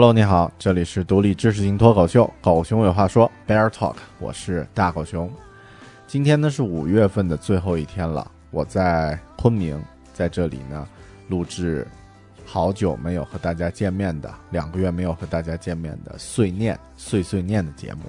[0.00, 5.30] 哈喽，你好，这里是独立知识型脱口秀《狗熊有话说》Bear Talk，我是大狗熊。
[6.06, 9.78] 今天呢是五月份的最后一天了，我在昆明，
[10.14, 10.88] 在这里呢
[11.28, 11.86] 录制
[12.46, 18.04] 好久没有和大家见面的，两个月没有和大家见面的碎念碎碎念的节目。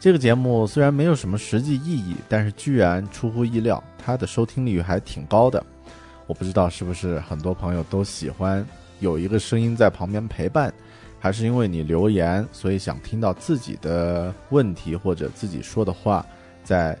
[0.00, 5.64] 这个节目虽然没有什么实际意义，但是居然出乎意料，它的收听率还挺高的。
[6.26, 8.66] 我不知道是不是很多朋友都喜欢
[8.98, 10.74] 有一个声音在旁边陪伴，
[11.20, 16.24] 还是因为你留言，所以想听到自己的问题或者自己说的话，
[16.64, 16.96] 在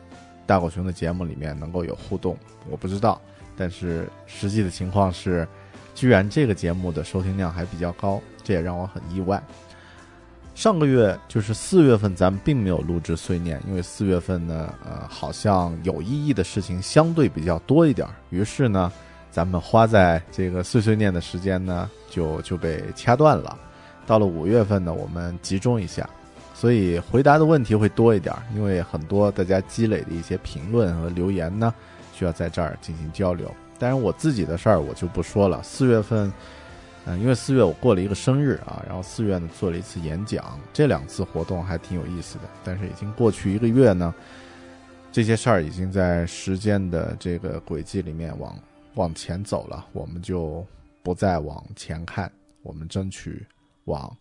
[0.46, 2.36] 大狗熊的节目里面能够有互动。
[2.68, 3.18] 我不知道，
[3.56, 5.48] 但是实际的情况是，
[5.94, 9.42] 居然这个节目的收听量还比较高，这也让我很意外。
[10.54, 18.92] 上个月就是四月份，咱们并没有录制碎念，因为四月份呢，呃，好像有意义的事情相对比较多一点儿，于是呢，
[19.30, 23.56] 咱们花在这个碎碎念的时间呢，就就被掐断了。
[24.10, 26.10] 到了五月份呢，我们集中一下，
[26.52, 31.72] 所以回答的问题会多一点，因为很多大家积累的一些评论和留言呢，
[32.12, 33.48] 需要在这儿进行交流。
[33.78, 35.62] 当然，我自己的事儿我就不说了。
[35.62, 36.32] 四月份。
[37.06, 42.44] 嗯，因为四月我过了一个生日啊，然后四月呢做了一次演讲，这两次活动还挺有意思的。
[42.64, 44.12] 但是已经过去一个月呢，
[45.12, 48.58] 这些事儿已经在时间的这个轨迹里面往
[48.96, 50.66] 往前走了，我们就
[51.00, 52.30] 不再往前看，
[52.62, 53.46] 我们争取
[53.90, 54.16] 往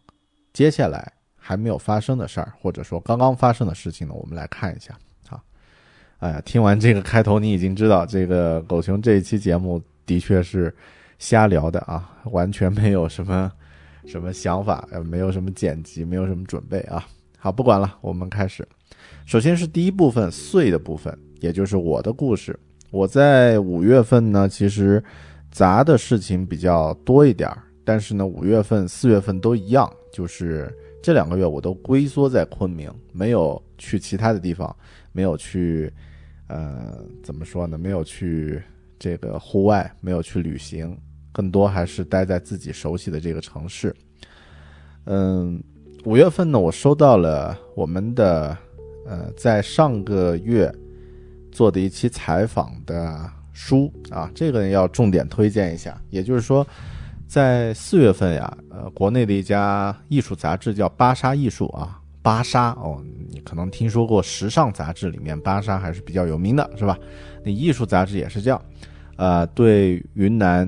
[0.52, 4.94] 接下来还没有发生的事儿，或者说刚刚发生的事情呢，我们来看一下
[5.30, 5.40] 啊。
[6.18, 10.76] 哎呀，听完这个开头，你已经知道这个狗熊这一期节目的确是。
[11.20, 13.52] 瞎聊的啊，完全没有什么
[14.06, 17.06] 什么想法，没有什么剪辑，没有什么准备啊。
[17.38, 18.66] 好，不管了，我们开始。
[19.26, 22.58] 首先是第一部分碎的部分，也就是我的故事。
[22.90, 25.04] 我在五月份呢，其实
[25.52, 30.72] 杂的事情比较多一点儿，但是呢，五月份、四月份都一样，就是
[31.02, 34.76] 这两个月我都龟缩在昆明，没有去其他的地方，
[35.12, 35.92] 没有去，
[36.50, 37.80] 呃，怎么说呢？
[37.80, 38.62] 没有去
[39.00, 40.96] 这个户外，没有去旅行。
[41.32, 43.92] 更多还是待在自己熟悉的这个城市。
[45.06, 45.60] 嗯，
[46.06, 48.56] 五月份呢，我收到了我们的
[49.08, 50.72] 呃，在上个月
[51.52, 56.00] 做的一期采访的书啊，这个要重点推荐一下。
[56.12, 56.64] 也就是说，
[57.30, 63.00] 在四月份呀，呃，国内的一家艺术杂志叫《芭莎艺术》啊，《芭莎哦，
[63.30, 66.98] 你可能听说过时尚杂志里面芭莎还是比较有名的，是吧？
[67.46, 68.60] 那艺术杂志也是这样，
[69.16, 70.68] 呃，对云南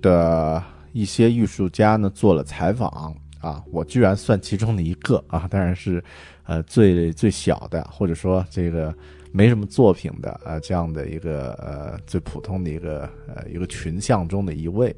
[0.00, 6.02] 的一些艺术家呢做了采访啊，我居然算其中的一个啊，当然是
[6.44, 8.94] 呃最最小的，或者说这个
[9.30, 14.94] 没什么作品的呃这样的一个呃最普通的一个呃一个群像中的一位，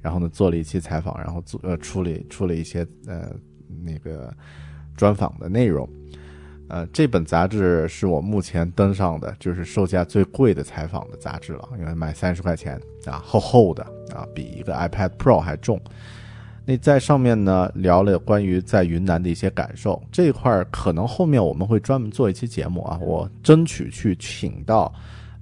[0.00, 3.30] 然后呢做了一期采访，然后做呃出了出了一些呃
[3.84, 4.32] 那个
[4.96, 5.88] 专访的内容。
[6.68, 13.82] 呃，这本杂志是我目前登上的，就是售价最贵的采访的杂志了，因为卖三十块钱啊，厚厚的
[14.14, 15.80] 啊，比一个 iPad Pro 还重。
[16.64, 24.94] 那在上面呢聊了关于在云南的一些感受，这块儿可能后面我们会专门做一期节目啊，我争取去请到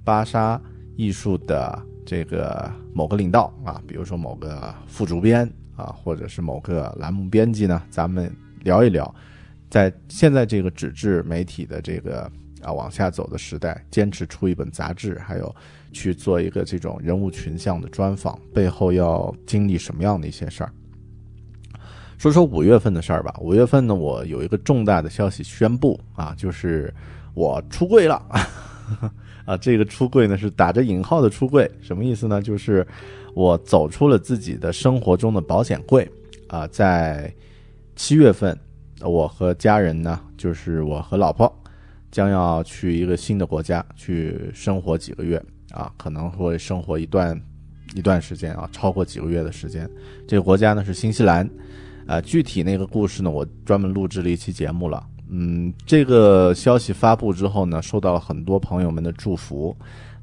[0.03, 0.59] 芭莎
[0.95, 1.79] 艺术的
[2.09, 9.13] 这个某个领导啊，比如说某个副主编啊，或者是某个栏目编辑呢，咱们聊一聊。
[9.69, 12.23] 在现在这个纸质媒体的这个
[12.63, 15.55] 啊往下走的时代，坚持出一本杂志，还有
[15.91, 20.71] 去做一个这种人物群像的专访，背后要经历什么样的一些事儿？
[22.17, 23.35] 说说五月份的事儿吧。
[23.39, 26.91] 五月份呢，我有一个重大的消息宣布啊，就是
[27.35, 28.15] 我出柜了
[29.49, 29.57] 啊。
[29.57, 32.41] 这个出柜呢是打着引号的出柜，什么意思呢？
[32.41, 32.85] 就是
[33.33, 36.07] 我走出了自己的生活中的保险柜
[36.47, 37.33] 啊，在
[37.95, 38.55] 七月份。
[39.01, 41.49] 我和家人呢，就是我和老婆，
[42.11, 45.41] 将要去一个新的国家去生活几个月
[45.71, 47.41] 啊，可能会生活一段
[47.95, 49.89] 一段时间啊，超过几个月的时间。
[50.27, 51.49] 这个国家呢是新西兰，
[52.07, 55.01] 啊，具体那个故事呢，我专门录制了一期节目了。
[55.29, 59.75] 嗯，这个消息发布之后呢，受到了很多朋友们的祝福，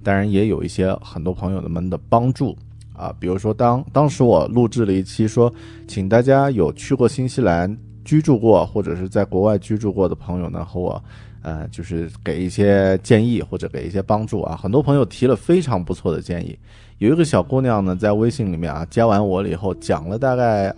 [0.02, 2.56] 当然也有一些很多朋友们的帮助
[2.92, 5.52] 啊，比如说当当时我录制了一期说，
[5.88, 7.76] 请大家有去过新西兰。
[8.04, 11.02] 居住过或者是在国外居住过的朋友呢，和我，
[11.42, 14.56] 呃，就是给一些建议或者给一些帮助啊。
[14.56, 16.56] 很多朋友提了非常不错的建议。
[16.98, 20.72] 有一个小姑娘呢，在微信里面啊，加完我了以后，讲了大概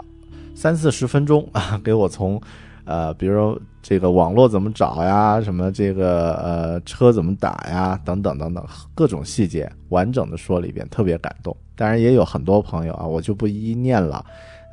[0.55, 2.41] 三四十分钟啊，给我从，
[2.87, 8.63] 呃，比如说这个网络怎么找呀，什么这个呃车怎么打呀，等等等等
[8.95, 11.57] 各种细节，完整的说了一遍，特别感动。
[11.75, 14.23] 当然也有很多朋友啊，我就不一一念了。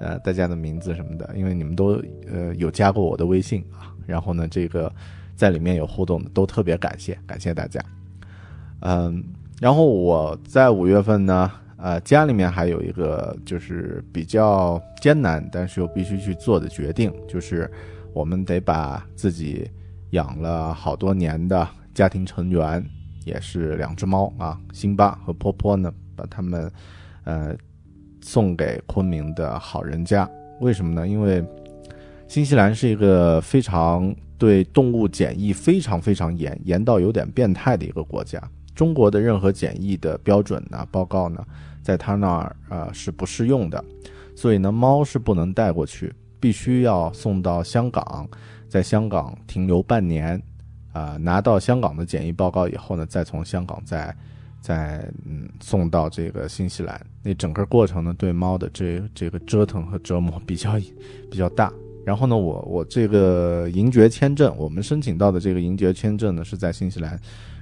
[0.02, 1.98] 呃，大家的名字什么的，因为你们都
[2.30, 4.92] 呃有加过我的微信啊，然后呢，这个
[5.34, 7.80] 在里面有互动的，都特别感谢，感谢大家。
[8.82, 9.24] 嗯，
[9.62, 17.72] 然后我在五月份呢，呃，家里面还有一个就是比较艰难，但是又必须去做的决定，就是
[18.16, 19.70] 我们得把自己
[20.12, 22.84] 养了好多年的家庭成员，
[23.26, 26.72] 也是两只猫啊，辛巴和波波呢，把它们
[27.26, 27.56] 呃。
[28.22, 30.28] 送给昆明的好人家，
[30.60, 31.08] 为什么呢？
[31.08, 31.46] 因为
[32.28, 38.42] 新西兰是一个非常对动物检疫非常非常严，严到有点变态的一个国家。
[38.74, 41.46] 中国的任何检疫的标准呢、报告呢，
[41.84, 43.86] 在他那儿呃是不适用的，
[44.36, 48.28] 所以呢，猫是不能带过去，必须要送到香港，
[48.68, 50.42] 在香港停留半年，
[50.94, 54.16] 啊，拿到香港的检疫报告以后呢，再从香港再。
[54.62, 60.72] 再嗯送到这个新西兰，那整个过程呢，对猫的这这个折腾和折磨比较
[61.30, 61.72] 比较大。
[62.04, 67.16] 然后呢，我我这个银爵签证，我们申请到的这个银爵签证呢，是在新西兰，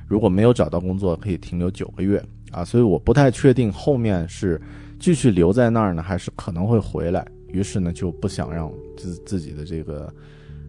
[0.07, 2.63] 如果没有找到工作，可以停留九个月啊。
[2.63, 4.61] 所以我不太确定后面是
[4.97, 7.27] 继续留在那儿呢，还是可能会回来。
[7.53, 10.13] 于是呢，就不想让自自己的这个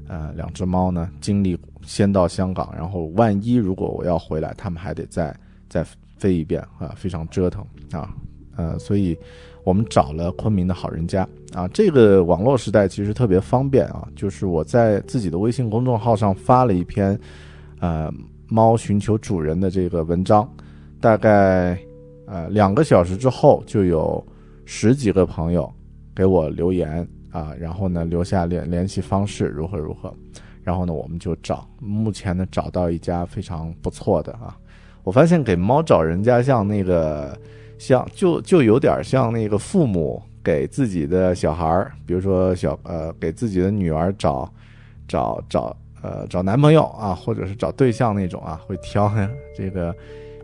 [0.06, 5.36] 呃两只猫呢经历先到香港，然后万一如果我要回来，他们还得再
[5.68, 5.84] 再。
[6.16, 8.14] 飞一遍啊，非常折腾啊，
[8.56, 9.18] 呃，所以
[9.62, 11.68] 我们找了昆明的好人家啊。
[11.68, 17.18] 这个网络时代其实特别方便啊，就是我在自己的微信公众号上发了一篇，
[17.80, 18.10] 呃，
[18.48, 20.48] 猫寻求主人的这个文章，
[20.98, 21.78] 大概
[22.26, 24.24] 呃两个小时之后就有
[24.64, 25.70] 十几个朋友
[26.14, 30.14] 给我留言啊，然后呢留下联联系方式如何如何，
[30.62, 34.56] 然后呢我们就找，目前呢找到一家非常不错的啊。
[35.02, 37.36] 我发现给猫找人家像那个，
[37.78, 44.50] 像就就有点像那个父母给自己的小孩儿，比如说小呃给自己的女儿找
[45.06, 49.12] 找找呃找男朋友啊，或者是找对象那种啊，会挑
[49.54, 49.94] 这个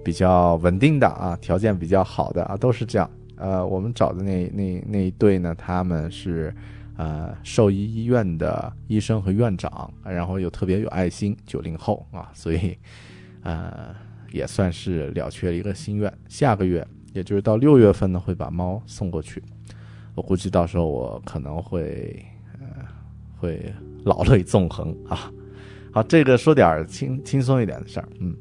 [0.05, 3.09] 比较稳定的啊，条件比较好的啊，都是这样。
[3.41, 6.55] 呃，我们找的那那那一对呢，他们是
[6.97, 12.79] 呃兽医医院的医生和院长，然后又特别有爱心，九零后啊，所以
[13.43, 13.95] 呃。
[14.33, 16.13] 也算是了却了一个心愿。
[16.29, 19.43] 下个月，也就是到六月份呢，会把猫送过去。
[20.15, 22.25] 我估计到时候我可能会，
[22.61, 22.87] 呃，
[23.39, 25.33] 会老泪纵横啊。
[25.91, 28.33] 好，这个说点轻轻松一点的事儿，嗯。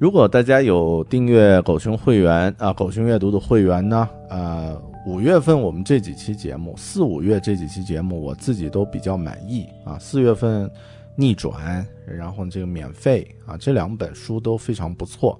[0.00, 4.74] 如果大家有订阅狗熊会员啊，狗熊阅读的会员呢，呃，
[5.06, 9.98] 五月份我们这几期节目，四五月这几期节目，我自己都比较满意啊。
[9.98, 10.70] 四月份
[11.14, 15.38] 逆转，然后这个免费啊，这两本书都非常不错。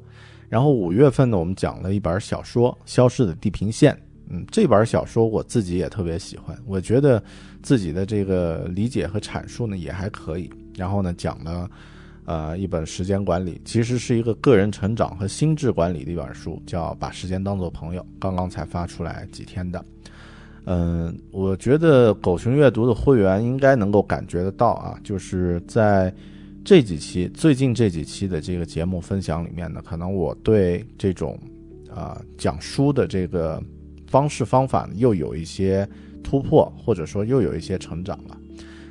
[0.51, 3.95] 然后五月份呢，我们讲了一本小说《消失的地平线》，
[4.29, 7.23] 嗯，这本小说我自己也特别喜欢，我觉得
[7.63, 10.51] 自己的这个理解和阐述呢也还可以。
[10.77, 11.67] 然后呢，讲了。
[12.25, 19.85] 呃，一本时间管理，其实是一个个人成长和心智管理的一本书，叫《把时间当作朋友》，刚刚才发出来几天的。
[20.67, 26.15] 嗯，我觉得狗熊阅读的会员应该能够感觉得到啊，就是在
[26.63, 31.37] 这几期最近这几期的这个节目分享里面呢，可能我对这种
[31.93, 33.61] 啊讲书的这个
[34.07, 35.89] 方式方法又有一些
[36.23, 38.39] 突破，或者说又有一些成长了，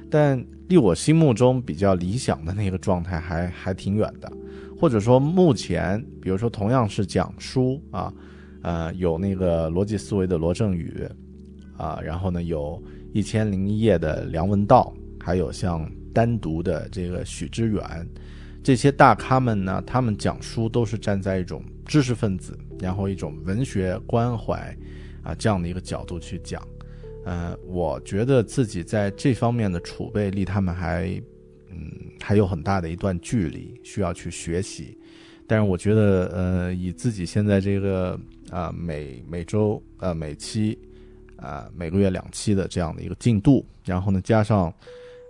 [0.10, 0.46] 但。
[0.70, 4.32] 离我心目中比较理想的那个状态还还挺远的，
[4.80, 8.14] 或者说目前，比如说同样是讲书啊，
[8.62, 11.04] 呃，有那个逻辑思维的罗振宇，
[11.76, 12.80] 啊，然后呢有
[13.12, 18.08] 一千零一夜的梁文道，还有像单独的这个许知远，
[18.62, 24.78] 这些大咖们呢，他们讲书都是站在一种知识分子，然后一种文学关怀
[25.24, 26.62] 啊这样的一个角度去讲。
[27.32, 31.06] 嗯，我觉得自己在这方面的储备离他们还，
[31.70, 34.98] 嗯，还有很大的一段距离，需要去学习。
[35.46, 38.20] 但是我觉得，呃，以自己现在这个
[38.50, 40.76] 啊每每周呃每期
[41.36, 44.74] 啊每个月两期的这样的一个进度，然后呢加上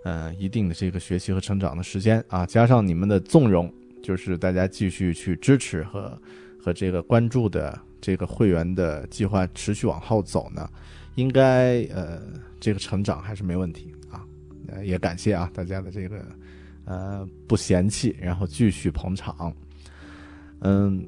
[0.04, 3.70] 呃一定的这个学习和成长的时间啊，加上你们的纵容，
[4.02, 6.18] 就是大家继续去支持和
[6.58, 10.66] 和这个关注的这个会员的计划持续往后走呢。
[11.16, 12.22] 应该呃，
[12.60, 14.24] 这个成长还是没问题啊，
[14.68, 16.24] 呃，也感谢啊大家的这个
[16.84, 19.52] 呃不嫌弃，然后继续捧场。
[20.60, 21.04] 嗯，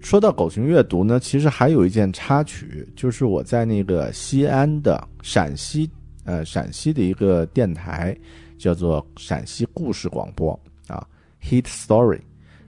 [0.00, 5.90] 说到狗熊阅读呢，其实还有一件插曲，就是我在那个西安的陕西
[6.24, 8.16] 呃陕西的一个电台，
[8.58, 10.52] 叫做陕西故事广播
[10.86, 11.06] 啊
[11.42, 12.20] ，Hit Story，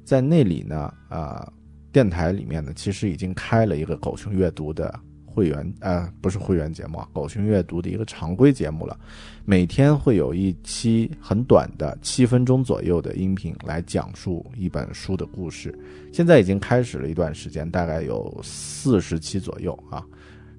[0.03, 1.53] 在那里呢啊
[1.93, 4.99] 电台里面呢，其实已经开了一个狗熊阅读的。
[5.35, 8.97] 会员呃不是会员节目啊，狗熊阅读的一个常规节目了，
[9.45, 15.77] 每天会有一期很短的七分钟左右的音频来讲述一本书的故事。
[16.13, 20.07] 现在已经开始了一段时间，大概有四十期左右啊。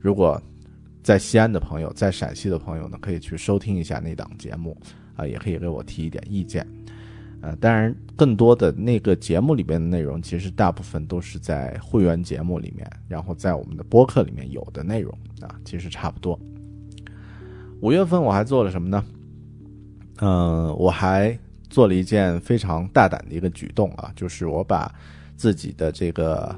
[0.01, 0.41] 如果
[1.01, 4.75] 在西安的朋友，在陕西的朋友呢，可以去收听一下那档节目
[5.15, 6.67] 啊，也可以给我提一点意见。
[7.45, 16.39] 呃，当然，更多的那个节目里边的内容，其实大部分都是在会员节目里面，然后在我们的播客里面有的内容啊，其实差不多。
[17.81, 19.05] 五月份我还做了什么呢？
[20.21, 21.37] 嗯，我还
[21.69, 24.91] 做了一件非常大胆的一个举动啊，就是我把
[25.35, 26.55] 自己的这个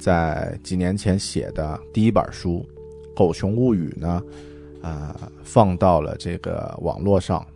[0.00, 2.66] 在几年前写的第一本书
[3.16, 4.20] 《狗熊物语》呢，
[4.82, 7.46] 啊，放到了这个网络上。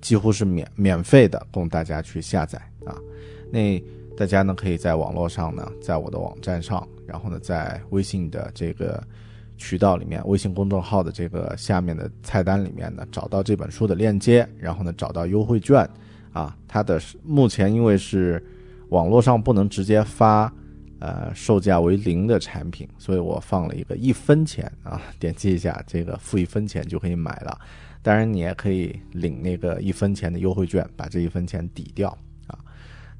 [0.00, 2.96] 几乎是免免费的，供大家去下载啊。
[3.50, 3.82] 那
[4.16, 9.02] 大家呢，可以在网络上呢，在我的网站上，然后呢，在微信的这个
[9.56, 15.88] 渠道里面，微信公众号的这个下面的菜单里面呢，找到这本书的链接，然后呢，找到优惠券
[16.32, 16.56] 啊。
[16.66, 18.44] 它的目前因为是
[18.88, 20.52] 网络上不能直接发，
[20.98, 27.58] 呃，售价为零的产品，所以我放了一个一分钱啊，点击一下这个付一分钱就可以买了。
[28.08, 32.08] 当然，你也可以领那个一分钱的优惠券，把这一分钱抵掉
[32.46, 32.58] 啊。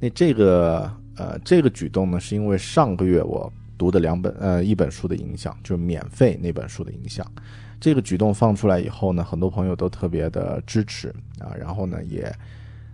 [0.01, 7.31] 那这个呃，这个举动呢，是因为上个月我读的两本呃一本书的影响，就是免费那本书的影响。
[7.79, 11.53] 这个举动放出来以后呢，很多朋友都特别的支持啊。
[11.55, 12.35] 然后呢，也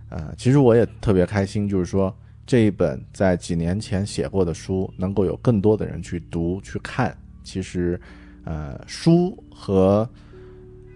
[0.09, 2.13] 呃，其实我也特别开心，就是说
[2.45, 7.17] 这一本在几年前写过的书，能够有更多的人去读去看。
[7.41, 7.97] 其实，
[8.43, 10.09] 呃，书和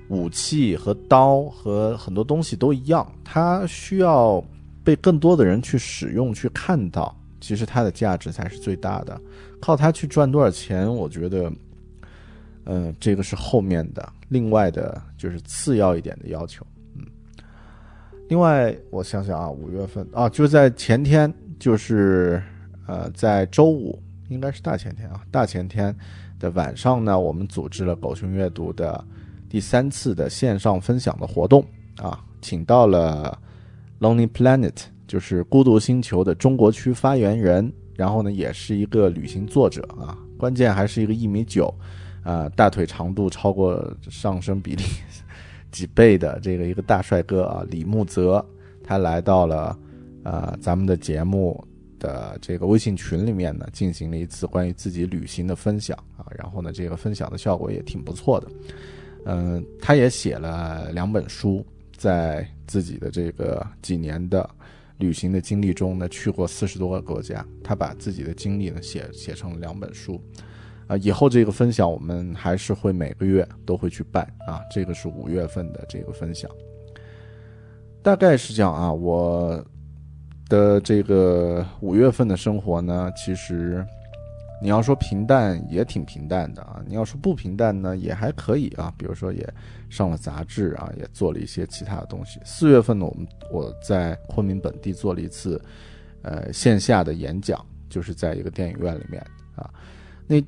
[0.10, 4.44] 武器和刀和很多东西都一样，它需要
[4.84, 9.22] 被更多的人去使用、去看到，其实它的价值才是最大的。
[9.62, 11.52] 靠它去赚多少钱，我觉得，
[12.66, 16.66] 嗯，这个是后面的另外的，就是次要一点的要求。
[16.96, 17.06] 嗯，
[18.30, 22.42] 另外我想想啊，五月份啊，就在前天，就是
[22.88, 25.96] 呃，在周五，应该是大前天啊，大前天
[26.40, 29.06] 的晚上呢，我们组织了狗熊阅读的。
[29.50, 31.66] 第三次的线上分享的活动
[31.98, 33.38] 啊，请到了
[34.00, 34.76] Lonely Planet，
[35.08, 41.74] 就是孤独星球的中国区发言人，然后呢，也是一个旅行作者啊，关键还是一个一米九，
[42.24, 44.84] 啊，大腿长度超过上身比例，
[45.72, 48.46] 几倍的这个一个大帅哥啊，李木泽，
[48.84, 49.78] 他来到了
[50.24, 51.62] 呃咱们的节目
[51.98, 58.48] 的这个微信群里面呢，进行了一次关于自己旅行的分享啊，然后呢，这个分享的效果也挺不错的。
[59.26, 61.66] 嗯，他也写了两本书，
[61.98, 64.50] 在自己的这个几年的
[64.98, 70.22] 旅行的经历中呢，去过四十多个国家，他把自己的经历呢写写成了两本书。
[70.88, 76.50] 啊，以后这个分享我们还是会每个月都会去办啊，这个是五月份的这个分享，
[78.02, 78.92] 大概是这样啊。
[78.92, 79.64] 我
[80.48, 83.86] 的这个五月份的生活呢，其实
[84.62, 88.94] 你要说平淡也挺平淡的啊，你要说不平淡呢也还可以啊。
[88.98, 89.48] 比如说也
[89.90, 92.40] 上了杂志啊，也做了一些其他的东西。
[92.44, 95.62] 四月份呢，我们我在昆明本地做了一次
[96.22, 99.26] 呃线下的演讲，就是在一个电影院里面
[99.56, 99.70] 啊，
[100.28, 100.44] 那。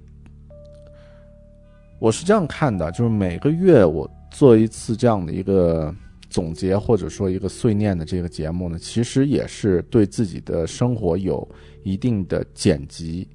[2.00, 5.94] 我是这样看的，就是每个月我做一次这样的一个
[6.32, 11.48] 总结，或者说一个碎念的这个节目呢，其实也是对自己的生活有
[11.84, 13.30] 一定的剪辑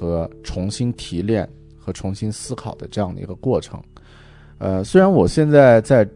[0.00, 1.46] 和重新提炼
[1.78, 3.78] 和重新思考的这样的一个过程。
[4.56, 6.08] 呃，虽然我现在在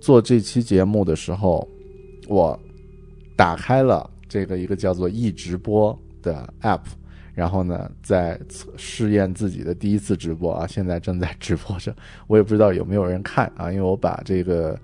[0.00, 1.66] 做这期节目的时候，
[2.28, 2.56] 我
[3.34, 6.82] 打开了这个一个叫做易直播的 app。
[7.34, 8.38] 然后呢，在
[8.76, 11.92] 试验自己的第一次直播啊，现在正在直播着，
[12.28, 14.78] 我也不知道有没有人看啊，因为我把这个，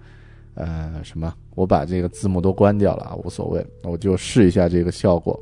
[0.55, 5.39] 呃，什么，我把这个字幕都关掉了啊，无所谓，我就试一下这个效果。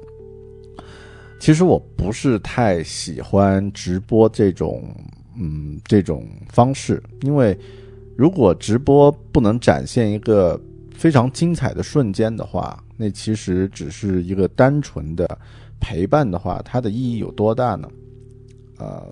[1.38, 4.83] 其实我不是太喜欢直播这种，
[5.37, 7.57] 嗯，这种方式，因为
[8.16, 10.61] 如果直播不能展现一个
[10.95, 15.38] 非常精彩的瞬间的话，那其实只是一个单纯的。
[15.78, 17.87] 陪伴的话，它的意义有多大呢？
[18.78, 19.07] 呃，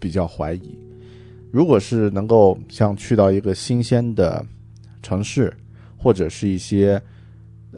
[0.00, 0.76] 比较怀疑。
[1.52, 4.44] 如果是能够像去到一个新鲜的
[5.00, 5.56] 城市，
[5.96, 7.00] 或者是一些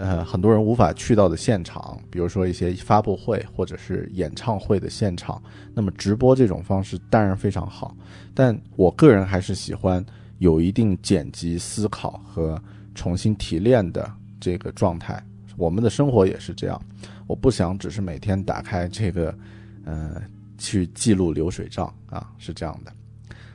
[0.00, 5.40] 呃很多人无法去到的现场，比如说一些发布会或者是演唱会的现场，
[5.74, 7.94] 那么直播这种方式当然非常好。
[8.34, 10.04] 但我个人还是喜欢
[10.38, 12.60] 有一定剪辑、思考和
[12.94, 15.22] 重新提炼的这个状态。
[15.56, 16.80] 我们的生活也是这样。
[17.26, 19.34] 我不想只是每天打开这个，
[19.84, 20.20] 呃，
[20.56, 22.92] 去记录流水账啊，是这样的。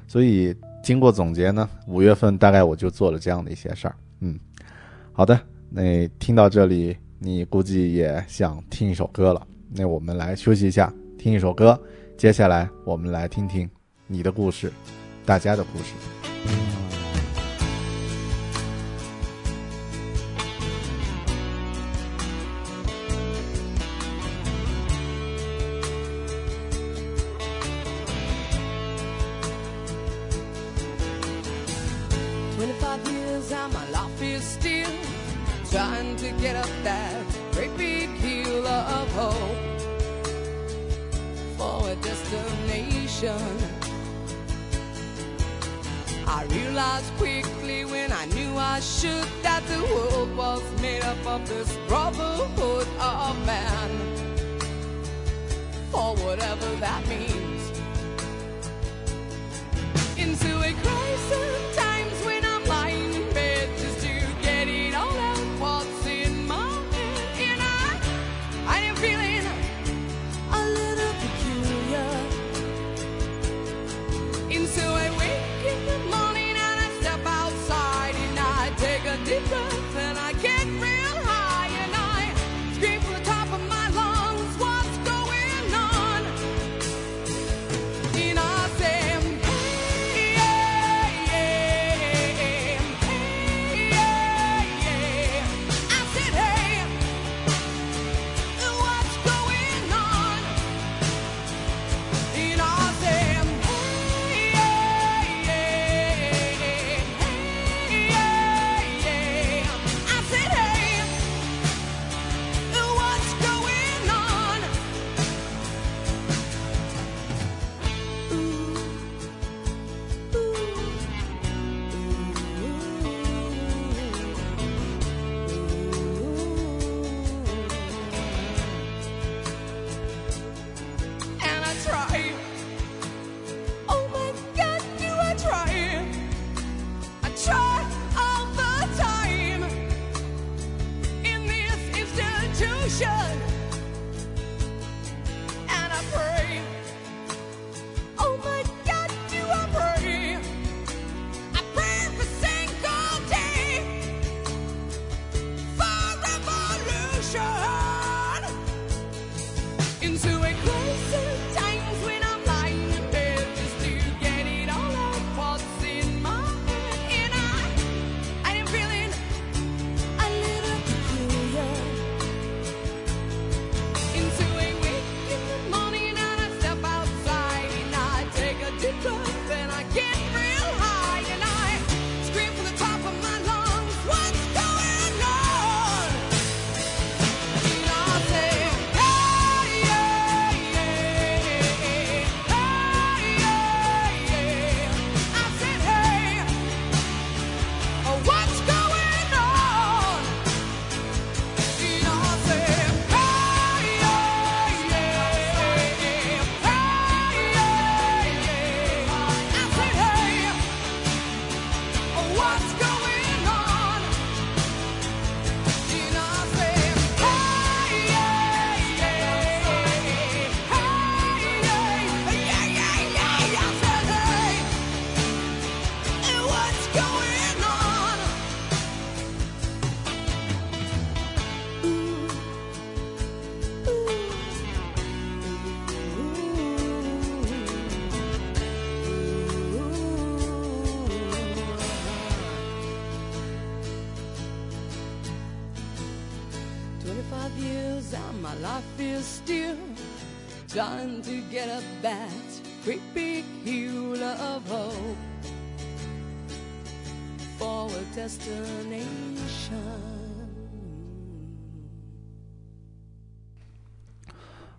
[0.08, 3.96] 所以经过总结呢，五月份大概我就做了这样的一些事儿。
[4.20, 4.40] 嗯，
[5.12, 5.38] 好的，
[5.76, 9.46] 那听到这里，你估计也想听一首歌了。
[9.70, 11.78] 那我们来休息一下，听一首歌。
[12.18, 13.70] 接下来我们来听听
[14.08, 14.72] 你的故事，
[15.26, 16.95] 大家的故事。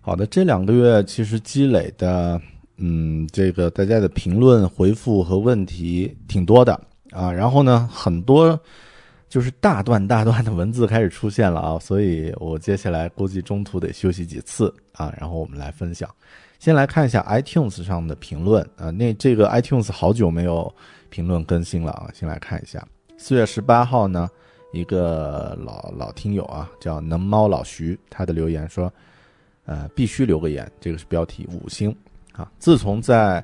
[0.07, 2.41] 好的，这两个月其实积累的，
[2.77, 6.79] 嗯，这个大家的评论、回复和问题挺多的
[7.11, 7.29] 啊。
[7.29, 8.57] 然后呢，很多
[9.27, 16.09] 就是大段大段的文字开始出现了啊，所以我接下来估计中途得休息几次啊，然后我们来分享。
[16.57, 20.73] 先来看一下 iTunes 上的评论啊，那这个 iTunes 好久没有
[21.09, 22.81] 评论更新了啊，先来看一下。
[23.17, 24.29] 四月十八号呢，
[24.71, 28.89] 一个老老听友啊，叫能猫老徐，他的留言说。
[29.67, 31.95] 呃，必须留个言，这个是标题五星
[32.31, 32.51] 啊。
[32.57, 33.43] 自从在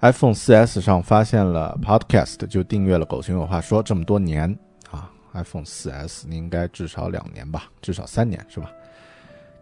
[0.00, 4.56] iPhone 4S 上发现了 Podcast，就订阅了《狗熊有话说》这么多年
[4.90, 5.10] 啊。
[5.32, 8.70] iPhone 4S 应该至少两年吧，至少三年是吧？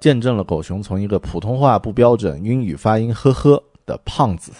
[0.00, 4.50] 见证了狗熊从一个普通话不标准、英语发音呵呵的胖子，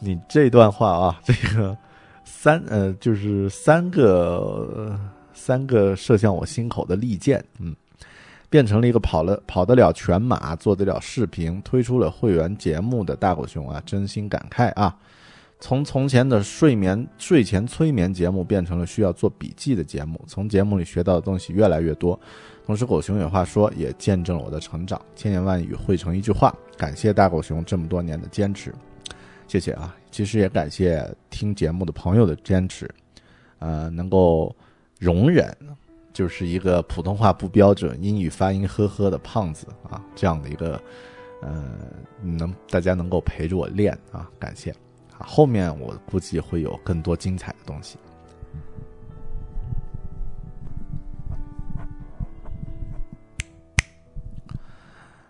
[0.00, 1.78] 你这段话啊，这个
[2.24, 4.98] 三呃，就是三个、
[5.32, 7.76] 三个射向我心口的利剑，嗯。
[8.50, 14.96] 变成了一个跑了跑得了全马、做得了视频、推出了会员节目的大狗熊啊，真心感慨啊！
[15.60, 22.18] 从从前的睡眠睡前催眠节目变成了需要做笔记的节目，从节目里学到的东西越来越多。
[22.64, 28.72] 同时，狗熊有话说也见证了我的成长，千言万语汇成一句话，感谢大狗熊这么多年的坚持，
[29.48, 29.96] 谢谢啊！
[30.10, 32.88] 其实也感谢听节目的朋友的坚持，
[33.58, 34.54] 呃，能够
[35.00, 35.54] 容忍。
[36.18, 40.82] 就是一个普通话不标准、英语发音呵呵的胖子啊，这样的一个，
[41.40, 41.64] 呃，
[42.20, 44.72] 能大家能够陪着我练啊，感谢
[45.16, 45.22] 啊。
[45.24, 47.96] 后面我估计会有更多精彩的东西。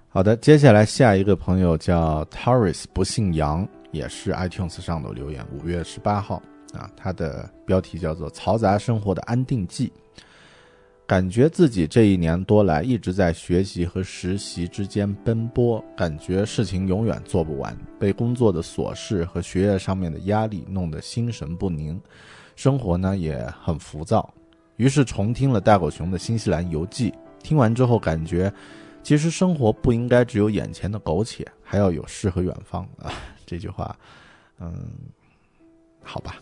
[0.08, 9.88] 好的，接下来下一个朋友叫 Taurus 不姓杨，也是 iTunes 上的留言，五月十八号啊，他的标题叫做《嘈杂生活的安定剂》。
[11.08, 21.98] 感觉自己这一年多来一直在学习和实习之间奔波，感觉事情永远做不完，被工作的琐事和学业上面的压力弄得心神不宁，
[22.56, 24.30] 生活呢也很浮躁。
[24.76, 27.10] 于是重听了大狗熊的《新西兰游记》，
[27.42, 28.52] 听完之后感觉，
[29.02, 33.10] 其实生活不应该只有眼前的苟且，还要有诗和远方啊！
[33.46, 33.98] 这句话，
[34.60, 34.90] 嗯，
[36.02, 36.36] 好吧。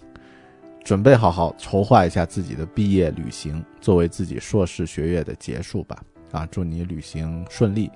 [0.86, 6.00] 准备好好筹划一下自己的毕业旅行，作为自己硕士学业的结束吧。
[6.30, 7.90] 啊，祝你旅行顺利。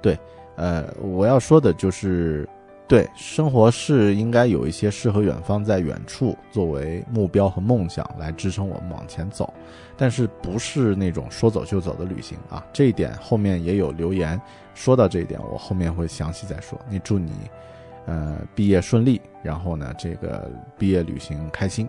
[0.00, 0.18] 对，
[0.56, 2.48] 呃，我要说的就是，
[2.88, 9.54] 对，生活是应该有一些诗和远方在远处作为目标和梦想来支撑我们往前走，
[9.96, 12.66] 但是不是那种说走就走的旅行啊。
[12.72, 14.40] 这一点后面也有留言
[14.74, 16.76] 说到这一点，我后面会详细再说。
[16.90, 17.30] 你祝你，
[18.06, 21.88] 呃，毕业顺利，然后呢，这个毕业旅行开心。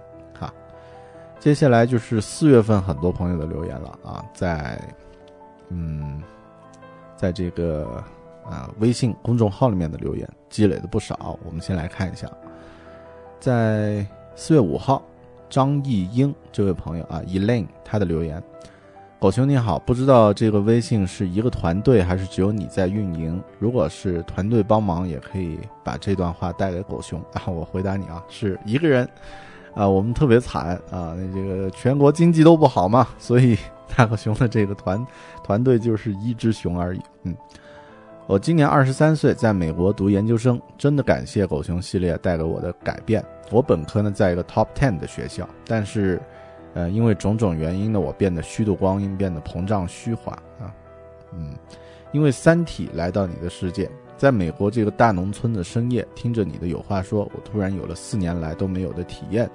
[1.43, 4.81] 接下来就是四月份很多朋友的留言了啊，在，
[5.67, 6.23] 嗯，
[7.17, 8.01] 在这个
[8.45, 12.29] 啊微信公众号里面的留言积累的不少，我们先来看一下，
[13.41, 15.03] 在四月五号，
[15.49, 18.41] 张艺英这位朋友啊，Elaine 他的留言，
[19.19, 23.43] 狗熊你好，不知道这个微信是一个团队还是只有你在运营？
[23.59, 27.43] 如果是团队帮忙，也可以把这段话带给狗熊啊。
[27.47, 29.05] 我回答你啊，是一个人
[29.75, 33.57] 啊，我们特别惨啊，那这个全国经济都不好嘛，所以
[33.95, 35.05] 大狗熊的这个团
[35.43, 37.01] 团队就是一只熊而已。
[37.23, 37.35] 嗯，
[38.27, 43.23] 我今年二十三岁，在美国读研究生，真的感谢狗熊系列带给我的改变。
[43.51, 46.21] 我本科呢在一个 top ten 的学校，但是。
[46.75, 50.73] 呃，因为种种原因呢，我变得虚度光阴，变得膨胀虚华啊，
[51.31, 51.53] 嗯，
[52.11, 53.87] 因为《三体》来到你的世界，
[54.23, 59.51] 在美国这个大农村的深夜，听着你的有话说，我突然有了四年来都没有的体验，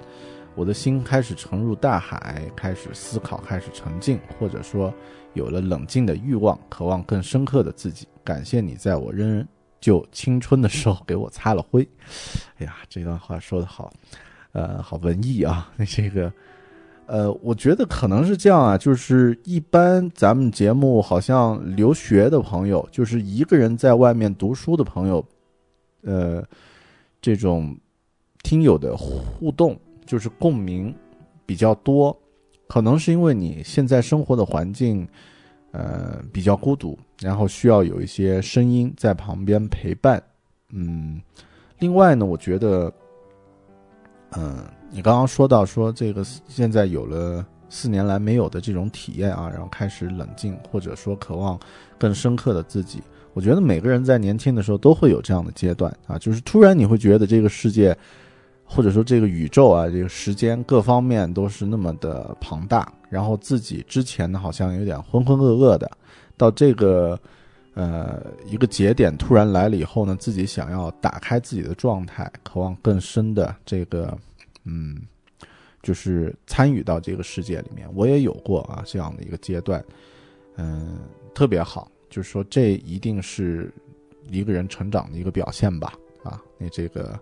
[0.53, 4.93] 我的心开始沉入大海，开始思考，开始沉静，或者说
[5.33, 8.07] 有了冷静的欲望，渴望更深刻的自己。
[8.23, 9.43] 感谢你在我仍
[9.81, 11.81] 旧青春的时候给我擦了灰。
[12.59, 13.91] 哎呀，这段话说得好，
[14.51, 16.31] 呃，好文艺啊，那 这个。
[17.09, 25.25] 呃，我觉得可能是这样啊，就是一般咱们节目好像留学的朋友，就是一个人在外面读书的朋友，
[26.03, 26.43] 呃，
[27.19, 27.75] 这种
[28.43, 30.93] 听友的互动就是共鸣
[31.47, 32.15] 比较多，
[32.67, 35.07] 可能是因为你现在生活的环境，
[35.71, 40.21] 呃，比较孤独，然后需要有一些声音在旁边陪伴，
[40.71, 41.19] 嗯，
[41.79, 42.93] 另外呢，我觉得，
[44.37, 44.63] 嗯。
[44.91, 51.59] 你刚刚说到说这个现在有了四年来没有的这种体验啊，然后开始冷静，或者说渴望
[51.97, 52.99] 更深刻的自己。
[53.33, 57.95] 我觉得每个人在年轻的时候都会有这样的阶段啊，就是突然你会觉得这个世界，
[58.65, 65.89] 或者说这个宇宙啊，这个时间各方面都是那么的庞大，然后自己之前呢好像有点浑浑噩噩的，
[66.35, 67.17] 到这个
[67.75, 74.17] 呃一个节点突然来了以后呢，自己想要打开自己的状态，渴望更深的这个。
[74.69, 75.01] 嗯，
[75.81, 79.83] 就是参与到这个世界里面，我也有过啊这样的一个阶段，
[80.57, 80.99] 嗯，
[81.33, 83.73] 特别好，就是说这一定是
[84.29, 87.19] 一个人成长的一个表现吧，啊，你这个，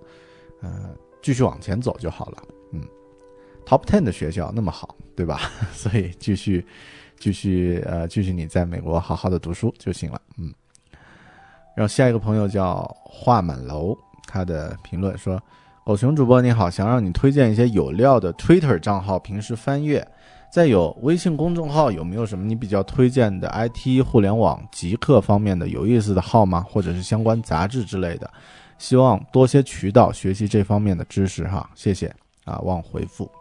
[0.61, 2.81] 呃，继续往前走就好了，嗯
[3.65, 5.39] ，Top Ten 的学校那么好，对吧？
[5.71, 6.65] 所以继续，
[7.17, 10.53] 继续，呃，继续你在美国好好的读书就行了，嗯。
[11.77, 15.41] 然后下一个朋友叫画满楼，他的评论说。
[15.87, 20.05] 狗熊主播你好，想让你推荐一些有料的 Twitter 账号，平时翻阅。
[20.51, 26.65] 再有微信公众号有没有什么你比较推荐的 IT 互联网极客方面的有意思的号吗？
[26.69, 28.29] 或者是相关杂志之类的？
[28.77, 33.31] 希望多些渠道学习这方面的知识哈，谢谢啊，望回复。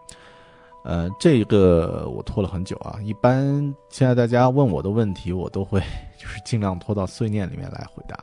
[0.84, 5.80] 呃，这个我拖了很久啊，一般现在大家问我的问题，我都会
[6.16, 8.16] 就是尽量拖到碎念里面来回答。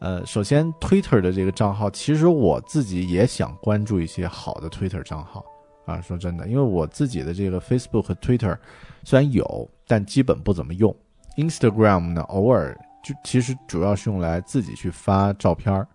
[0.00, 5.42] 呃，首先，Twitter 的这个账号，其实我自己也想关注一些好的 Twitter 账号
[5.86, 5.98] 啊。
[6.00, 8.58] 说真的，因为我自己的这个 Facebook 和 Twitter
[9.02, 10.94] 虽然有，但基本不怎么用。
[11.36, 15.86] Instagram 呢，偶尔就其实主要是用来自己去发照片儿。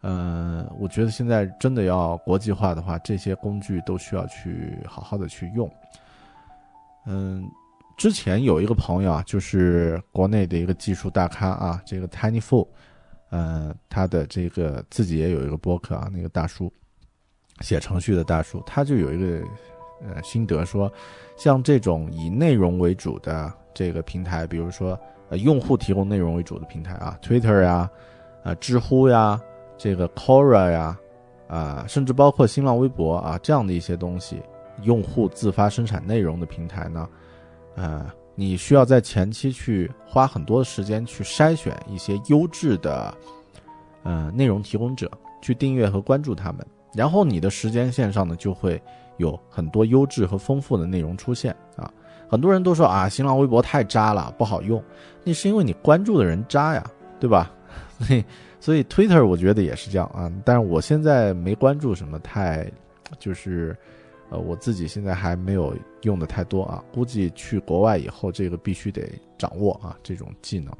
[0.00, 5.70] 呃，我觉得现在真的要国际化的话，这些工具都需要去好好的去用。
[7.06, 7.46] 嗯，
[7.98, 12.66] 之前有一个朋友啊，就是国内的一个技术大咖啊，这个 Tiny Fool。
[13.34, 16.72] 呃，他的这个自己也有一个博客啊，那个大叔，
[17.62, 19.44] 写程序的大叔，他就有一个
[20.06, 20.88] 呃心得说，
[21.36, 24.96] 像这种以内容为主的这个平台，比如说
[25.30, 27.90] 呃用户提供内容为主的平台啊，Twitter 呀，
[28.44, 29.40] 啊知乎呀，
[29.76, 30.96] 这个 Quora 呀，
[31.48, 34.40] 啊甚至包括新浪微博啊这样的一些东西，
[34.82, 37.08] 用户自发生产内容的平台呢，
[37.74, 38.08] 呃。
[38.36, 43.14] 你需要在前期去花很多的时间去筛选一些优质的，
[44.02, 48.80] 呃，内容提供者，去订阅和关注他们，然后你的时间线上呢就会
[49.18, 51.88] 有很多优质和丰富的内容出现啊。
[52.28, 54.82] 很多人都说啊，新浪微博太渣了，不好用，
[55.22, 56.84] 那是因为你关注的人渣呀，
[57.20, 57.52] 对吧？
[58.00, 58.24] 所以，
[58.58, 60.28] 所以 Twitter 我觉得也是这样啊。
[60.44, 62.68] 但是我现在没关注什么太，
[63.18, 63.76] 就是。
[64.30, 69.08] 呃，我自己现在还没有用的太多啊，估计去国外以后，这个必须得
[69.38, 70.74] 掌握啊，这种技能。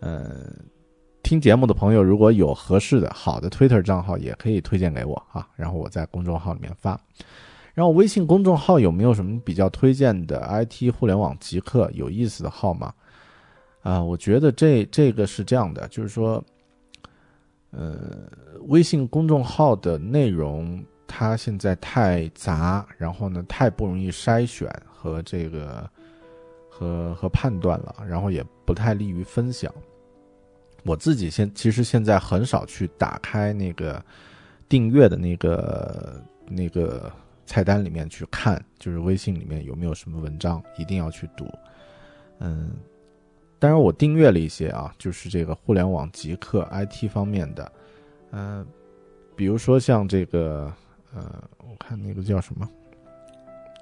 [0.00, 0.52] 呃，
[1.22, 7.00] 听节目的朋友如果有合适的好的 Twitter 账号，也可以推荐给我啊，然后我在公众号里面发。
[7.74, 12.92] 然后微信公众号有没有什么比较推荐的 IT 互联网极客有意思的号码？
[13.82, 16.44] 啊，我觉得这这个是这样的，就是说，
[17.70, 18.30] 呃，
[18.68, 20.84] 微信公众号的内容。
[21.06, 25.88] 它现在太杂，然后呢，太不容易筛选和这个
[26.68, 29.72] 和和判断了，然后也不太利于分享。
[30.84, 34.00] 我自己现其实现在很少去打开那个
[34.68, 37.12] 订阅的那个那个
[37.44, 41.44] 菜单里面去看，就是微信里面有没有什么文章，一定要去读。
[42.38, 42.70] 嗯，
[43.58, 47.72] 当然我订阅了一些啊，就是这个互联网极客 IT 方面的，
[48.32, 48.66] 嗯、
[49.34, 50.72] 比如说像这个
[51.16, 52.68] 呃，我看那个叫什么，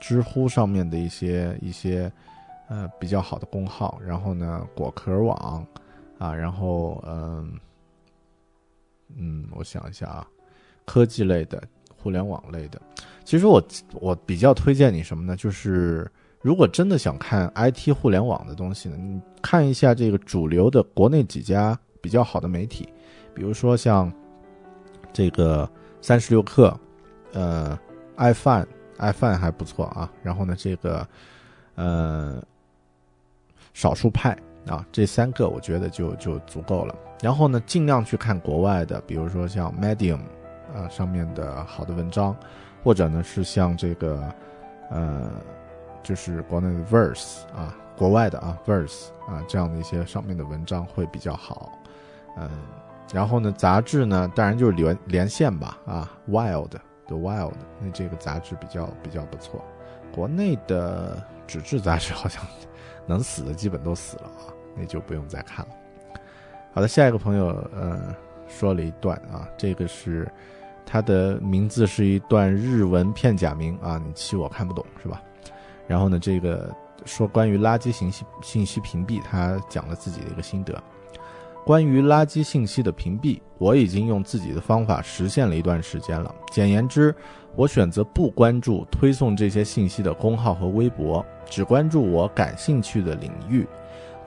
[0.00, 2.10] 知乎上面的一些一些
[2.68, 5.66] 呃比较好的公号，然后呢，果壳网
[6.16, 7.58] 啊，然后嗯
[9.16, 10.26] 嗯，我想一下啊，
[10.84, 11.60] 科技类的、
[11.96, 12.80] 互联网类的，
[13.24, 13.60] 其实我
[13.94, 15.36] 我比较推荐你什么呢？
[15.36, 16.08] 就是
[16.40, 22.88] 如果真的想看 IT 互联网的东西呢，你看一下这个主流的国内几家比较好的媒体，
[23.34, 24.12] 比如说像
[25.12, 25.68] 这个
[26.00, 26.76] 三十六氪，
[27.34, 27.78] 呃
[28.16, 28.66] ，iFan
[28.98, 30.10] iFan 还不错啊。
[30.22, 31.06] 然后呢，这个
[31.74, 32.42] 呃
[33.72, 36.94] 少数派啊，这三个我觉得就就足够了。
[37.20, 40.20] 然后呢，尽量去看国外的，比如说像 Medium
[40.74, 42.36] 啊上面的好的文章，
[42.82, 44.32] 或者呢是像这个
[44.90, 45.30] 呃
[46.02, 51.72] 就是国内的 Verse 啊，国外的啊 Verse 啊这样的一些上面的文章会比较好。
[52.36, 52.50] 嗯，
[53.12, 56.72] 然后呢，杂志呢，当然就是连连线吧，啊，Wild
[57.06, 59.64] The Wild，那这个杂志比较比较不错。
[60.12, 62.42] 国内的纸质杂志好像
[63.06, 65.72] 能死的基本都死了啊，那就不用再看了。
[66.72, 68.14] 好的，下一个朋友，呃，
[68.48, 70.30] 说了一段啊，这个是
[70.86, 75.22] 他的名字是一段日文片假名啊，你气我看不懂是吧？
[75.86, 80.82] 然后呢，这个说关于垃圾信息信息屏蔽，他讲了自己的一个心得。
[81.64, 86.34] 关于垃圾信息的屏蔽，我已经用自己的方法实现了一段时间了。
[86.52, 87.14] 简言之，
[87.56, 93.66] 我选择不关注推送这些信息的公号和微博，只关注我感兴趣的领域。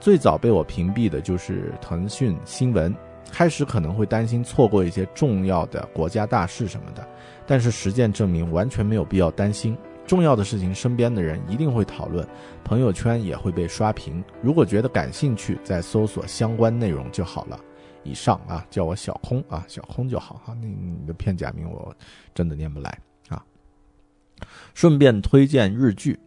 [0.00, 2.92] 最早被我屏蔽的就是腾讯新闻，
[3.30, 7.06] 开始可能会担心错过一些重要的国家大事什么的，
[7.46, 9.78] 但是实践证明完全没有必要担心。
[10.08, 12.26] 重要的事情，身边的人一定会讨论，
[12.64, 14.24] 朋友圈也会被刷屏。
[14.40, 17.60] 如果觉得感兴趣，再搜索相关内容就好了。
[18.04, 20.56] 以上啊，叫我小空啊，小空就好哈。
[20.58, 21.94] 那你的片假名我
[22.34, 23.44] 真的念不来啊。
[24.72, 26.18] 顺便推荐日剧，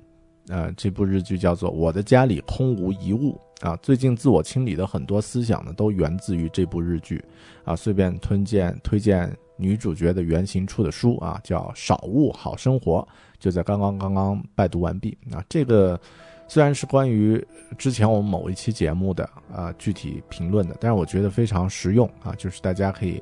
[0.49, 3.35] 呃，这部日剧叫做《我的家里空无一物》
[3.67, 3.75] 啊。
[3.77, 7.19] 最近自我清理的很多思想呢，都源自于这部日剧
[7.63, 7.75] 啊。
[7.75, 12.99] 顺便推荐推荐女主角的原型出的书啊，叫《少物好生活》。
[13.41, 15.99] 就在刚刚刚刚拜读完毕啊，这个
[16.47, 17.43] 虽然是关于
[17.75, 23.19] 之前我们某一期节目的啊具体评论的，但是我觉得非常实用啊，就是大家可以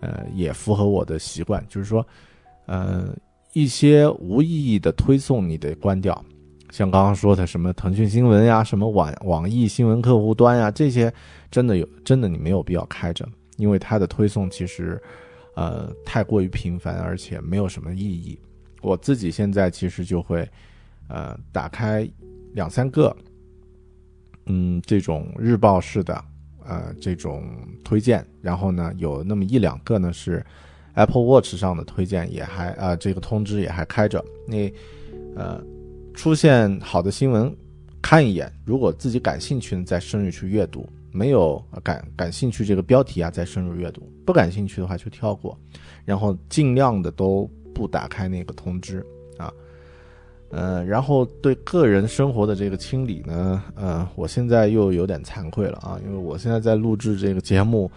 [0.00, 2.04] 呃也符合我的习惯，就是说
[2.64, 3.14] 呃
[3.52, 6.24] 一些无意义的推送你得关掉，
[6.70, 11.12] 像刚刚说的什么腾讯新闻呀、什么网网易新闻客户端呀，这些
[11.50, 13.28] 真的有真的你没有必要开着，
[13.58, 14.98] 因为它的推送其实
[15.56, 18.38] 呃太过于频繁，而且没有什么意义。
[18.80, 20.48] 我自己现在其实就会，
[21.08, 22.08] 呃，打开
[22.54, 23.14] 两三个，
[24.46, 26.24] 嗯，这种日报式的，
[26.64, 27.44] 呃，这种
[27.84, 30.44] 推荐，然后呢，有那么一两个呢是
[30.94, 34.24] Apple Watch 上的推荐，也还啊、这个通知也还开着。
[34.46, 34.72] 那
[35.34, 35.60] 呃，
[36.14, 37.52] 出现好的新闻，
[38.00, 45.58] 看一眼，如果自己感兴趣呢，再深入去阅读；没有感感兴趣这个标题啊，再深入阅读；不感兴趣的话就跳过，
[46.04, 47.50] 然后尽量的都。
[47.78, 49.54] 不打开那个通知啊，
[50.50, 57.88] 呃，然后对个人生活的这个清理呢，呃，我现在又有点惭愧了啊，因为我现在在录制这个节目，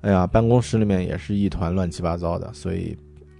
[0.00, 2.96] 哎呀，办公室里面也是一团乱七八糟的，所以，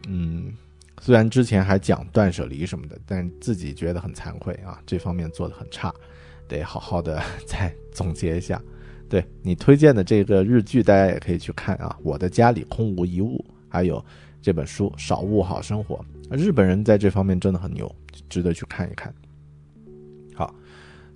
[0.06, 0.52] 嗯，
[1.00, 5.90] 虽然之前还讲断舍离什么的，但自己觉得很惭愧啊，这方面做的很差，
[6.46, 8.60] 得好好的 再总结一下。
[9.08, 14.04] 对你推荐的这个日剧，大家也可以去看啊，《我的家里空无一物》，还有。
[14.42, 16.04] 这本书《少物好生活》，
[16.36, 17.90] 日本人在这方面真的很牛，
[18.28, 19.14] 值得去看一看。
[20.34, 20.52] 好，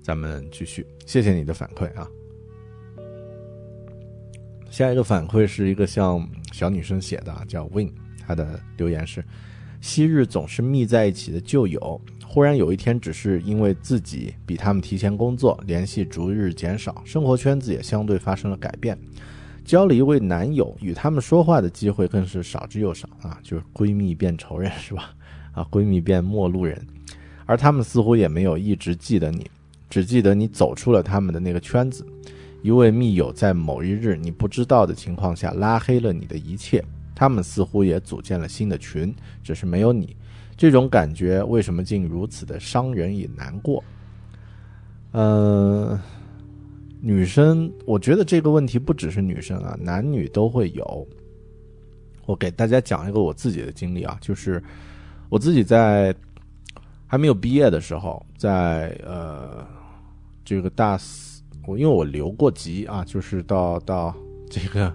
[0.01, 2.07] 咱们继续，谢谢你的反馈啊。
[4.71, 7.93] 下一个反馈是一个像小女生写的，叫 Win，
[8.25, 9.25] 她的留言是：
[9.81, 18.97] 昔日总是密在一起的旧友，忽然有一天，只是因为自己比他们提前工作，联系逐日减少，生活圈子也相对发生了改变。
[19.67, 23.39] 交了一位男友，与他们说话的机会更是少之又少啊！
[23.43, 25.11] 就是闺蜜变仇人是吧？
[25.53, 26.81] 啊，闺蜜变陌路人，
[27.45, 29.51] 而他们似乎也没有一直记得你，
[29.91, 32.07] 只记得你走出了他们的那个圈子。
[32.63, 40.17] 一位密友在某一日你不知道的情况下拉黑了你的一切，他们似乎也组建了新的群，只是没有你。
[40.57, 43.83] 这种感觉为什么竟如此的伤人也难过？
[45.13, 45.99] 嗯、
[47.07, 51.07] 女生，我觉得这个问题不只是女生啊，男女都会有。
[52.27, 54.61] 我给大家讲一个我自己的经历啊，就是
[55.29, 56.13] 我自己在
[57.07, 59.65] 还没有毕业的时候，在呃
[60.45, 64.13] 这个大四，我因为我留过级啊，就是到到
[64.51, 64.93] 这个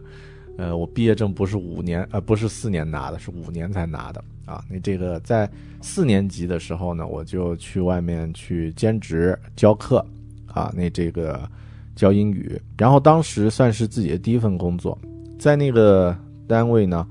[0.58, 4.62] 呃我毕业证不是五年呃不是四年拿的，是五年才拿的啊。
[4.70, 5.50] 那这个在
[5.82, 10.06] 四年级的时候呢，我就去外面去兼职教课
[10.48, 11.50] 啊，那这个
[11.96, 14.98] 教英语，然后当时算是自己的第一份工作，
[15.40, 16.16] 在那个
[16.48, 17.08] 单位呢。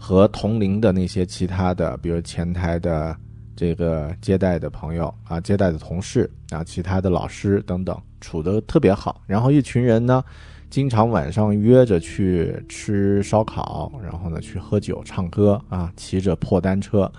[0.00, 3.16] 和同龄的那些其他的，比如前台的
[3.56, 9.20] 这个接待的朋友啊，接待的同事啊，其他的老师等等，处得特别好。
[9.26, 10.22] 然后一群人呢，
[10.70, 17.10] 经常晚上约着去吃烧烤，然后呢去喝酒、唱歌啊，骑着破单车，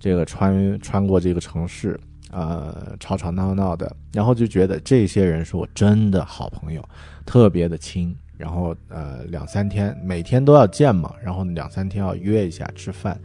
[0.00, 2.00] 这个穿穿过这个城市，
[2.32, 6.82] 呃，吵吵闹闹的，然后就觉得这些人是我真的好朋友，
[7.24, 8.12] 特别的亲。
[8.38, 13.16] 然后呃两三天每天都要见嘛，然后两三天要约一下吃饭，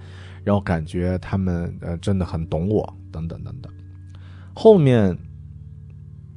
[0.44, 3.74] 然后感觉他们呃真的很懂我等等等等。
[4.54, 5.18] 后面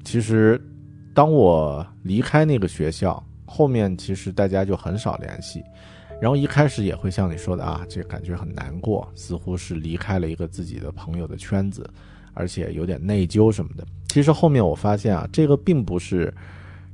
[0.02, 0.58] 其实
[1.12, 5.62] 当我离开那个学校，后面其实大家就很少联系，
[6.18, 11.86] 然后一开始也会像你说的啊，这感觉很难过，似乎是离开了一个自己的朋友的圈子，
[12.34, 13.86] 而且有点内疚什么的。
[14.08, 16.32] 其实后面我发现啊，这个并不是。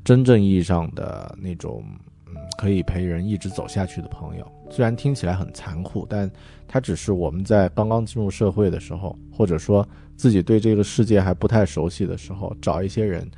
[0.04, 1.82] 真正意义上的那种，
[2.28, 6.30] 嗯，可以陪人一直走下去的朋友，虽然听起来很残酷，但
[6.68, 9.84] 它只是我们在刚刚进入社会的时候，或者说
[10.16, 13.28] 自己对这个世界还不太熟悉的时候，找一些人，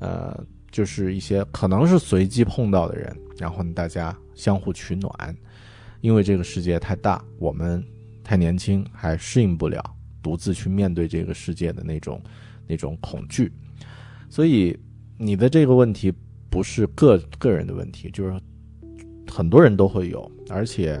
[0.00, 0.38] 呃，
[0.70, 5.34] 就是一些可能是随机碰到的人，然后，大家相互取暖，
[6.02, 7.82] 因为这个世界太大，我们
[8.22, 9.82] 太年轻，还适应不了
[10.22, 12.22] 独自去面对这个世界的那种
[12.66, 13.52] 那种恐惧，
[14.30, 14.78] 所以。
[15.18, 16.12] 你的这个问题
[16.50, 18.34] 不是个个人的问题，就是
[19.30, 21.00] 很多人都会有，而且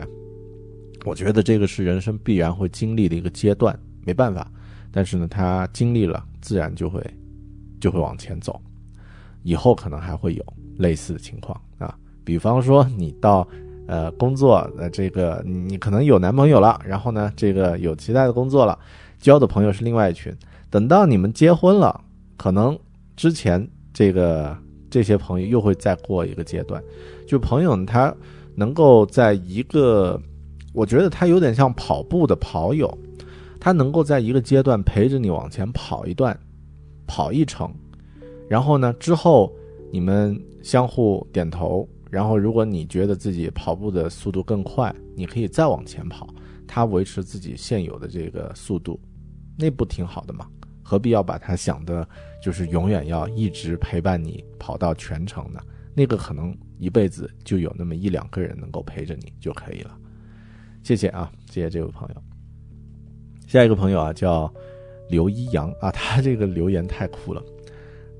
[1.04, 4.48] 我觉得这个是人生必然会经历的一个阶段，没办法。
[4.92, 7.04] 但是呢，他经历了，自然就会
[7.80, 8.62] 就会往前走，
[9.42, 10.44] 以后可能还会有
[10.76, 11.98] 类似的情况啊。
[12.22, 13.48] 比方说，你到
[13.88, 18.78] 呃工作呃这个你可能有男朋友了，然后呢，这个有其他的工作了，
[19.22, 20.30] 交的朋友是另外一群。
[20.68, 21.98] 等到你们结婚了，
[22.36, 22.78] 可能
[23.16, 23.66] 之前。
[23.94, 24.56] 这个
[24.88, 26.82] 这些朋友又会再过一个阶段，
[27.26, 28.10] 就朋友他
[28.54, 30.18] 能够在一个，
[30.72, 32.90] 我觉得他有点像跑步的跑友，
[33.60, 36.34] 他能够在一个阶段陪着你往前跑一段，
[37.06, 37.70] 跑一程，
[38.48, 39.52] 然后呢之后
[39.92, 46.26] 你们相互点头，然后如果你觉得自己跑步的速度更快，你可以再往前跑，
[46.66, 48.98] 他维持自己现有的这个速度，
[49.62, 50.48] 那不挺好的吗？
[50.82, 52.06] 何必要把他想的，
[52.42, 55.60] 就是永远要一直陪伴你跑到全程呢？
[55.94, 59.96] 那个可能一辈子就有那么一两个人能够陪着你就可以了。
[60.82, 62.22] 谢谢啊，谢谢这位朋友。
[63.46, 64.52] 下一个朋友啊，叫
[65.08, 67.42] 刘一阳啊， 他这个留言太酷了，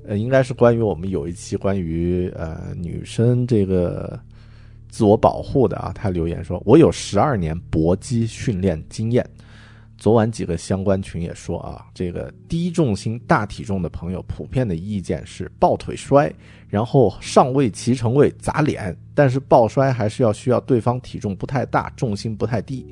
[0.07, 4.19] 呃，应该是关于我们有一期关于呃女生这个
[4.89, 5.93] 自我保护的啊。
[5.93, 9.29] 他留言说：“我有十二年搏击训练经验。”
[10.03, 16.29] 昨晚几个相关群也说啊，这个低重心大体重的朋友普遍的意见是抱腿摔，
[16.67, 22.85] 然后上位骑乘位砸脸，但是抱摔还是要需要对方体重不太大，重心不太低。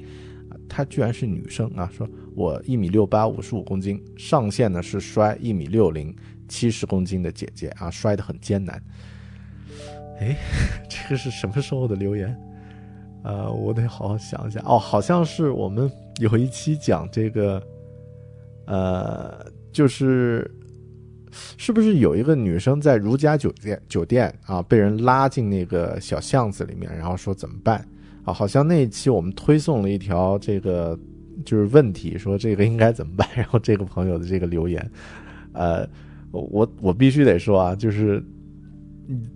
[0.68, 6.14] 她居然是女生啊，说我一米六八，五十五公斤，上限呢是摔一米六零，
[6.46, 8.80] 七十公斤的姐姐啊，摔得很艰难。
[10.20, 10.36] 哎，
[10.88, 12.40] 这个是什么时候的留言？
[13.24, 15.90] 呃，我得好好想一想哦，好像是我们
[16.20, 17.62] 有一期讲这个，
[18.66, 20.48] 呃，就是
[21.56, 27.84] 是不是有一个女生在如家酒店酒店啊，被人拉进那个小巷子里面，然后说怎么办
[28.24, 28.32] 啊？
[28.32, 30.96] 好像那一期我们推送了一条这个
[31.44, 33.26] 就是问题，说这个应该怎么办？
[33.34, 34.90] 然后这个朋友的这个留言，
[35.54, 35.88] 呃，
[36.30, 38.22] 我我必须得说啊，就是。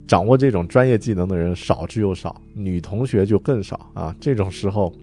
[0.06, 4.14] 掌握这种专业技能的人少之又少，女同学就更少啊。
[4.20, 4.94] 这种时候，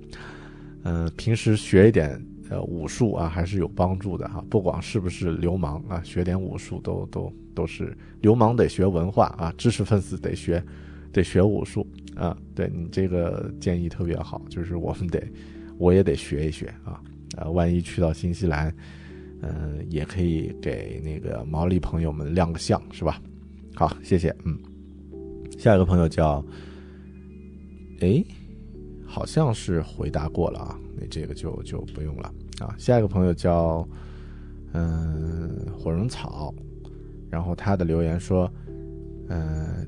[0.83, 2.19] 嗯，平时学一点
[2.49, 4.43] 呃武术啊，还是有帮助的哈。
[4.49, 7.95] 不管是不是流氓啊，学点武术都都都是。
[8.21, 10.63] 流氓得学文化啊，知识分子得学
[11.11, 12.37] 得学武术啊。
[12.53, 15.21] 对你这个建议特别好，就是我们得
[15.77, 17.01] 我也得学一学啊。
[17.37, 18.73] 呃，万一去到新西兰，
[19.41, 23.21] 嗯，也可以给那个毛利朋友们亮个相，是吧？
[23.73, 24.35] 好，谢谢。
[24.43, 24.59] 嗯，
[25.57, 26.45] 下一个朋友叫，
[28.01, 28.21] 哎，
[29.11, 32.73] 好像是回答过了啊，那这个就就不用了啊。
[32.77, 33.85] 下一个朋友叫，
[34.71, 36.53] 嗯，火绒草，
[37.29, 38.49] 然后他的留言说，
[39.27, 39.85] 嗯，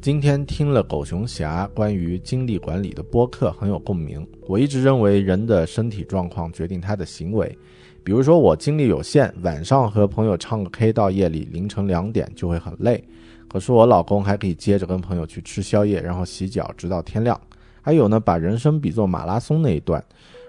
[0.00, 4.24] 今天听了狗熊侠关于精力管理的播客，很有共鸣。
[4.46, 7.58] 我一直认为人的身体状况决定他的行为，
[8.04, 13.02] 比如说我精力有限，晚上和朋友唱个 K 到夜里凌晨两点就会很累，
[13.48, 17.40] 可是我老公还可以接着跟朋友去吃宵夜，然后洗脚直到天亮。
[17.82, 20.02] 还有呢，把人生比作马拉松那一段，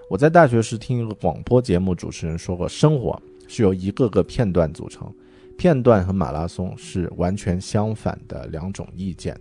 [0.08, 5.12] 我在大学时听一个广播节目主持人说过，生活是由一个个片段组成。
[5.56, 9.38] 片段和马拉松是完全相反的两种意见。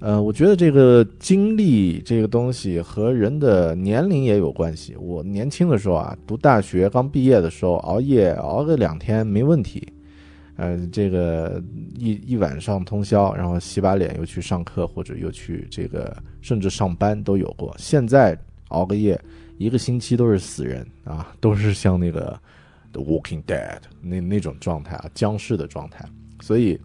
[0.00, 4.94] 呃，我觉得这个精力这个东西和人的年龄也有关系。
[4.96, 9.86] 我年轻的时候啊，读大学刚毕业的时候，熬夜熬个两天没问题。
[10.58, 11.62] 呃，这个
[11.96, 17.74] 一一晚上通宵，然后洗把脸又去上课，或者又去这个甚至上班都有过。
[17.78, 18.38] 现在
[18.68, 19.18] 熬个夜
[19.56, 22.38] 一个星期都是死人啊，都是像那个。
[22.90, 26.02] The Walking Dead 那那种状态啊，僵尸的状态，
[26.40, 26.80] 所以，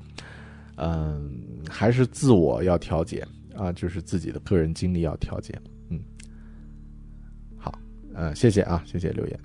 [0.76, 1.32] 嗯，
[1.69, 5.57] 还是自我要调节啊，就是自己的个人经历要调节。
[5.88, 6.01] 嗯，
[7.57, 7.74] 好，
[8.13, 9.39] 呃，谢谢啊，谢谢留言。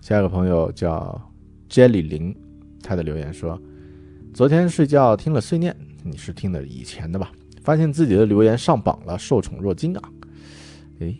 [0.00, 1.20] 下一个朋友叫
[1.68, 2.34] Jelly 林，
[2.82, 3.60] 他的留言说，
[4.32, 7.32] 昨天睡觉听了碎念，你是听的以前的吧？
[7.62, 10.10] 发现自己的留言上榜了，受宠若惊啊！
[11.00, 11.16] 诶，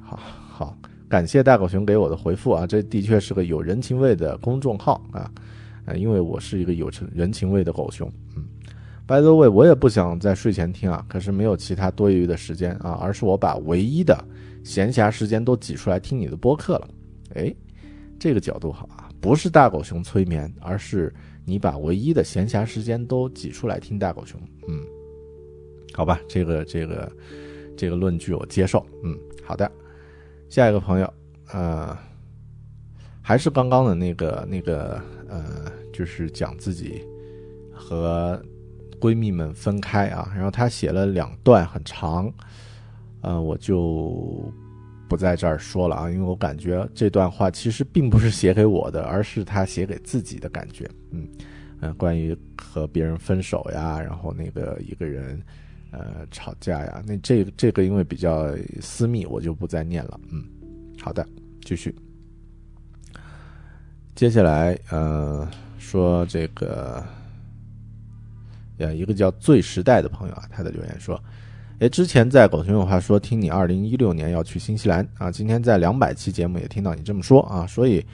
[0.00, 0.78] 好好。
[1.08, 5.30] 感谢大狗熊给我的回复啊，这的确是个有人情味的公众号啊，
[5.84, 8.44] 呃，因为我是一个有成人情味的狗熊，嗯
[9.06, 14.16] ，By the way，我也不想在睡前听啊，可是没有其他多余的时间啊，而是我把唯一的
[14.64, 16.88] 闲暇时间都挤出来听你的播客了，
[17.34, 17.54] 哎，
[18.18, 21.14] 这个角度好啊，不是大狗熊催眠，而是
[21.44, 24.84] 你把唯一的闲暇时间都挤出来听大狗熊，嗯，
[25.94, 27.12] 好吧，这个这个
[27.76, 29.70] 这个论据我接受，嗯，好的。
[30.48, 31.14] 下一个朋友，
[31.52, 31.96] 呃，
[33.22, 37.00] 还是刚刚的那个那个呃，就是讲自己
[37.72, 38.42] 和
[39.00, 42.30] 闺蜜们分开啊，然后她写了两段很长，
[43.20, 44.52] 呃，我就
[45.12, 51.28] 不在这儿说了啊，因为我感觉这段话其实并不是写给我的，而是他写给自己的感觉，嗯
[51.82, 55.38] 嗯，关于和别人分手呀，然后那个一个人。
[55.94, 60.18] 呃，吵架呀，那这这个因为比较私密，我就不再念了。
[60.30, 60.42] 嗯，
[60.98, 61.22] 好的，
[61.66, 61.94] 继续。
[64.14, 65.46] 接下来，呃，
[65.78, 67.04] 说这个，
[68.78, 71.22] 呃，一个叫“最时代”的朋友啊，他的留言说
[71.78, 78.04] ：“哎，之前在狗熊有话说，听你二零一六年要去新西兰啊，今天在两百期节目也听到你这么说啊，所以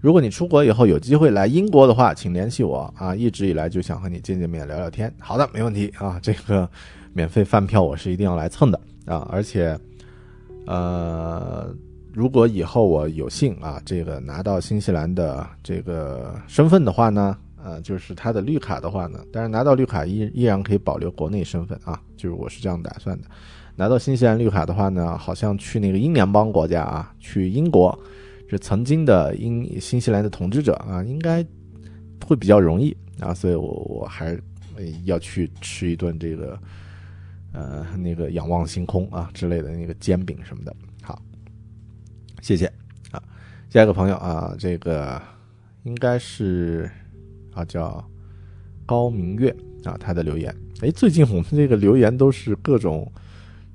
[0.00, 5.12] 如果你出国以后有机会来英国的话，请联系我啊，一直以来就想和你见见面聊聊天。
[5.18, 6.68] 好的，没问题啊，这个。”
[7.16, 9.26] 免费饭票我是一定要来蹭的啊！
[9.32, 9.74] 而且，
[10.66, 11.74] 呃，
[12.12, 17.34] 如果以后我有幸啊，这个拿到新西兰的这个身份的话呢，
[17.66, 23.24] 呃，就是他的绿卡的话呢，但是拿到绿卡依依然可以保留国内身份啊，就是我是这样打算的。
[23.74, 27.98] 拿到新西兰绿卡的话呢，好像去那个英联邦国家啊，去英国，
[28.48, 31.44] 是曾经的英新西兰的统治者啊，应该
[32.24, 34.38] 会比较容易啊，所以我我还
[35.04, 36.56] 要去吃一顿这个。
[37.52, 41.22] 呃，那个仰望星空啊之类的那个煎饼什么的，好，
[42.42, 42.66] 谢谢
[43.10, 43.22] 啊。
[43.70, 45.18] 下一个朋友啊，这个
[45.84, 46.90] 应该是
[47.56, 48.04] 啊叫
[48.84, 49.48] 高明月
[49.82, 53.10] 啊，他的留言，哎，最近我们这个留言都是各种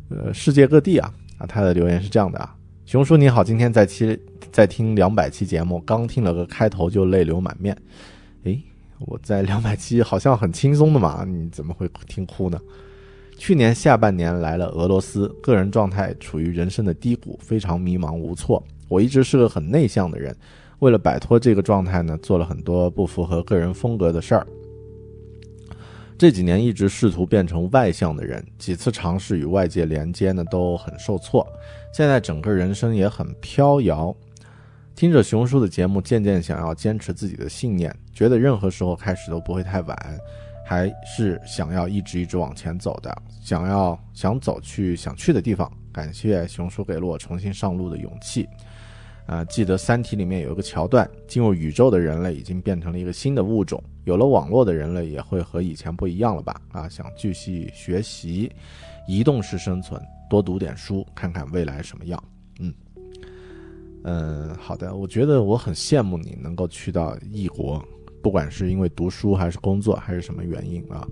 [0.10, 2.56] 呃世界各地啊啊，他的留言是这样的啊，
[2.86, 4.18] 熊叔你好，今天在期
[4.52, 7.76] 在听两百期节目，刚听了个开头就泪流满面，
[8.44, 8.56] 哎，
[9.00, 12.60] 我在两百期好像很轻松的嘛，你怎么会听哭呢？
[13.38, 18.64] 去年下半年来了俄罗斯，个人状态处于人生的低谷，非常迷茫无措。
[18.88, 20.36] 我一直是个很内向的人，
[20.82, 24.48] 为了摆脱这个状态呢，做了很多不符合个人风格的事儿。
[26.18, 31.48] 这几年一直试图变成外向的人，几次尝试与外界连接呢，都很受挫。
[31.94, 34.16] 现在整个人生也很飘摇。
[34.96, 40.20] 听着熊叔的节目，渐渐想要坚持自己的信念，觉得任何时候开始都不会太晚。
[40.66, 45.72] 还是想要一直一直往前走的，想要想走去想去的地方。
[45.92, 48.48] 感谢熊叔给了我重新上路的勇气。
[49.26, 56.62] 啊，记得《三体》里面有一个桥段，进入宇宙的人类已经变成了一个新的物种，有了网络的人类也会和以前不一样了吧？
[56.72, 58.52] 啊，想继续学习，
[59.08, 62.22] 移动式生存，多读点书，看看未来什么样。
[62.60, 62.74] 嗯
[64.04, 67.84] 嗯，好的，我觉得我很羡慕你能够去到异国。
[68.24, 71.08] 不管是因为读书还是工作还是什么原因啊，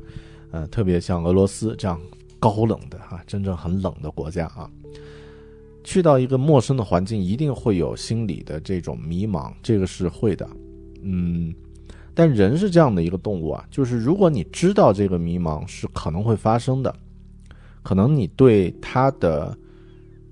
[0.51, 1.99] 呃，特别像俄罗斯这样
[2.39, 4.69] 高冷的哈，真正很冷的国家啊，
[5.83, 10.47] 去到一个陌生的环境，一定会有心理的这种迷茫，这个是会的，
[11.01, 11.53] 嗯，
[12.13, 16.93] 但人是这样的一个动物啊，就是如果你知道这个迷茫是可能会发生的，
[17.81, 19.57] 可能你对它的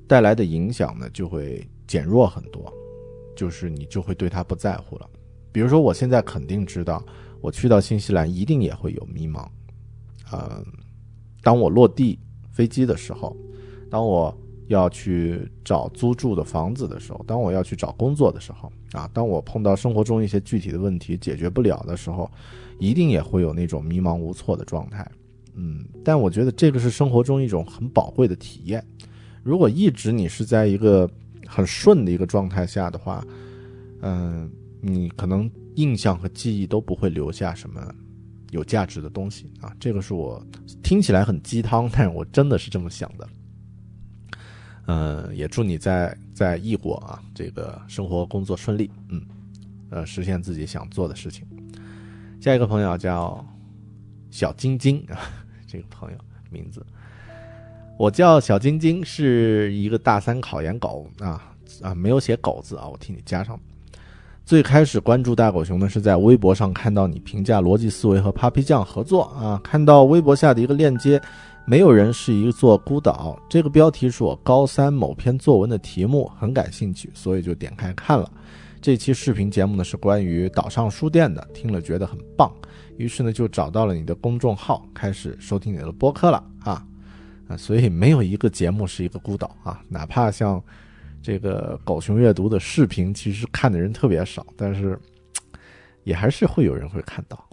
[0.05, 2.71] 带来的影响呢就会减弱很多，
[3.35, 5.09] 就是你就会对它不在乎了。
[5.51, 7.03] 比如说，我现在肯定知道，
[7.41, 9.47] 我去到新西兰一定也会有迷茫。
[10.31, 10.61] 呃，
[11.41, 12.19] 当我落地
[12.51, 13.35] 飞机的时候，
[13.89, 14.37] 当我
[14.67, 22.29] 要去找租住的房子的时候，当我要去找工作的时候，啊，当我碰到生活中一些具体的问题解决不了的时候，
[22.79, 25.09] 一定也会有那种迷茫无措的状态。
[25.55, 28.85] 嗯，但我觉得这个是生活中一种很宝贵的体验。
[29.41, 31.09] 如果一直你是在一个
[31.47, 33.25] 很顺的一个状态下的话，
[34.01, 34.51] 嗯、
[34.81, 37.81] 你可能印象和记忆都不会留下什么
[38.51, 39.73] 有价值的东西啊。
[39.79, 40.45] 这个是我
[40.83, 43.27] 听起来很鸡汤，但是我真的是这么想的。
[44.87, 49.21] 嗯，也祝你在在异国啊，这个生活工作顺利，嗯，
[49.89, 51.45] 呃，实现自己想做的事情。
[52.39, 53.45] 下一个朋友叫
[54.31, 55.19] 小晶晶啊，
[55.67, 56.17] 这个朋友
[56.49, 56.85] 名字，
[57.97, 63.59] 我叫小晶晶，是一个大三考研狗啊啊，没有写狗字啊，我替你加上。
[64.45, 71.21] 最开始关注大狗熊呢，是在微博上看到你评价逻辑思维和 Papi 酱合作啊，看到微博下的一个链接，
[71.69, 73.37] 没有人是一座孤岛。
[73.49, 78.31] 这个标题是我高三某篇作文的题目，很感兴趣，所以就点开看了。
[78.79, 82.49] 这期视频节目呢是关于岛上书店的，听了觉得很棒，
[82.95, 86.87] 于是呢就找到了你的公众号，开始收听你的播客了啊
[87.49, 87.57] 啊！
[87.57, 90.63] 所以没有一个节目是一个孤岛啊，哪怕像
[91.21, 94.97] 这个狗熊阅读的视频，其实看的人特别少，但是
[96.05, 97.45] 也还是会有人会看到。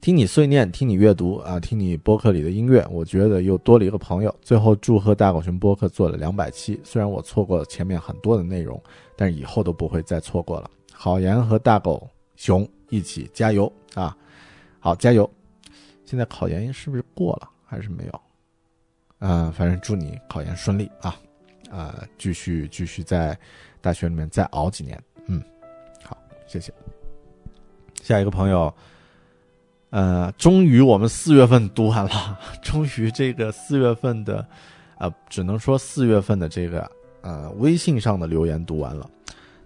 [0.00, 4.34] 听你碎念，听你阅读啊，听你播客里的音乐，我觉得又多了一个朋友。
[4.40, 8.80] 最后祝贺大狗熊播客做了两百期，虽然我错过了前面很多的内容，
[9.16, 10.70] 但是以后都不会再错过了。
[10.92, 14.16] 好言和大狗熊一起加油啊！
[14.78, 15.28] 好，加油！
[16.04, 18.20] 现在考研是不是过了还是没有？
[19.18, 21.16] 嗯、反正祝你考研顺利啊！
[21.70, 23.36] 啊、继续继续在
[23.80, 25.02] 大学里面再熬几年。
[25.26, 25.42] 嗯，
[26.04, 26.72] 好，谢谢。
[28.00, 28.72] 下一个朋友，
[29.90, 34.46] 呃，终于我们四月份读完了， 终于这个四月份的，
[34.98, 36.90] 呃，只能说四月份的这个
[37.22, 39.08] 呃微信上的留言读完了。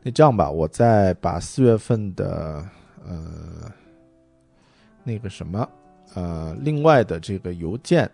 [0.02, 2.64] 那这样吧，我再把四月份的
[3.04, 3.70] 呃
[5.02, 5.68] 那个什么
[6.14, 8.08] 呃另外的这个邮件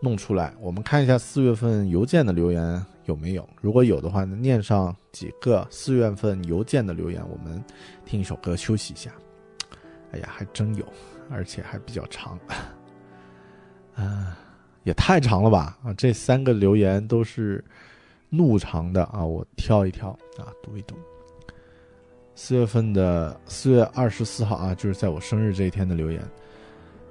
[0.00, 3.46] 弄出来，我们看一下四月份邮件的留言有没有。
[3.60, 7.62] 如果有的话呢，念上几个四月份邮件的留言，我们
[8.06, 9.10] 听一首歌休息一下。
[10.14, 10.86] 哎呀，还真有，
[11.28, 12.38] 而且还比较长，
[13.96, 14.38] 啊，
[14.84, 15.76] 也太长了吧！
[15.82, 17.62] 啊，这三个留言都是
[18.30, 20.94] 怒长的啊，我挑一挑啊，读一读。
[22.36, 26.22] 四月份的四月二十四号啊，就是在我生日这一天的留言，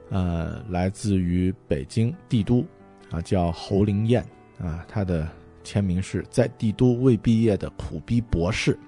[0.10, 2.66] 呃，来自于北京帝都
[3.12, 4.26] 啊，叫侯灵燕
[4.60, 5.28] 啊，她的
[5.62, 8.80] 签名是在帝都未毕业的苦逼博士。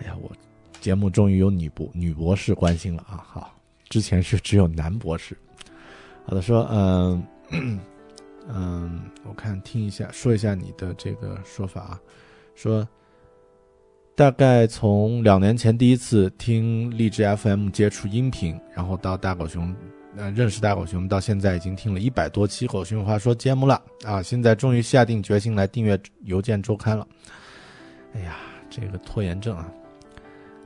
[0.00, 0.32] 哎呀，我
[0.80, 3.24] 节目终于有女博女博士关心了啊！
[3.26, 3.54] 好，
[3.88, 5.36] 之前是只有男博士。
[6.24, 7.22] 好的，说嗯
[8.48, 12.00] 嗯，我看听一下，说一下你的这个说法啊，
[12.54, 12.86] 说
[14.14, 19.74] 大概从两年前第一次听荔枝 FM 接触音频，然后到大狗熊，
[20.16, 24.22] 呃，认识大狗熊，到现在已经听了一百多期狗熊话说节目了啊！
[24.22, 27.06] 现在终于下定决心来订阅邮件周刊了。
[28.14, 28.38] 哎呀，
[28.70, 29.70] 这个拖延症啊！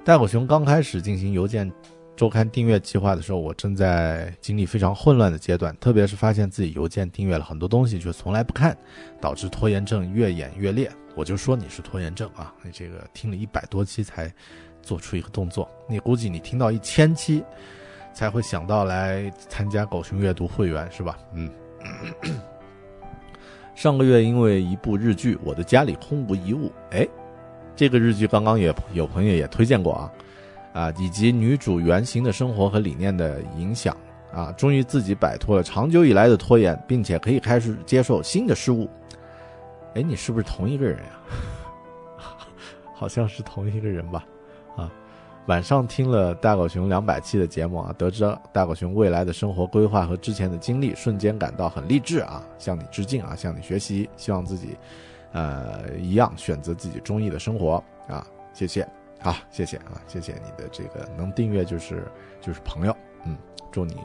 [0.04, 1.70] 大狗熊刚开始进行邮件
[2.16, 8.76] 周刊订阅计划的时候，我正在经历非常混乱的阶段，特别是发现自己邮件订阅了很多东西却从来不看，
[9.20, 10.90] 导致拖延症越演越烈。
[11.14, 12.52] 我就说你是拖延症啊！
[12.62, 14.32] 你这个听了一百多期才
[14.82, 17.44] 做出一个动作，你估计你听到一千期
[18.12, 21.16] 才会想到来参加狗熊阅读会员是吧？
[21.32, 21.48] 嗯。
[23.74, 27.08] 上个月因为一部日剧《我的家里空无一物》，哎，
[27.74, 30.12] 这个日剧刚刚也有朋友也推荐过啊，
[30.72, 33.96] 啊，以及女主原型的生活和理念的影响
[34.32, 38.88] 啊，终于自己摆脱了长久以来的拖延，并且可以开始接受新的事物。
[39.94, 41.10] 哎，你是不是同一个人呀？
[42.94, 44.24] 好像是同一个人吧？
[44.76, 44.90] 啊，
[45.46, 54.76] 晚上听了大狗熊两百期的节目啊，得知大狗熊未来的生活规划和之前的经历，瞬间感到很励志啊，向你致敬啊，向你学习，希望自己。
[55.32, 58.26] 呃，一样选择自己中意的生活啊！
[58.52, 58.86] 谢谢，
[59.20, 62.06] 好，谢谢啊，谢谢你的这个能订阅就是
[62.40, 63.36] 就是朋友，嗯，
[63.70, 63.96] 祝你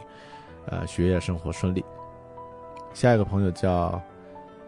[0.68, 1.84] 呃学业生活顺利。
[2.94, 4.02] 下一个朋友叫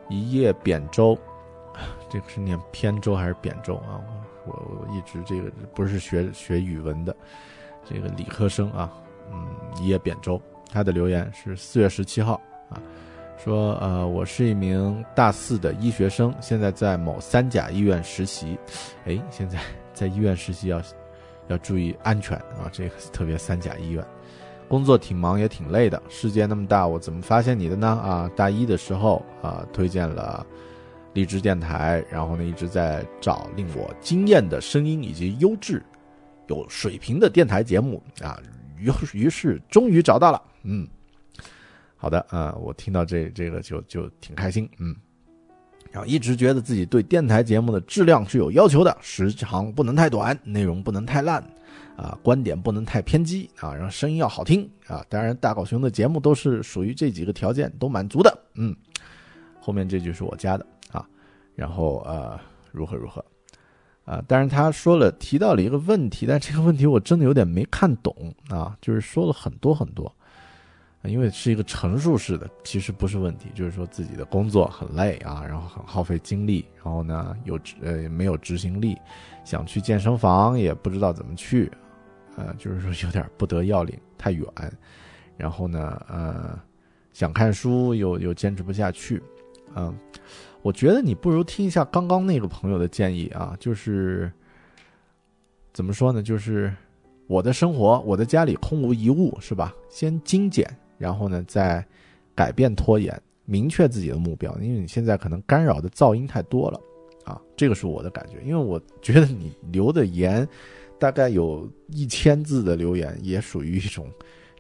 [0.10, 1.18] 一叶扁舟，
[2.10, 4.03] 这个是念扁舟还是扁舟啊？
[4.45, 7.16] 我我我一直这个不是学学语文的，
[7.86, 8.91] 这个理科生啊，
[9.32, 9.47] 嗯，
[9.80, 10.41] 一叶扁舟。
[10.72, 12.39] 他的留言是四月十七号，
[13.42, 18.60] 说呃，我是一名大四的医学生，现在在某三甲医院实习。
[19.06, 19.58] 哎，现在
[19.94, 20.82] 在医院实习要
[21.48, 24.06] 要注意安全啊，这个特别三甲医院。
[24.68, 27.88] 工作挺忙也挺累的，世界那么大，我怎么发现你的呢？
[27.88, 30.46] 啊，大一的时候啊，推荐了
[31.14, 35.82] 荔枝电台，然后呢一直在找令我惊艳的声音以及优质、
[36.48, 38.38] 有水平的电台节目啊，
[38.78, 40.86] 于于是终于找到了，嗯，
[42.02, 44.95] 好的啊、我听到这这个就就挺开心，嗯。
[45.91, 51.43] 然后一直觉得自己对电台节目的质量是有要求的，时长不能太短，内容不能太烂，
[51.97, 55.04] 啊，观点不能太偏激啊，然后声音要好听啊。
[55.10, 58.39] 当然，大狗熊的节目都是属于这几个条件都满足的。
[58.54, 58.74] 嗯，
[59.60, 61.06] 后面这句是我加的啊。
[61.56, 62.39] 然后呃，
[62.72, 63.26] 如何如何
[64.06, 64.24] 啊？
[64.28, 68.14] 当然他说了提到了一个问题，但这个问题我真的有点没看懂
[68.50, 70.16] 啊，就是说了很多很多。
[71.04, 78.97] 因为是一个陈述式的，其实不是问题，就是说自己的工作很累啊，然后很耗费精力，然后呢有呃没有执行力，
[79.45, 81.72] 想去健身房也不知道怎么去，
[82.36, 84.45] 呃，就是说有点不得要领，太远，
[85.38, 86.60] 然后呢呃
[87.14, 89.24] 想看书又又坚持不下去，
[89.76, 89.97] 嗯、
[90.62, 94.30] 我觉得你不如听一下刚刚那个朋友的建议啊，就是
[95.72, 96.76] 怎么说呢，就是
[97.26, 99.74] 我的生活，我的家里空无一物，是吧？
[99.89, 100.70] 先精简。
[101.00, 101.84] 然后呢，再
[102.36, 104.56] 改变拖延，明确自己的目标。
[104.60, 106.80] 因为你现在可能干扰的噪音太多了，
[107.24, 108.39] 啊，这个是我的感觉。
[108.43, 110.47] 因为我觉得你留的言，
[111.00, 114.12] 大概有一千字的留言，也属于一种，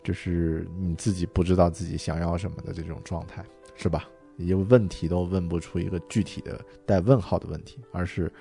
[0.01, 3.43] 就是你自己不知道自己想要什么的这种状态，
[3.75, 4.09] 是吧？
[4.37, 8.31] 一个问题都问不出一个具体的带问号的问题，而是，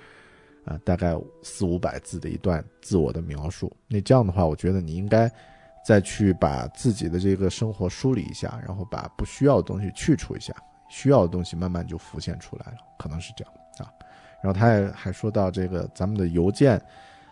[0.63, 3.69] 啊、大概四五百字的一段自我的描述。
[3.89, 5.29] 那这样的话，我觉得你应该。
[5.89, 10.53] 再去把自己的这个生活梳理一下，然后把不需要的东西去除一下，
[10.87, 13.89] 需要的东西慢慢就浮现出来了，可能是这样啊。
[14.39, 16.79] 然后他也还说到这个咱们的邮件，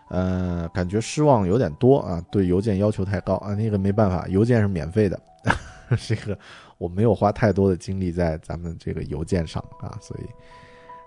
[0.10, 3.54] 呃，感觉失望有点多啊，对邮件要求太高啊。
[3.54, 5.22] 那个没办法，邮件是免费的，
[6.08, 6.36] 这个
[6.80, 10.24] 我没有花太多的精力在咱们这个邮件上啊，所以，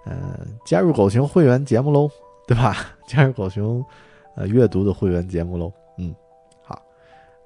[0.08, 2.08] 呃，加入狗熊会员节目喽，
[2.46, 2.76] 对吧？
[3.08, 3.84] 加入狗熊
[4.36, 5.72] 呃阅读的会员节目喽，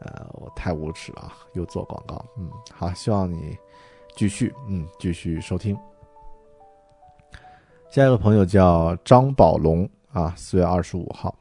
[0.05, 2.25] 呃，我太无耻了，又做广告。
[2.37, 3.57] 嗯，好，希望你
[4.15, 5.77] 继续，嗯，继续收听。
[7.91, 11.35] 下一个朋友叫张宝龙啊，四月二十五号，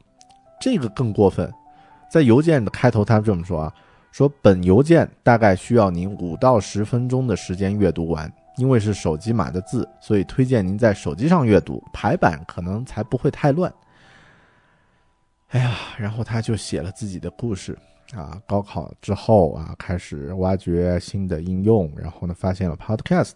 [0.60, 1.52] 这个更过分，
[2.10, 3.74] 在邮件的开头他这么说啊，
[4.12, 13.72] 说本邮件大概需要您五到十分钟的时间阅读完，因为是手机码的字，所以推荐您在手机上阅读，排版可能才不会太乱。
[15.48, 17.76] 哎呀，然后他就写了自己的故事。
[18.12, 23.32] 啊，高考之后啊，开始挖掘新的应用，然后呢，发现了 Podcast，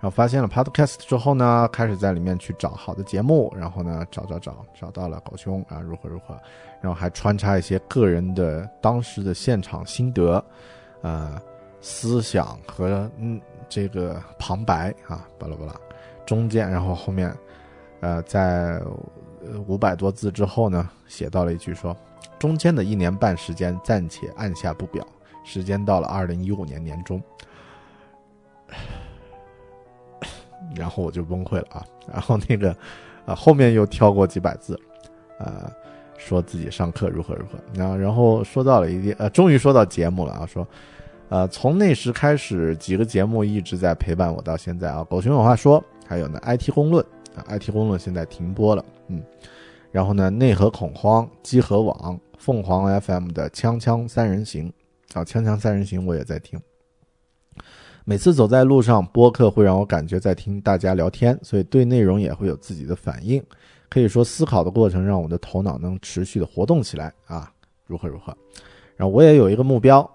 [0.00, 6.38] 然后发现了 Podcast 之后呢，开始在里面去找好的节目，然后呢，找找找，找到了狗兄啊，如何如何，
[6.80, 10.42] 然后还穿插一些个人的当时的现场心得，
[11.02, 11.40] 呃，
[11.80, 15.74] 思想和嗯这个旁白啊，巴拉巴拉，
[16.24, 17.36] 中间，然后后面，
[18.00, 18.80] 呃，在
[19.66, 21.94] 五百多字之后呢，写到了一句说。
[22.38, 25.06] 中间的一年半时间暂且按下不表，
[25.44, 27.22] 时间到了二零一五年年中，
[30.74, 31.84] 然后我就崩溃了啊！
[32.12, 32.74] 然后那个，
[33.26, 34.78] 啊，后面又挑过几百字，
[35.38, 35.70] 呃，
[36.16, 40.66] 说自己上课如何如何，然后然后说到了一，呃，终于说到节目了啊，说，
[41.28, 47.04] 呃，从那时开始，几个节目一直在陪伴我到现在啊，狗熊有话说，还有呢，IT 公论
[47.36, 49.22] 啊，IT 公论现在停播了，嗯。
[49.92, 54.72] 然后呢，内核恐慌、机核网、凤凰 FM 的《锵锵三人行》
[55.18, 56.58] 啊，《锵锵三人行》我也在听。
[58.04, 63.40] 每次走在路上，播客会让我感觉在听大家聊天，所以对内容也会有自己的反应。
[63.90, 67.52] 可以说，思考的过程让我的头脑能持续的活动起来啊，
[67.86, 68.34] 如何如何。
[68.96, 70.10] 然后我也有一个目标，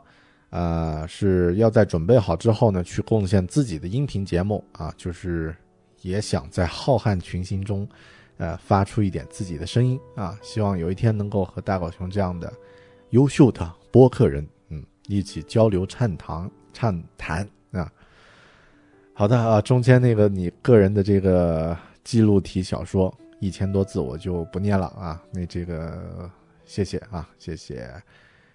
[0.49, 5.55] 呃，是要在准备好之后呢，去贡献自己的音频节目啊，就是
[6.01, 7.87] 也想在浩瀚群星中。
[8.37, 12.53] 呃，发出一点自己的声音啊，希望有一天能够和大狗熊这样的
[13.09, 17.91] 优秀的播客人，嗯，一起交流畅谈畅谈啊。
[19.13, 25.19] 好的啊，中间那个你个人的这个记录体小说一千多字，我就不念了啊。
[25.33, 26.29] 那这个
[26.63, 27.91] 谢谢啊，谢谢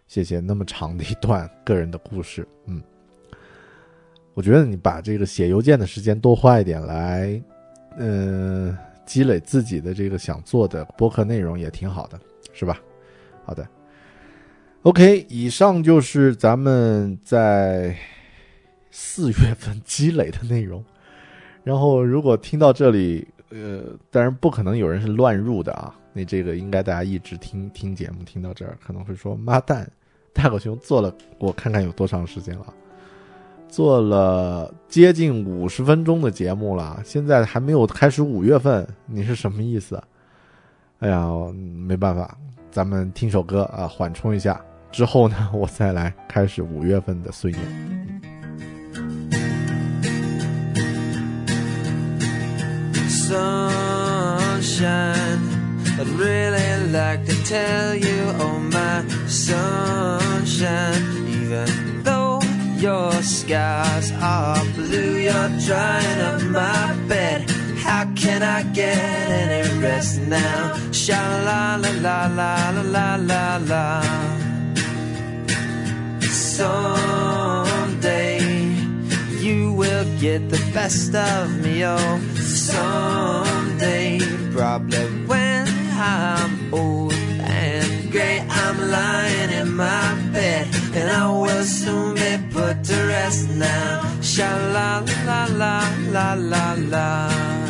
[0.07, 2.81] 谢谢那么长的一段 个人的故事，嗯，
[4.35, 7.43] 我觉得你把这个写邮件的时间多花一点来。
[7.99, 12.19] 呃积累自己的这个想做的播客内容也挺好的，
[12.53, 12.81] 是吧？
[13.45, 13.67] 好的
[14.83, 17.97] ，OK，以上就是咱们在
[18.91, 20.85] 四月份积累的内容。
[21.65, 25.95] 然后，如果听到这里，呃，当然不可能有人是乱入的啊。
[26.13, 29.91] 那这个应该大家一直听听节目听到这儿，可能会说：“妈蛋，
[30.33, 32.75] 大狗熊做了，我看看有多长时间了。”
[33.73, 39.99] 做了接近五十分钟的节目了，现在还没有开始五月份，你是什么意思？
[40.99, 41.27] 哎呀，
[41.87, 42.37] 没办法，
[42.71, 44.61] 咱们听首歌啊，缓冲一下。
[44.91, 47.63] 之后呢， 我再来开始五月份的碎念。
[53.09, 54.03] sunshine.
[55.99, 61.01] I'd really like to tell you, oh my sunshine.
[61.27, 61.67] Even
[62.83, 67.49] Your skies are blue, you're drying up my bed.
[67.79, 70.75] How can I get any rest now?
[70.91, 71.15] Sha
[71.47, 74.03] la la la la la la la.
[76.23, 77.21] Someday
[79.39, 82.19] you will get the best of me, oh.
[82.35, 84.19] Someday,
[84.51, 92.15] probably when I'm old and gray, I'm lying in my bed and I will soon
[92.15, 94.21] be put to rest now.
[94.21, 95.75] Sha la la la
[96.11, 97.62] la la la.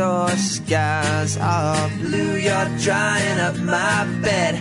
[0.00, 2.36] your skies are blue.
[2.46, 4.52] You're drying up my bed.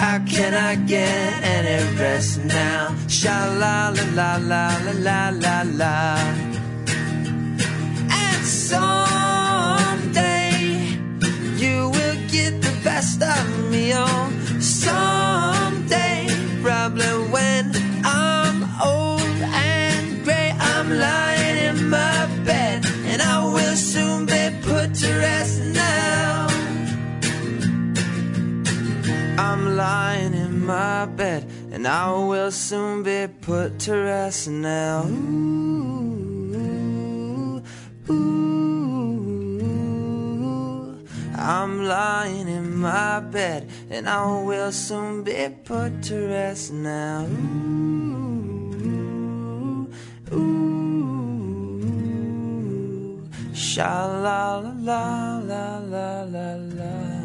[0.00, 2.82] How can I get any rest now?
[3.06, 4.66] Sha la la la la
[5.06, 5.98] la la la.
[8.24, 9.68] And someday
[11.62, 13.84] you will get the best of me.
[13.94, 14.30] Oh,
[14.60, 15.25] someday.
[31.06, 35.04] Bed, and I will soon be put to rest now.
[35.06, 36.52] Ooh,
[38.10, 38.46] ooh.
[41.36, 47.24] I'm lying in my bed, and I will soon be put to rest now.
[47.24, 48.26] Ooh,
[50.32, 50.66] ooh.
[53.54, 57.16] Sha la la la la la la.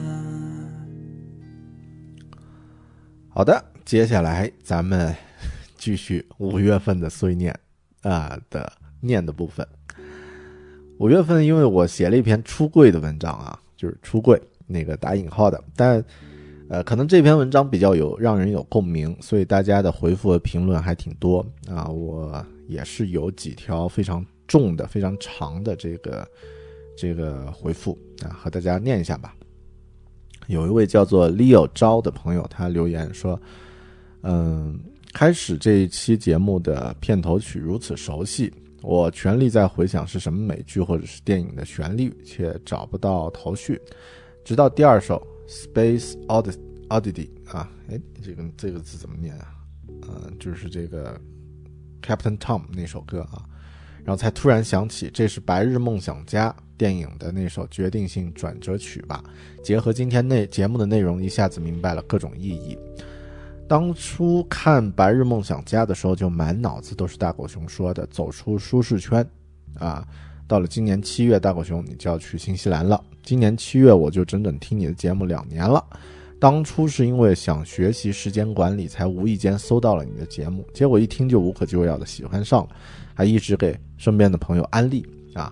[3.33, 5.13] 好的，接下来咱们
[5.77, 7.57] 继续五月份的碎念
[8.01, 9.67] 啊、的念的部分。
[10.99, 16.03] 五月份，因为我写了一篇出柜的文章啊，就是出柜那个打引号的，但
[16.69, 21.87] 呃，可能这篇文章比较有让人有共鸣，所以大家的回复和评论还挺多啊。
[21.87, 26.27] 我也是有几条非常重的、非常长的这个
[26.95, 29.35] 这个回复啊，和大家念一下吧。
[30.47, 33.39] 有一位叫做 Leo 招的朋友，他留言说
[34.23, 34.79] ：“嗯，
[35.13, 43.81] 开始这一期节目的片头曲如此熟悉，我全力在回想是什么美剧或者是电影的旋律，却找不到头绪。
[44.43, 45.25] 直到第二首
[45.73, 49.55] 《Space Oddity 啊，哎，这个这个字怎么念啊？
[50.03, 51.19] 呃，就是这个
[52.01, 53.45] Captain Tom 那首歌啊，
[54.03, 59.23] 然后才突然想起这是《白日梦想家》电影的那首决定性转折曲吧。
[59.63, 62.77] 结合今天内节目的内容，一下子明白了各种意义。
[63.71, 69.25] 当初看《白日梦想家》的时候，就满脑子都是大狗熊说的“走出舒适圈”，
[69.79, 70.05] 啊，
[70.45, 73.01] 到了今年七月，大狗熊你就要去新西兰了。
[73.23, 75.81] 今年七月我就整整听你的节目两年了。
[76.37, 82.69] 当初是因为想学习时间管理，才无意间搜到了你的节目，结果一听就无可救药的喜欢上了，
[83.13, 85.49] 还一直给身边的朋友安利啊。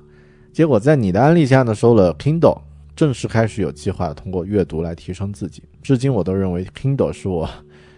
[0.51, 2.59] 结果在你的安利下呢，收了 Kindle，
[2.97, 5.63] 正式开始有计划地通过阅读来提升自己。
[5.81, 7.49] 至今我都认为 Kindle 是我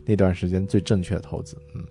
[0.06, 1.56] 那段时间最正确的投资。
[1.76, 1.86] 嗯，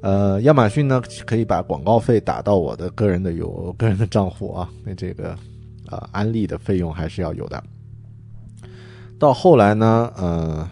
[0.00, 5.30] 呃，亚马逊呢可以把广告费打到我的个人的有个人的账户啊，那这个
[5.86, 7.62] 啊、安利的费用还是要有的。
[9.18, 10.68] 到后来呢，呃，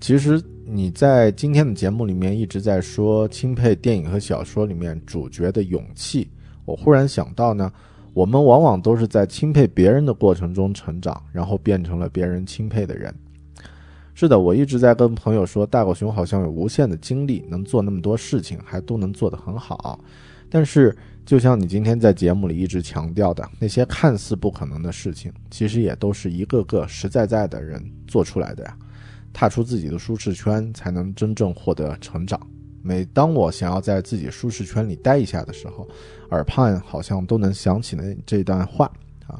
[0.00, 6.30] 其实你在今天的节目里面一直在说钦佩电影和小说里面主角的勇气，
[6.64, 7.72] 我忽然想到呢，
[8.14, 13.12] 我们往往都是在钦佩别人的过程中成长，然后变成了别人钦佩的人。
[14.18, 20.00] 是的，我一直在跟朋友说，大狗熊好像有无限的精力，能做那么多事情，还都能做得很好。
[20.48, 20.96] 但是，
[21.26, 28.74] 就像你今天在节目里一直强调的，那些看似不可能的事情，其实也都是一个个实在在的人做出来的呀。
[29.34, 32.40] 踏出自己的舒适圈，才能真正获得成长。
[32.80, 35.86] 每当我想要在自己舒适圈里待一下的时候，
[36.30, 38.90] 耳畔好像都能想起那这段话
[39.26, 39.38] 啊。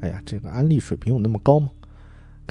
[0.00, 1.68] 哎呀，这个安利水平有那么高吗？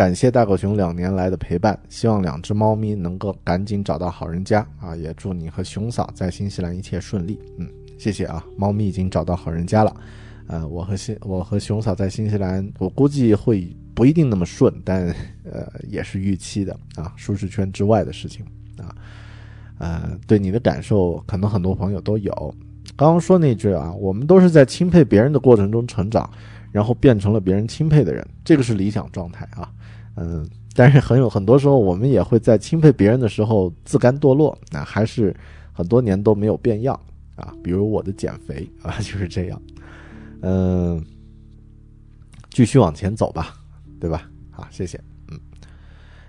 [0.01, 4.95] 感谢大狗熊两年来的陪伴，希望两只猫咪能够赶紧找到好人家啊！
[4.95, 7.39] 也祝你和熊嫂在新西兰一切顺利。
[7.59, 9.95] 嗯，谢谢啊，猫咪已经找到好人家了。
[10.47, 15.05] 呃，我和新我和熊嫂在新西兰，我估计会不一定那么顺，但
[15.43, 18.43] 呃也是预期的啊，舒适圈之外的事情
[18.79, 18.95] 啊。
[19.77, 22.33] 呃，对你的感受，可能很多朋友都有。
[22.95, 26.27] 刚刚说那句啊，我们都是在钦佩别人的过程中成长，
[26.71, 29.71] 然后变成了别人钦佩的人，这个是理想状态啊。
[30.15, 35.35] 嗯，但是很有很多时候，我们也会在钦佩别人的时候自甘堕落，那还是
[35.71, 36.99] 很多年都没有变样
[37.35, 37.53] 啊。
[37.63, 39.61] 比如我的减肥啊， 就是这样。
[40.41, 41.03] 嗯，
[42.49, 43.55] 继续往前走吧，
[43.99, 44.29] 对吧？
[44.49, 44.99] 好，谢谢。
[45.29, 45.39] 嗯，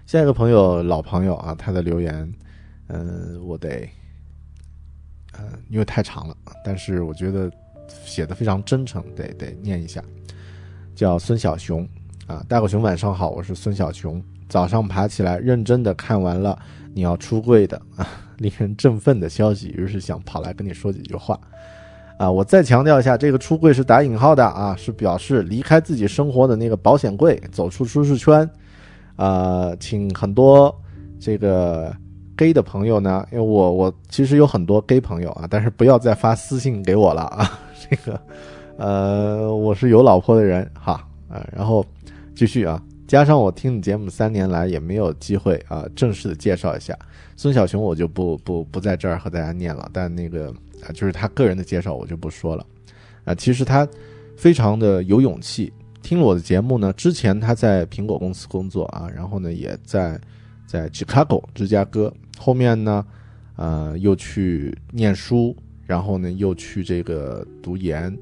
[0.06, 2.32] 下一个朋友，老朋友啊，他的留言，
[2.88, 3.88] 嗯，我得，
[5.32, 7.50] 呃，因为太长了，但是我觉得
[8.04, 10.02] 写的非常真诚，得得念一下。
[10.94, 11.88] 叫孙小熊
[12.28, 14.22] 啊，大狗熊晚上好，我是孙小熊。
[14.48, 16.56] 早上爬起来，认真的看完了
[16.94, 18.06] 你要出柜的啊，
[18.38, 21.38] 令人振奋的消息，于是想跑来跟你说几句话。
[22.18, 28.48] 啊，我再强调一下，这个出柜是打引号的啊，是表示离开自己生活的那个保险柜，走出舒适圈。
[29.16, 30.74] 啊，请很多
[31.18, 31.94] 这个
[32.36, 37.50] gay 的朋友呢，因为我我其实有很多 gay 朋友啊，但是不要再发私信给我了啊，
[37.90, 38.20] 这个
[38.78, 41.84] 呃，我是有老婆的人哈，啊，然后
[42.34, 46.96] 继续啊，加上我听你节目三年来也没有机会啊，正式的介绍一下
[47.36, 50.54] 孙小熊，我就不不不在这儿和大家念了，但那个。
[50.82, 52.66] 啊，就是他个人的介绍，我就不说了。
[53.22, 53.86] 啊，其实他
[54.36, 55.72] 非常的有勇气。
[56.02, 60.20] 听了我的节目呢，之前他在苹果公司工作啊，然后呢也在
[60.66, 63.06] 在 Chicago 芝加哥，后面呢，
[63.54, 65.56] 呃，又去念书，
[65.86, 68.12] 然后呢又去这个读研，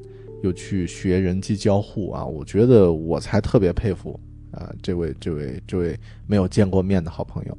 [0.42, 2.24] 又去学人机交互啊。
[2.24, 4.18] 我觉得我才特别佩服
[4.50, 7.58] 啊，这位这位这位没有见过面的好朋友。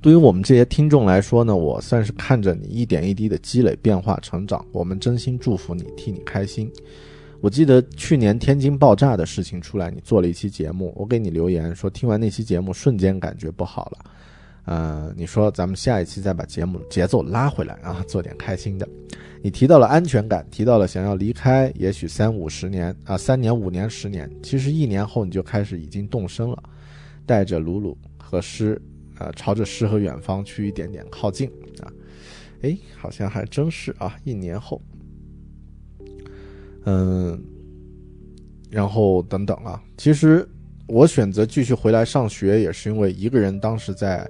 [0.00, 6.68] 对于我们这些听众来说呢，我算是看着你一点一滴的积累、变化、成长，我们真心祝福你，替你开心。
[7.40, 14.04] 我记得去年天津爆炸的事情出来，你做了一期节目，我给你留言说，听完那期节目瞬间感觉不好了。
[14.64, 18.88] 呃，你说咱们下一期再把节目节奏拉回来啊，做点开心的。
[19.42, 26.62] 你提到了安全感，提到了想要离开，也许三五十年啊，三年、五年、十年，其实一年后你就开始已经动身了，
[27.26, 28.80] 带着鲁鲁和诗。
[29.18, 31.46] 呃，朝着诗和远方去一点点靠近
[31.80, 31.86] 啊，
[32.62, 34.80] 哎，好像还真是啊，一年后，
[36.86, 37.40] 嗯，
[38.70, 40.48] 然后等等啊，其实
[40.88, 44.28] 我选择继续回来上学，也是因为一个人当时在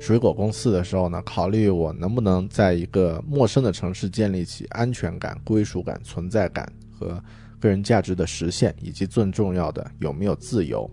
[0.00, 7.22] 水果公司的时候呢，考虑我能不能在一个陌生的城市建立起安全感、归属感、存在感和
[7.60, 10.90] 个人价值的实现，以及最重要的有没有自由。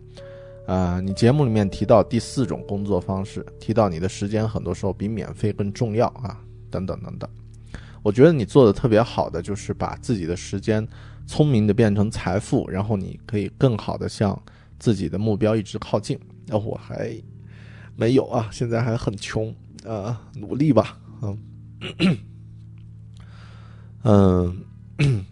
[0.68, 6.38] 啊，你节目里面提到第四种工作方式，提到你的时间很多时候比免费更重要啊，
[6.70, 7.30] 等等等等。
[8.03, 10.86] 我觉得你做的特别好的就是把自己的时间
[11.26, 14.38] 聪明的变成财富，然后你可以更好的向
[14.78, 16.20] 自己的目标一直靠近。
[16.45, 17.18] 那我还
[17.98, 19.54] 没有啊，现在还很穷
[19.86, 21.38] 啊，努力吧，嗯
[24.04, 24.58] 嗯。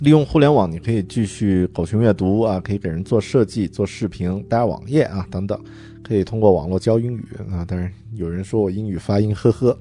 [0.00, 5.62] 利用互联网，你可以继续狗熊阅读啊，可以给人做设计、做视频、搭网页啊等等，
[6.02, 7.62] 可以通过网络教英语啊。
[7.66, 9.78] 当然，有人说我英语发音呵呵，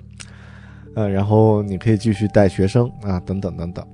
[0.93, 3.87] 呃，然后你可以继续带学生啊等等等等，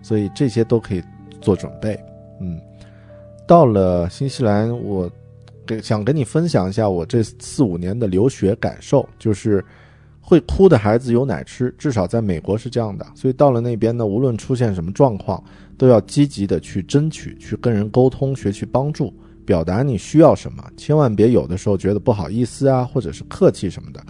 [0.00, 1.02] 所以这些都可以
[1.42, 2.00] 做准备。
[2.40, 2.58] 嗯，
[3.46, 5.12] 到了新西兰，我
[5.66, 9.62] 给想跟你分享一下我这四五年的留学感受，就是。
[10.28, 13.06] 会哭的孩子有奶吃，至少在美国是这样的。
[13.14, 15.40] 所以到了那边呢，无论出现什么状况，
[15.78, 19.14] 都要积极的去争取，去跟人沟通，学去帮助，
[19.44, 24.04] 表达你需要什么，千万别有的时候觉得不好意思啊，或者是客气什么的。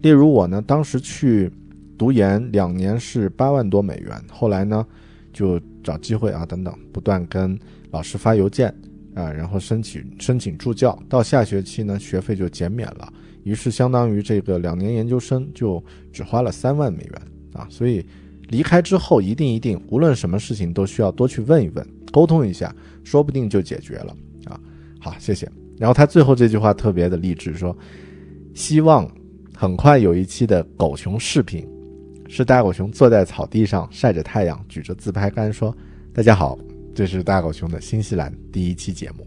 [0.00, 1.52] 例如我呢，当时去
[1.98, 4.86] 读研两年是八万多美元，后来呢
[5.30, 7.58] 就找机会啊等等，不断跟
[7.90, 8.74] 老师发邮件，
[9.14, 15.82] 啊，然后申请申请助教，到下学期呢学费就减免了，于是相当于这个两年研究生就
[16.12, 18.04] 只花了三万美元啊，所以
[18.48, 24.60] 离开之后一定一定，无论什么事情都需要多去问一问，沟通一下，说不定就解决了啊。
[25.00, 25.50] 好，谢谢。
[25.78, 27.76] 然后他最后这句话特别的励志，说
[28.54, 29.10] 希望
[29.54, 31.66] 很快有一期的狗熊视频，
[32.28, 35.74] 是大狗熊坐在草地上晒着太阳，举着自拍杆说
[36.12, 36.58] ：“大家好，
[36.94, 39.26] 这是大狗熊的新西兰第一期节目。”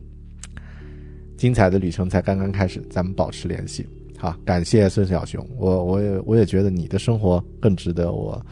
[1.36, 3.86] 精彩的旅程才刚刚开始，咱们保持联系。
[4.18, 8.45] 好，感谢孙小熊，我我也我也觉得你的生活更值得我，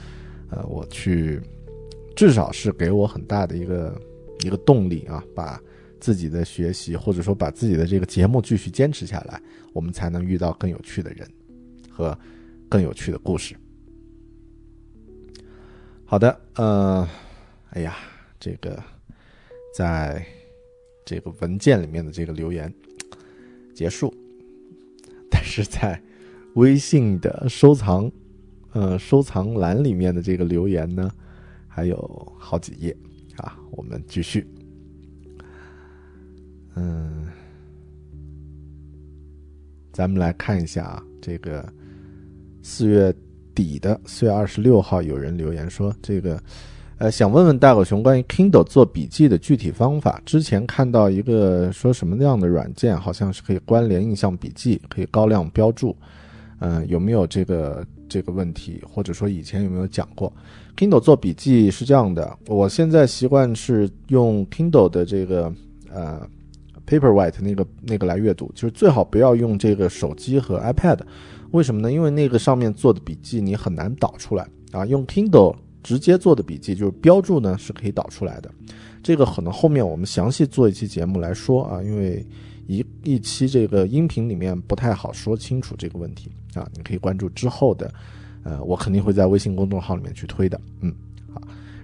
[0.49, 1.39] 呃，我去，
[2.17, 3.97] 至少是给我很大的一个
[4.43, 5.57] 一个动力啊，把
[6.01, 9.41] 自己的学习或者说把自己的这个节目继续坚持下来，
[9.71, 11.25] 我们才能遇到更有趣的人
[11.89, 12.17] 和
[12.67, 13.55] 更有趣的故事。
[16.03, 17.07] 好的，呃，
[17.69, 17.95] 哎呀，
[18.37, 18.77] 这个
[19.73, 20.25] 在
[21.05, 22.73] 这个文件里面的这个留言
[23.73, 24.13] 结束，
[25.31, 26.01] 但是在
[26.55, 28.11] 微信的收藏
[28.73, 31.09] 呃收藏栏里面的这个留言呢，
[31.67, 32.95] 还有好几页
[33.37, 34.45] 啊，我们继续。
[36.75, 37.27] 嗯，
[39.91, 41.67] 咱们来看一下啊，这个
[42.61, 43.13] 四月
[43.53, 46.41] 底的四月二十六号，有人留言说，这个
[47.01, 50.21] 呃，想问问大狗熊关于 Kindle 做笔记的具体方法。
[50.23, 55.97] 之前看到一个说什么那样的软件，好像是可以关联印象笔记，可以高亮标注。
[56.59, 58.79] 嗯、有没有这个这个问题？
[58.87, 60.31] 或者说以前有没有讲过
[60.77, 65.51] ？Kindle 做笔记是这样的，我现在习惯是用 Kindle 的这个
[65.91, 66.21] 呃
[66.85, 70.99] Paperwhite 那个那个来阅读，就是最好不要用这个手机和 iPad。
[71.49, 71.91] 为什么呢？
[71.91, 78.51] 因为那个上面做的笔记你很难导出来啊，用 Kindle 直接做的笔记就是标注呢是可以导出来的。
[79.03, 82.25] 这个可能后面我们详细做一期节目来说啊，因为
[82.67, 87.91] 一一期这个音频里面不太好说清楚这个问题啊，你可以关注之后的，
[88.43, 90.93] 呃，我肯定会在微信公众号里面去推的，嗯，
[91.33, 91.41] 好。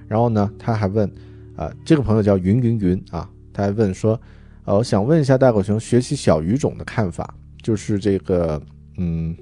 [0.07, 1.11] 然后呢，他还问，
[1.55, 4.19] 啊、这个朋友叫云云云啊，他还问说，
[4.65, 7.33] 呃，我想问一下大狗熊学习小语种的看法，
[7.63, 8.61] 就是这个，
[8.97, 9.35] 嗯。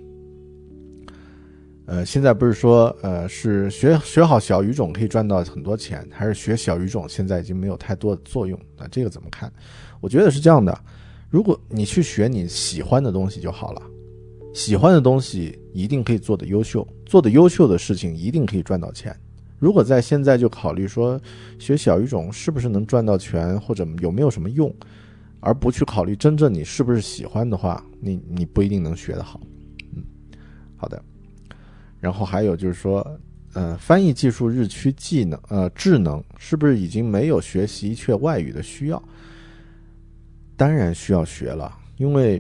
[1.87, 8.59] 呃，现在不是说，呃，是学学好小语种可以赚到很多钱，还是学小语种现在已经没有太多的作用？
[8.75, 9.51] 那这个怎么看？
[10.01, 10.75] 我觉得是这样的，
[11.29, 13.81] 如果你去学你喜欢的东西就好了，
[14.51, 19.15] 喜欢的东西一定可以做得优秀，做得优秀的事情一定可以赚到钱。
[19.59, 21.21] 如果在现在就考虑说
[21.59, 24.73] 学小语种是不是能赚到钱，或者有没有什么用，
[25.39, 29.39] 而不去考虑真正你是不是喜欢的话，你你不一定能学得好。
[29.95, 30.03] 嗯，
[30.75, 30.99] 好的。
[32.05, 33.19] 然后还有就是说，
[33.53, 39.03] 呃，翻译技术日趋技能呃智能，是不是已经没有学习一切外语的需要？
[40.55, 42.39] 当然需要学了，因为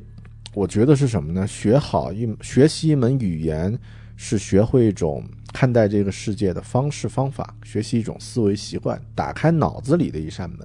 [0.53, 1.47] 我觉得是什么呢？
[1.47, 3.75] 学好一学习一门语言，
[4.15, 10.59] 是学会一种看待这个世界的方式方法，学习一种思维习惯，打开脑子里的一扇门。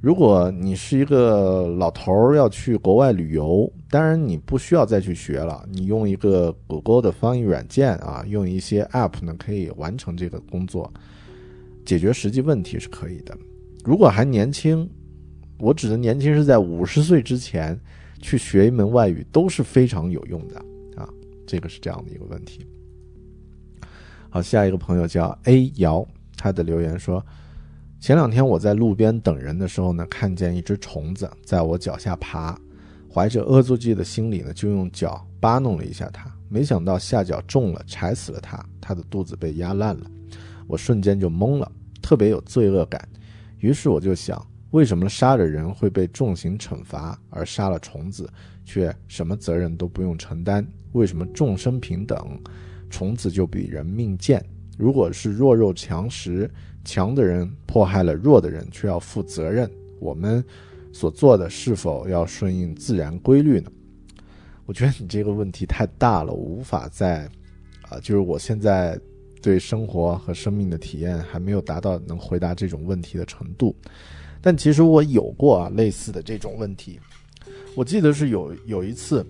[0.00, 10.92] 如果你是一个老头儿要去国外旅游，当然你不需要再去学了，你用一个谷歌的翻译软件啊，用一些 App 呢，可以完成这个工作，
[11.84, 13.36] 解决实际问题是可以的。
[13.84, 14.88] 如果还年轻，
[15.58, 17.76] 我指的年轻是在五十岁之前
[18.20, 20.58] 去学一门外语都是非常有用的
[20.96, 21.08] 啊，
[21.44, 22.64] 这个是这样的一个问题。
[24.30, 27.20] 好，下一个朋友叫 A 瑶，他的留言说。
[28.00, 32.56] 前两天我在路边等人的时候呢，看见一只虫子在我脚下爬，
[33.12, 40.08] 怀着恶作剧的心理呢，就用脚扒弄了一下它，没想到下脚重了，踩死了它，它的肚子被压烂了，
[40.68, 41.70] 我瞬间就懵了，
[42.00, 43.06] 特别有罪恶感。
[43.58, 44.40] 于是我就想，
[44.70, 48.30] 为什么杀了人会被重刑惩罚，而杀了虫子
[48.64, 50.64] 却什么责任都不用承担？
[50.92, 52.40] 为什么众生平等，
[52.88, 54.42] 虫子就比人命贱？
[54.78, 56.48] 如果是弱肉强食，
[56.88, 59.70] 强的人迫害了弱的人，却要负责任，
[60.00, 60.42] 我们
[60.90, 63.70] 所做的是否要顺应自然规律呢？
[64.64, 67.28] 我觉得你这个问题太大了，我无法在
[67.90, 68.98] 啊，就是我现在
[69.42, 73.76] 对生活和生命的体验还没有达到能回答这种问题的程度。
[74.40, 76.98] 但其实我有过啊类似的这种问题，
[77.76, 79.26] 我记得是有有一次，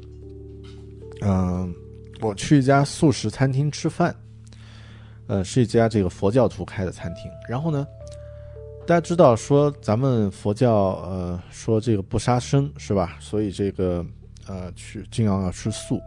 [1.22, 1.74] 嗯、
[2.20, 4.14] 我去一家素食餐厅吃饭。
[5.28, 7.30] 呃，是一家这个佛教徒开的餐厅。
[7.48, 7.86] 然后呢，
[8.86, 10.72] 大家知道说咱们佛教
[11.04, 13.16] 呃说这个不杀生是吧？
[13.20, 14.04] 所以这个
[14.46, 16.00] 呃去尽量要吃素。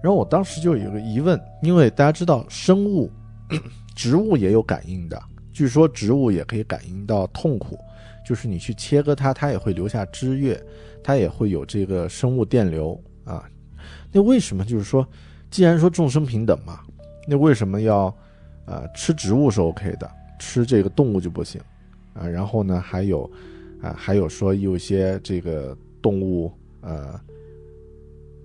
[0.00, 3.10] 然后我当时就有个疑问，因为大家知道生物、
[3.96, 5.20] 植物也有感应的，
[5.52, 7.76] 据说植物也可以感应到痛苦，
[8.24, 10.62] 就是你去切割它，它也会留下汁液，
[11.02, 13.42] 它也会有这个生物电流啊。
[14.12, 15.04] 那为什么就是说，
[15.50, 16.80] 既然说众生平等嘛，
[17.26, 18.14] 那为什么要
[18.68, 21.60] 呃吃植物是 OK 的，吃这个动物就不行
[22.12, 22.28] 啊？
[22.28, 23.30] 然后呢，还有
[23.80, 27.18] 啊，还有说有些这个动物呃，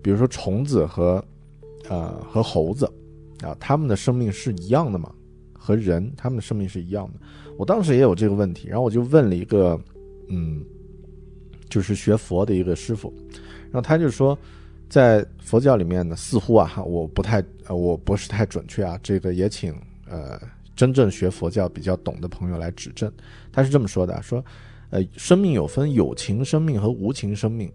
[0.02, 1.24] 比如说虫子和
[1.90, 2.86] 呃和猴子
[3.42, 5.12] 啊，它们的生命是一样的嘛？
[5.54, 7.20] 和人他们的生命是一样的。
[7.58, 9.80] 我当时也有这个问题，然后我就问了一个
[10.30, 10.64] 嗯，
[11.70, 13.14] 就是学佛的一个师傅，
[13.72, 14.38] 然后他就说。
[14.90, 19.74] 在佛教里面呢，似乎啊，我不太，我不是太准确啊，这个也请
[20.14, 20.40] 呃
[20.76, 23.12] 真正学佛教比较懂的朋友来指正。
[23.52, 24.44] 他是这么说的，说，
[24.92, 27.72] 呃，生命有分有情生命和无情生命，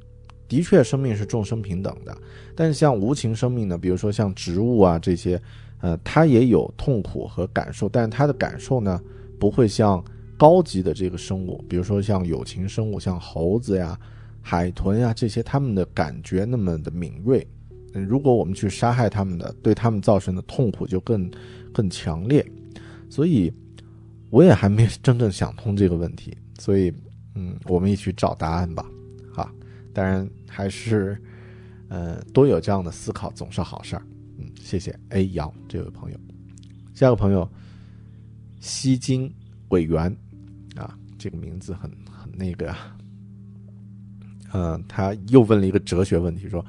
[0.47, 2.17] 的确生命是众生平等的，
[2.55, 5.41] 但是像无情生命呢，比如说像植物啊这些，
[5.81, 9.01] 呃，它也有痛苦和感受，但是它的感受呢，
[9.39, 10.03] 不会像
[10.37, 13.99] 高级的这个生物，比如说像有情生物，像猴子呀。
[14.41, 17.47] 海豚呀，这些他们的感觉那么的敏锐，
[17.95, 21.31] 嗯，如果我们去杀害他们的，对他们造成的痛苦就更
[21.73, 22.45] 更强烈，
[23.09, 23.53] 所以
[24.31, 26.93] 我也还没真正想通这个问题，所以
[27.35, 28.85] 嗯，我们一起找答案吧，
[29.33, 29.51] 哈，
[29.93, 31.21] 当然还是
[31.89, 34.03] 呃多有这样的思考总是好事儿，
[34.39, 36.19] 嗯，谢谢 A 杨这位朋友，
[36.95, 37.49] 下个朋友
[38.61, 39.33] 西京
[39.69, 40.15] 委员
[40.77, 42.75] 啊，这个名字很很那个。
[44.55, 46.65] 嗯，他又问了一个哲学问题，说：“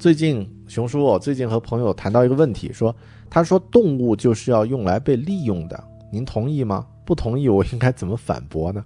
[0.00, 2.94] 最近熊叔，我最近和朋友谈到一个问题，说，
[3.28, 5.82] 他说动物就是要用来被利用的，
[6.12, 6.86] 您同意吗？
[7.04, 8.84] 不同意，我应该怎么反驳呢？”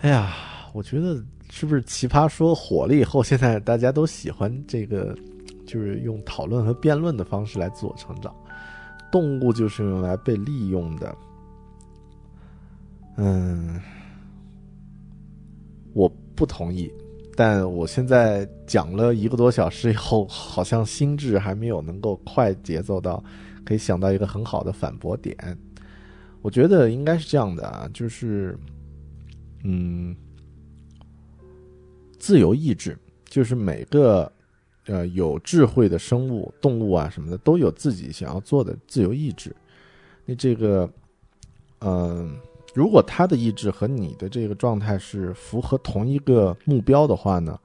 [0.00, 0.32] 哎呀，
[0.72, 5.14] 我觉得是不是奇葩说火了以后，现在大家都喜欢这个，
[5.66, 8.34] 就是用讨论和辩论的方式来自我成长。
[9.12, 11.14] 动物就是用来被利用的，
[13.18, 13.78] 嗯，
[15.92, 16.10] 我。
[16.36, 16.92] 不同意，
[17.36, 23.22] 但我现在讲了一个多小时以后，好像心智还没有能够快节奏到
[23.64, 25.36] 可以想到一个很好的反驳点。
[26.42, 28.56] 我觉得应该是这样的啊，就是，
[29.64, 30.14] 嗯，
[32.18, 34.30] 自由意志，就是每个
[34.86, 39.54] 呃有智慧的生物、动物啊什么的都有自己想要做的自由意志。
[40.24, 40.88] 那这个，
[41.80, 42.36] 嗯。
[42.74, 47.58] 如果他的意志和你的这个状态是符合同一个目标的话呢，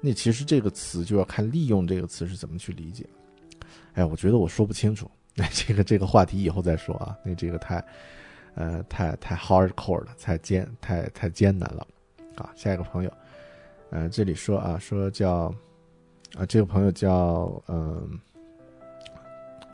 [0.00, 3.06] 那其实这个词就要看“利用”这个词是怎么去理解。
[3.92, 7.14] 哎，我觉得我说不清楚，那 这个这个话题以后再说啊。
[7.22, 7.84] 那这个太，
[8.54, 11.86] 呃，太太 hardcore 了，太艰太太艰难了。
[12.36, 13.12] 啊，下一个朋友，
[13.90, 15.54] 呃，这里说啊，说叫
[16.38, 18.18] 啊，这个朋友叫嗯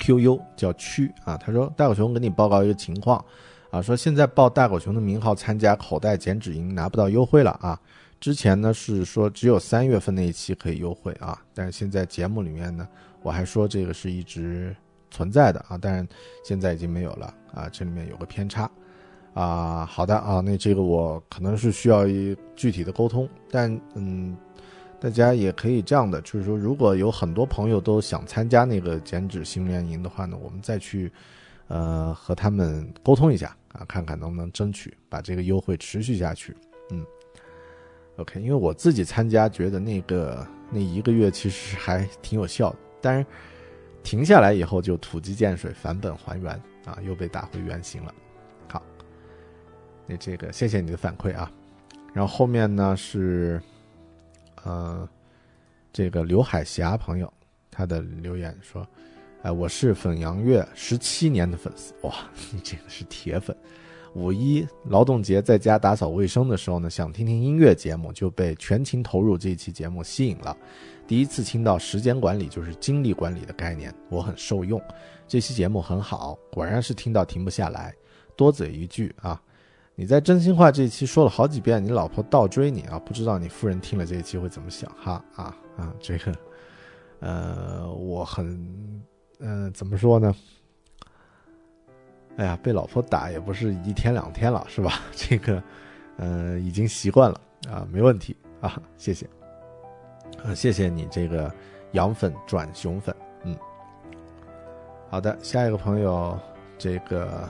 [0.01, 3.25] ，QU 叫区啊，他说大狗熊给你报告一个情况。
[3.71, 7.79] 啊，说现在报大狗熊的名号参加口袋减脂营拿不到优惠了啊！
[8.21, 12.89] 之前呢是说只有三月份那一期可以优惠啊，但是现在节目里面呢，
[13.23, 14.75] 我还说这个是一直
[15.11, 16.09] 存在的啊，但是
[16.45, 18.71] 现在已经没有了啊，这里面有个偏差
[19.35, 19.85] 啊。
[19.85, 24.35] 好的啊，那这个我可能是需要一具体的沟通，但嗯，
[25.01, 31.13] 大家也可以这样的，就是说如果有很多朋友都想参加那个减脂训练营的话呢，我们再去。
[31.69, 36.57] 呃，和他们沟通一下啊，看看能不能争取把这个优惠持续下去。
[36.91, 37.05] 嗯
[38.19, 43.27] ，OK，因为我自己参加，觉得那个那一个月其实还挺有效的，但是
[44.05, 48.15] 停下来以后就土鸡见水，返本还原啊，又被打回原形了。
[48.69, 48.81] 好，
[50.07, 51.51] 那这个谢谢你的反馈啊。
[52.15, 53.61] 然后后面呢是，
[54.63, 55.09] 呃，
[55.93, 57.33] 这个刘海霞朋友
[57.73, 58.87] 他的留言说。
[59.47, 62.13] 哎，我是粉杨月十七年的粉丝哇，
[62.51, 63.57] 你 这个是铁粉。
[64.13, 70.57] 五一劳动节在家打扫卫生的时候呢，想听听音乐节目，就被全情投入这一期节目吸引了。
[71.07, 74.83] 第一次听到时间管理就是精力管理的概念，我很受用。
[75.29, 77.95] 这期节目很好，果然是听到停不下来。
[78.35, 79.41] 多嘴一句啊，
[79.95, 86.35] 你在真心话这一期说了好几遍，你老婆倒追你啊，不知道你夫人听了这一期会怎么想哈啊啊，这个，
[87.21, 89.01] 呃，我很。
[89.39, 90.35] 嗯，怎么说呢？
[92.37, 95.01] 哎呀，被老婆打也不是一天两天了，是吧？
[95.17, 95.63] 这个，
[96.19, 97.41] 嗯，已经习惯了
[97.71, 99.27] 啊，没问题啊，谢谢，
[100.45, 101.51] 啊，谢谢你这个
[101.93, 103.57] 羊粉转熊粉，嗯，
[105.09, 106.39] 好的，下一个朋友，
[106.77, 107.49] 这个，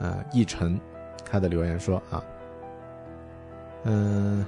[0.00, 0.80] 呃，易晨，
[1.24, 2.24] 他的留言说啊，
[3.84, 4.44] 嗯，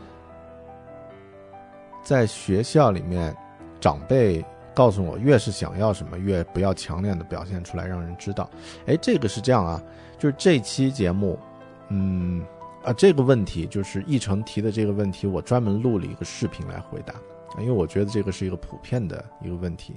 [2.03, 3.37] 在学校里面，
[3.81, 4.45] 长辈。
[4.79, 8.49] 告诉我，越是想要什么，越不要强烈的表现出来，让人知道。
[8.87, 9.83] 哎，这个是这样啊，
[10.17, 11.37] 就是这期节目，
[11.89, 12.47] 嗯，
[12.85, 17.13] 啊，这个问题就是议程提的这个问题，我专门录了一个视频来回答，
[17.59, 19.97] 因为我觉得这个是一个普遍的一个问题，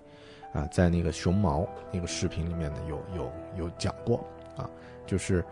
[0.52, 3.32] 啊，在那个熊毛那个视频里面呢有有
[3.66, 4.26] 有讲过
[4.58, 4.68] 啊，
[5.06, 5.46] 就是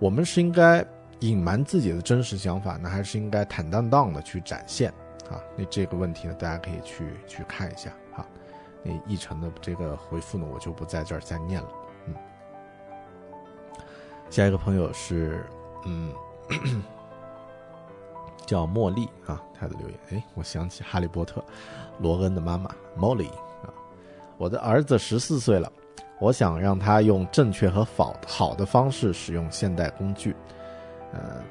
[0.00, 0.84] 我们是应该
[1.20, 4.90] 隐瞒自己的真实想法呢，还是应该坦荡荡的去展现
[5.30, 5.38] 啊？
[5.56, 8.26] 那这个问题呢，大家可以去去看一下啊。
[8.84, 11.68] 那议程的这个回复呢，我就不在这儿再念了。
[12.06, 12.14] 嗯，
[14.30, 15.44] 下一个朋友是
[15.84, 16.12] 嗯。
[18.46, 21.40] 叫茉莉啊，他的留言，哎，我想起《哈利波特》
[21.98, 23.30] 罗恩的妈妈 Molly
[23.62, 23.72] 啊，
[24.36, 25.72] 我的儿子十四岁了，
[26.20, 30.36] 我想让他用正确和好好的方式使用现代工具，
[31.14, 31.42] 呃，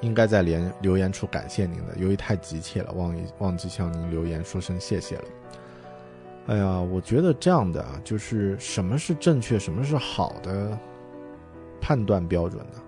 [0.00, 5.24] 应该在连留言处感谢您的，由于太急切了，忘忘记向您留言说声谢谢了。
[6.46, 10.76] 哎呀，我觉得这样的啊，就是什么是正确，什么是好的
[11.80, 12.82] 判断标准呢？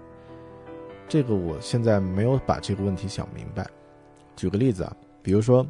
[1.08, 3.64] 这个我现在没有把这个问题想明白。
[4.34, 5.64] 举个例子啊，比如说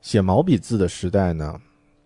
[0.00, 1.60] 写毛笔字的时代呢，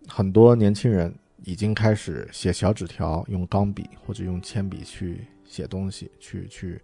[0.07, 6.81] 很多年轻人已经开始写小纸条，用钢笔或者用铅笔去写东西，去去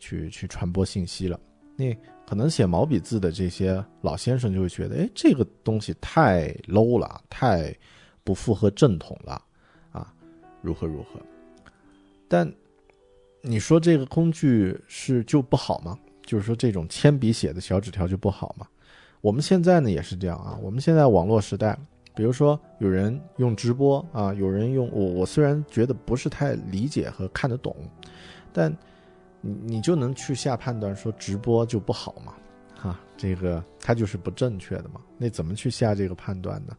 [0.00, 1.38] 去去传播信息了。
[1.76, 1.96] 那
[2.26, 7.72] 可能写毛笔字的这些老先生就会觉得，哎，这个东西太 low 了，太
[8.24, 9.40] 不符合正统了，
[9.92, 10.12] 啊，
[10.62, 11.20] 如何如何？
[12.26, 12.50] 但
[13.42, 15.96] 你说这个工具是就不好吗？
[16.24, 18.66] 就是说这种铅笔写的小纸条就不好吗？
[19.20, 20.58] 我们现在呢也是这样啊。
[20.60, 21.78] 我们现在网络时代，
[22.16, 27.76] 比如说有人用直播啊，有人用我，我虽然觉得不是太理解和看得懂，
[28.52, 28.76] 但
[29.46, 32.34] 你你就能去下判断说直播就不好嘛？
[32.74, 35.00] 哈，这个它就是不正确的嘛？
[35.16, 36.76] 那怎么去下这个判断呢？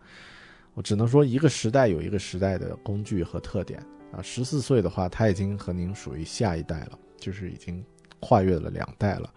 [0.73, 3.81] 我只能说一个时代有一个时代的工具和特点。
[4.11, 7.83] 啊，十四岁的话，他已经和您属于下一代了，就是已经
[8.21, 9.33] 跨越了两代了。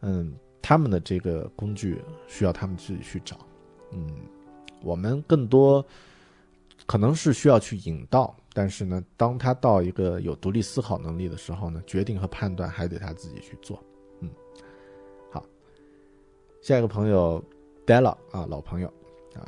[0.00, 3.36] 嗯，他们的这个工具需要他们自己去找。
[3.92, 4.08] 嗯，
[4.80, 5.84] 我们更多
[6.86, 13.78] 可能是需要去引导，但是呢，当他到一个有独立思考能力的时候呢，决定和判断还得他自己去做。
[14.20, 14.30] 嗯，
[15.30, 15.44] 好，
[16.62, 17.44] 下一个朋友
[17.84, 18.88] Della 啊，老朋友
[19.34, 19.44] 啊，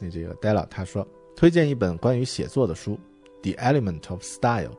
[0.00, 1.04] 那这个 Della 他说
[1.34, 2.96] 推荐一本关于写作的书。
[3.42, 4.70] The Element of Style，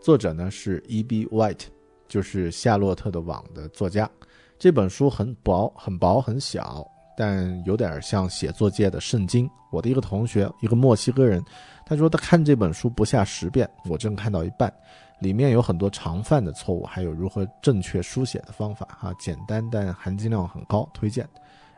[0.00, 1.26] 作者呢是 E.B.
[1.26, 1.66] White，
[2.08, 4.10] 就是《夏洛特的网》的作家。
[4.58, 6.82] 这本书很薄、很薄、很小，
[7.14, 9.46] 但有点像写作界的圣经。
[9.70, 11.44] 我的一个同学，一个墨西哥人，
[11.92, 13.68] 他说他看这本书不下十遍。
[13.84, 14.72] 我正看到一半，
[15.18, 18.88] 里面有很多常犯的错误，还有如何正确书写的方法。
[18.98, 21.28] 哈，简单但含金量很高，推荐。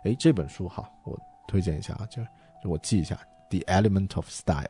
[0.04, 1.18] 哎，这本书好，我
[1.48, 2.22] 推荐一下啊，就
[2.64, 3.16] 我记一下，
[3.48, 4.62] 《The Element of Style》。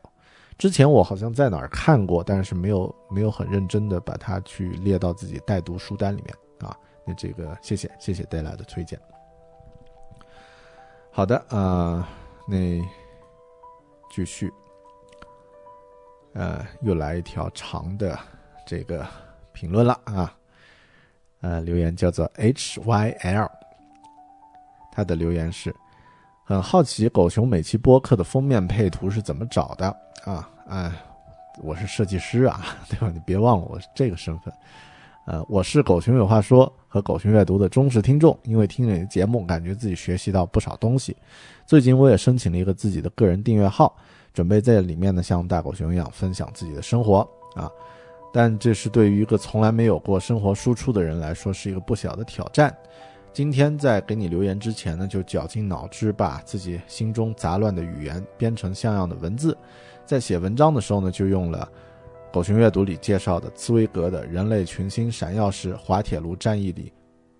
[0.57, 6.75] 之前我好像在哪儿看过，但是没有没有很认真的把它去列到自己带读书单里面啊。
[7.05, 8.99] 那这个谢谢谢谢带来的推荐。
[11.11, 12.07] 好的啊，
[12.47, 12.81] 那
[14.11, 14.51] 继续，
[16.35, 18.19] 呃，又来一条长的
[18.67, 19.07] 这个
[19.53, 20.31] 评论了啊。
[21.41, 23.49] 呃，留言叫做 H Y L，
[24.91, 25.73] 他的留言是。
[26.47, 29.87] 很好奇狗熊每期播客的封面配图是怎么找的
[30.25, 30.47] 啊？
[30.67, 30.91] 哎，
[31.63, 33.09] 我是设计师啊， 对吧？
[33.11, 34.53] 你别忘了我是这个身份。
[35.25, 41.17] 呃，我是狗熊有话说和狗熊阅读的忠实听众，因为听你的节目，感觉自己学习到不少东西。
[41.65, 43.95] 最近我也申请了一个自己的个人订阅号，
[44.35, 47.71] 准备在里面呢像大狗熊一样分享自己的生活啊。
[48.33, 52.75] 但这是对于一个从来没有过生活输出的人来说，是一个不小的挑战。
[53.31, 59.57] 今天在给你留言之前呢，就绞尽脑汁把自己心中杂乱的语言编成像样的文字。
[60.05, 61.69] 在写文章的时候呢，就用了
[62.33, 66.91] 《狗熊阅读》里介绍的茨威格的《人类群星闪耀时滑铁卢战役》里，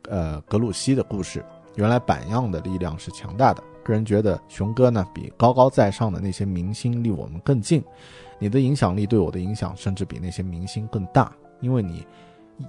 [0.09, 1.43] 呃，格鲁希的故事。
[1.75, 3.63] 原来榜样的力量是强大的。
[3.83, 7.83] 个人觉得熊哥呢，比高高在上的那些明星离我们更近。
[8.39, 12.05] 你的影响力对我的影响，甚至比那些明星更大，因为你。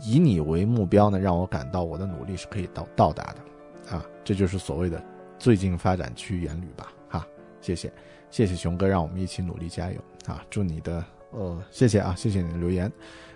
[0.03, 5.01] 以你为目标呢，让我感到我的努力是可以到到达的，啊，这就是所谓的
[5.39, 7.25] 最近发展区言旅吧，哈，
[7.61, 7.93] 谢谢，
[8.29, 10.45] 谢谢熊哥，让我们一起努力加油啊！
[10.51, 12.93] 祝你的，呃，谢谢啊，谢谢你的留言，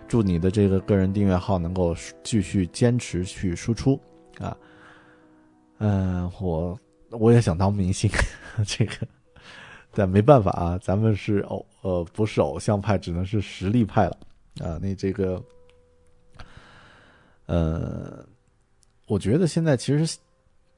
[0.08, 1.94] 祝你的这个个人订阅号能够
[2.24, 3.96] 继续坚持去输出
[4.40, 4.56] 啊，
[5.80, 6.78] 嗯，我
[7.10, 8.08] 我也想当明星，
[8.66, 8.94] 这个，
[9.92, 14.16] 但没办法啊，咱们是偶呃不是偶像派，只能是实力派了
[14.60, 15.42] 啊，那这个。
[17.46, 18.24] 呃，
[19.08, 20.18] 我觉得现在其实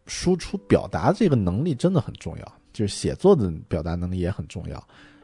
[0.07, 4.83] 输出表达这个能力真的很重要，就是写作的表达能力也很重要，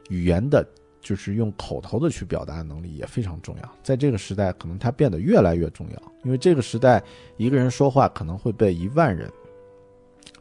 [0.09, 0.63] 语言的
[1.01, 3.75] 就是用口头的去表达能力也非常重要。
[3.81, 7.01] 在这个时代，可能它变得越来越重要，因为这个时代
[7.37, 9.27] 一个人说话可能会被一万人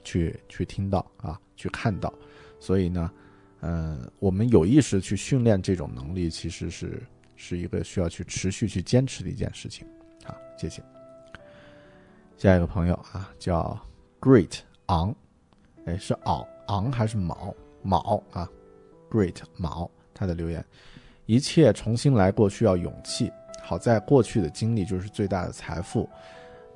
[0.08, 2.10] 去去听到啊，去看到，
[2.58, 3.10] 所以呢，
[3.60, 7.02] 呃，我们有意识去训练这种能力，其实是
[7.36, 9.86] 是一个需要去持续去坚持的一件事情。
[10.24, 10.82] 好，谢谢。
[12.38, 13.78] 下一个朋友啊，叫
[14.18, 15.14] Great 昂，
[15.84, 18.48] 哎，是昂昂还是毛毛啊
[19.10, 20.64] ？Great 毛，他的留言，
[21.26, 23.30] 一切重新来过需要勇气。
[23.62, 26.08] 好在过去的经历就是最大的财富，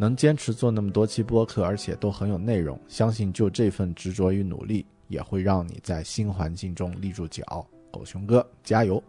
[0.03, 7.65] 能坚持做那么多期播客，而且都很有内容，相信就这份执着与努力，也会让你在新环境中立住脚。
[7.93, 9.01] 狗熊哥，加油！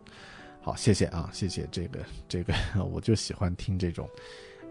[0.61, 1.99] 好，谢谢啊，谢谢这个
[2.29, 2.53] 这个，
[2.93, 4.07] 我就喜欢听这种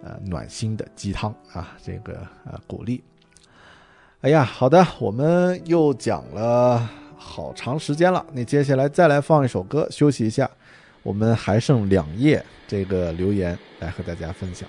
[0.01, 3.03] 呃暖心的鸡汤啊，这个呃鼓励。
[4.21, 10.49] 哎呀，好的，我们又讲了好长时间了，那接下来再来放一首歌休息一下，
[11.03, 14.69] 我们还剩两页这个留言来和大家分享，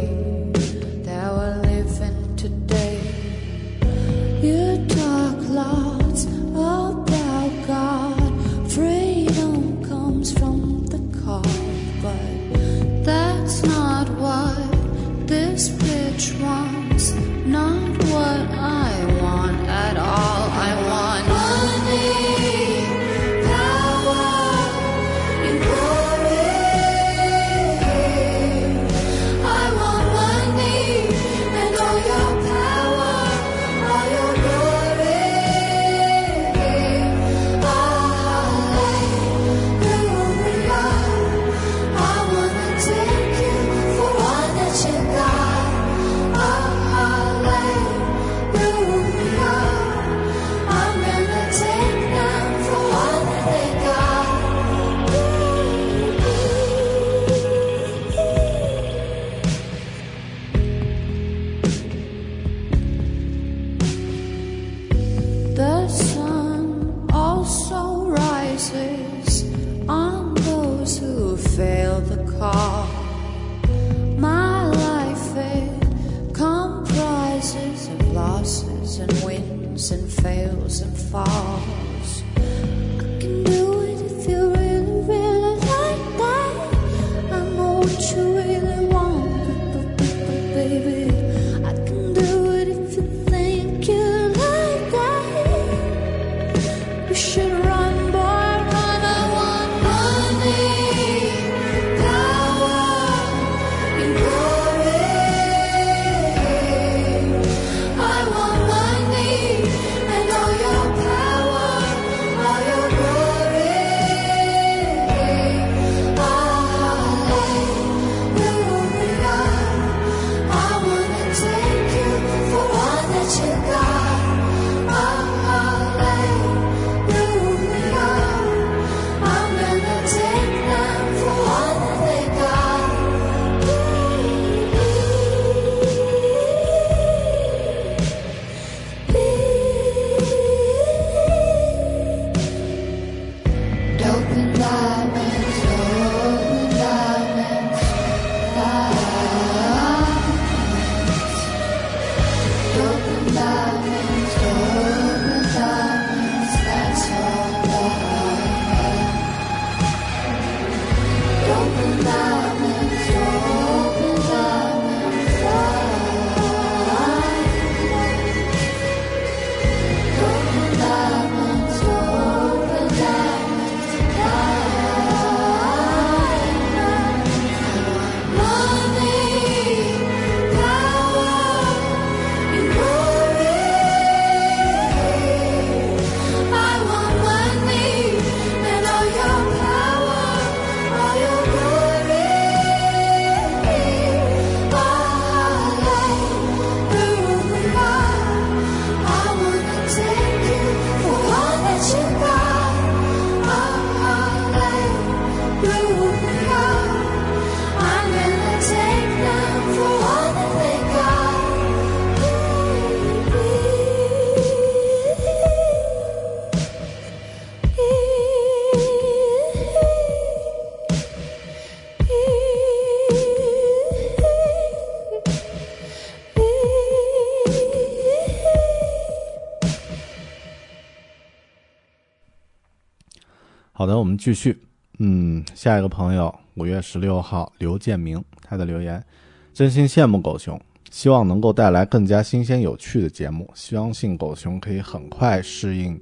[234.21, 234.55] 继续。
[234.99, 239.03] 嗯，下一个朋友，五月十六号，刘建明，他的留言：
[239.51, 240.61] 真心羡慕狗熊，
[240.91, 245.99] 希望能够带来更加新鲜有趣的节目，相信狗熊可以很快适应，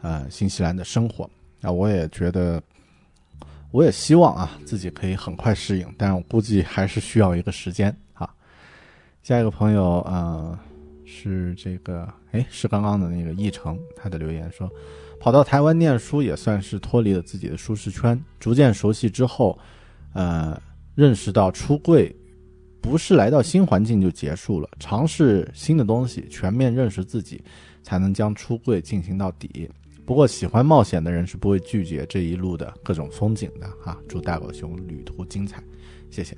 [0.00, 1.28] 呃，新西兰的生活。
[1.60, 2.62] 啊，我也觉得，
[3.72, 8.32] 我也希望啊自己可以很快适应，但我估计还是需要一个时间啊。
[9.22, 10.58] 下一个朋友，呃，
[11.04, 14.66] 是这个，哎，是刚刚的那个易成，他的留言说。
[15.20, 19.56] 跑到台湾念书也算是脱离了自己的舒适圈，逐渐熟悉之后，
[20.14, 20.60] 呃，
[20.94, 22.12] 认识到出柜
[22.80, 27.44] 不是来到新环境就结束了，尝试新的东西，全面认识自己，
[27.82, 29.70] 才能将出柜进行到底。
[30.06, 33.96] 不过，喜欢冒险的人是不会拒绝这一路的各种风景的啊！
[34.08, 35.62] 祝大狗熊旅途精彩，
[36.10, 36.36] 谢谢。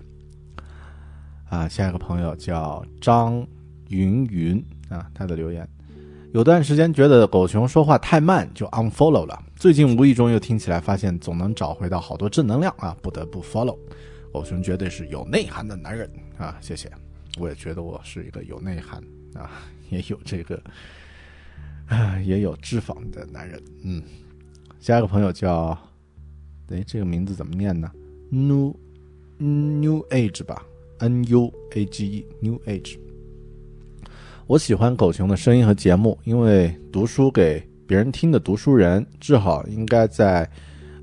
[1.49, 3.47] 啊，下一个朋友叫张
[3.89, 5.67] 云云啊，他的留言。
[6.33, 9.39] 有段时间觉得狗熊说话太慢，就 unfollow 了。
[9.55, 13.79] 最近无意中又听起来，发现总能找回到好多正能量啊，不得不 follow。
[14.33, 16.91] 狗熊绝对是有内涵的男人啊，谢谢。
[17.39, 18.99] 我也觉得我是一个有内涵
[19.35, 19.51] 啊，
[19.91, 20.59] 也有这个
[21.87, 23.63] 啊，也有脂肪的男人。
[23.85, 24.03] 嗯，
[24.81, 25.79] 下一个朋友叫，
[26.71, 27.93] 哎，这个名字怎么念呢
[28.31, 28.75] ？New
[29.37, 30.65] New Age 吧
[31.01, 32.99] ，N U A G E New Age。
[34.53, 40.47] 我喜欢狗熊的声音和节目，因为读书给别人听的读书人，至少应该在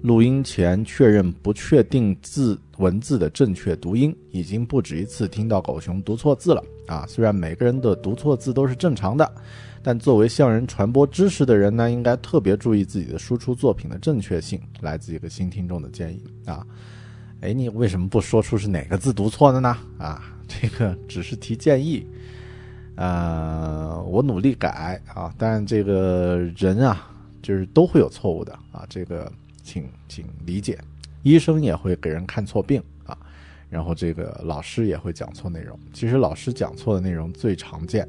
[0.03, 4.15] 录音前确认不确定字文字的正确读音。
[4.29, 7.07] 已经不止一次听到狗熊读错字了啊！
[7.07, 9.33] 虽然每个人的读错字都是正常的，
[9.81, 14.61] 但作为向人传播知识的人呢，应该特别注意自己的输出作品的正确性。
[14.79, 16.63] 来自一个新听众的建议啊！
[17.41, 19.75] 哎，你为什么不说出是哪个字读错的呢？
[19.97, 22.05] 啊，这个只是提建议。
[22.99, 27.09] 呃，我努力改啊，但这个人啊，
[27.41, 29.31] 就是都会有错误的啊，这个
[29.63, 30.77] 请请理解。
[31.23, 33.17] 医生也会给人看错病啊，
[33.69, 35.79] 然后这个老师也会讲错内容。
[35.93, 38.05] 其实老师讲错的内容最常见，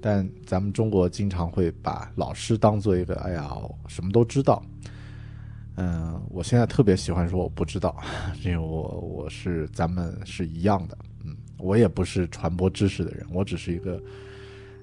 [0.00, 3.54] 但咱们中国经常会把老师当做一个哎呀
[3.88, 4.62] 什么都知道。
[5.76, 7.94] 嗯，我现在特别喜欢说我不知道，
[8.42, 8.66] 因为我
[9.00, 10.96] 我是咱们是一样的。
[11.26, 14.00] 嗯，我也不是传播知识的人，我只是一个。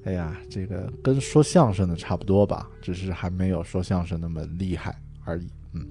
[0.08, 5.50] 哎呀，这个跟说相声的差不多吧，只是还没有说相声那么厉害而已。
[5.74, 5.86] 嗯，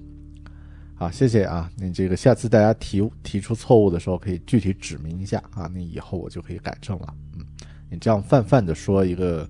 [0.95, 1.71] 好，谢谢啊。
[1.75, 7.13] 你这个下次大家提提出错误的时候，可以具体指明一下啊，那以后我就可以改正了。
[7.35, 7.45] 嗯，
[7.91, 9.47] 你这样泛泛的说一个，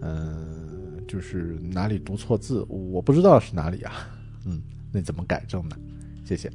[0.00, 3.94] 嗯，就是哪里读错字，我不知道是哪里啊。
[4.44, 4.62] 嗯，
[4.92, 5.76] 那怎么改正呢？
[6.24, 6.48] 谢谢。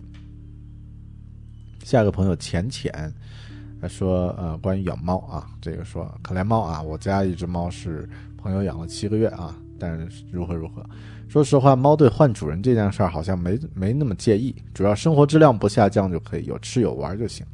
[1.84, 3.14] 下一个朋友浅浅。
[3.88, 8.08] 说：“呃，关于养猫啊，这个说可怜猫啊，我家一只猫是
[8.38, 10.84] 朋友养了七个月啊，但是如何如何？
[11.28, 17.46] 说实话，猫对换主人这件事儿好像没没那么介意，主要生活质量不下降就可以，有吃有玩就行。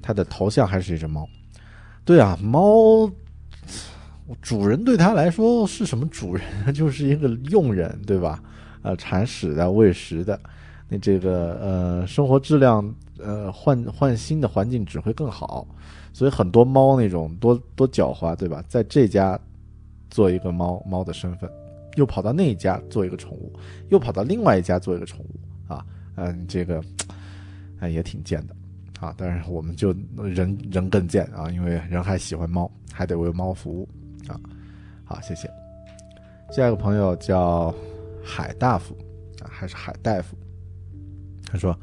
[0.00, 1.28] 他的头像还是一只猫，
[2.04, 3.10] 对啊，猫
[4.40, 6.44] 主人对他来说是什么主人？
[6.72, 8.42] 就是一个佣人，对吧？
[8.82, 10.38] 呃，铲屎的、喂食的，
[10.92, 12.84] 那这个呃，生活质量。”
[13.24, 15.64] 呃，换换新的环境只会更好，
[16.12, 18.64] 所以很多猫那种多多狡猾，对吧？
[18.66, 19.38] 在这家
[20.10, 21.48] 做一个猫猫的身份，
[21.94, 23.52] 又跑到那一家做一个宠物，
[23.90, 25.86] 又跑到另外一家做一个宠物啊，
[26.16, 26.82] 嗯，这个
[27.78, 28.56] 哎也挺贱的
[28.98, 29.14] 啊。
[29.16, 33.88] 但是我们就人人更贱啊，因为人还喜欢猫，还得为猫服务
[34.26, 34.34] 啊。
[35.04, 35.48] 好，谢谢。
[36.50, 37.72] 下一个朋友叫
[38.20, 38.96] 海大夫
[39.40, 40.36] 啊，还是海大夫？
[41.52, 41.78] 他说。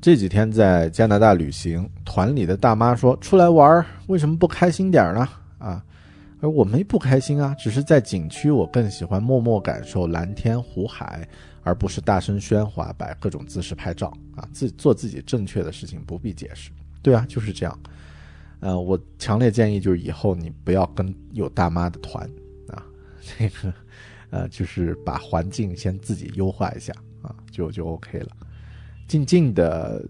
[0.00, 5.26] 这几天在加拿大旅行，团里的大妈说：“出来玩为什么不开心点呢？”
[5.56, 5.82] 啊，
[6.42, 11.26] 而我没不开心啊，只是在景区，我更喜欢默默感受蓝天湖海，
[11.62, 14.46] 而不是大声喧哗，摆各种姿势拍照啊。
[14.52, 16.70] 自做自己正确的事情，不必解释。
[17.00, 17.80] 对啊，就是这样。
[18.60, 22.28] 呃，我强烈建议就是以后你不要跟有大妈的团
[22.68, 22.84] 啊，
[23.38, 23.72] 这个，
[24.28, 28.28] 呃，就是把环境先自己优化一下啊，就就 OK 了。
[29.06, 30.04] 静静的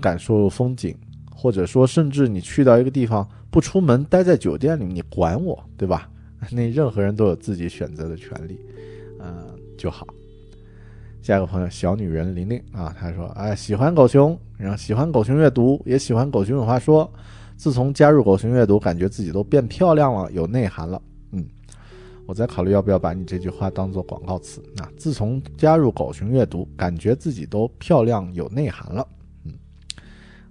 [0.00, 0.96] 感受风景，
[1.30, 6.10] 或者说，甚至你去到一个地方不出门，待在酒店里，你管我，对吧？
[6.50, 8.58] 那任何人都有自己选择的权利，
[9.20, 10.06] 嗯，就好。
[11.22, 17.10] 下一个朋友，小女人玲玲啊，她说：“哎，喜欢狗熊，然后喜欢狗熊阅读，也喜欢狗熊有话说。
[17.56, 21.00] 自从加入狗熊阅读，感觉自己都变漂亮了，有内涵了。”
[22.30, 24.62] 我在考虑要不要把你这句话当做广告词。
[24.76, 29.04] 那自从加入狗熊阅读，感觉自己都漂亮有内涵了。
[29.44, 29.52] 嗯，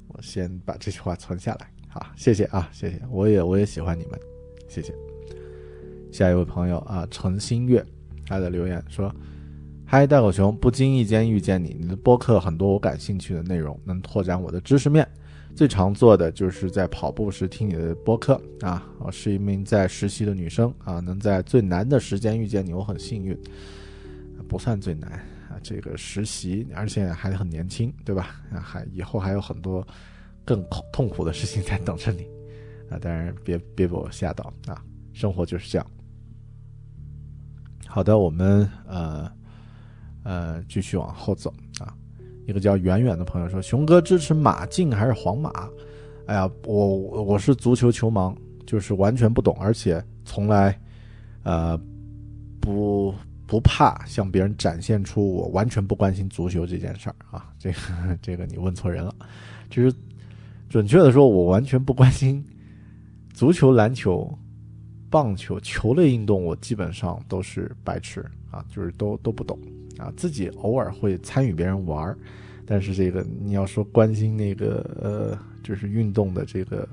[0.10, 1.72] 我先把这句话存下来。
[1.88, 3.02] 好，谢谢啊，谢谢。
[3.10, 4.20] 我也我也喜欢你们，
[4.68, 4.94] 谢谢。
[6.12, 7.82] 下一位朋友啊，陈新月，
[8.28, 9.10] 他的留言说
[9.88, 15.08] ：“嗨，大狗熊，不经意间遇见你，你的播客很多我感兴趣的内容，能拓展我的知识面。
[15.60, 18.88] 最常做的就是在跑步时听你的播客啊。
[18.98, 23.38] 我是一名在实习的女生啊，能在最难的时间遇见你，我很幸运。
[24.48, 25.12] 不算最难
[25.50, 28.40] 啊，这个实习，而且还很年轻，对吧？
[28.54, 29.86] 啊，还以后还有很多
[30.46, 32.26] 更痛苦的事情在等着你
[32.90, 32.98] 啊。
[32.98, 34.82] 当然，别别被我吓到啊，
[35.12, 35.86] 生活就是这样。
[37.86, 39.30] 好的，我们呃
[40.24, 41.54] 呃继续往后走。
[42.50, 45.70] 一个叫远远的朋友说：“熊哥支持马竞还是皇马？”
[46.26, 48.36] 哎呀，我我是足球球盲，
[48.66, 50.76] 就是完全不懂，而且从来
[51.44, 51.80] 呃
[52.60, 53.14] 不
[53.46, 57.52] 不怕向别人展现出我完全不关心足球这件事儿啊。
[57.60, 57.78] 这个
[58.20, 59.14] 这个你问错人了，
[59.70, 59.94] 就是
[60.70, 62.44] 准确的说，我完全不关心
[63.32, 64.28] 足球、篮球、
[65.08, 69.56] 棒球球类运动，我基本上都是白痴啊，就是都都不懂。
[70.00, 72.18] 啊，自己偶尔会参与别人玩儿，
[72.66, 76.88] 但是这个你要说关心那个呃，就是运动的这个，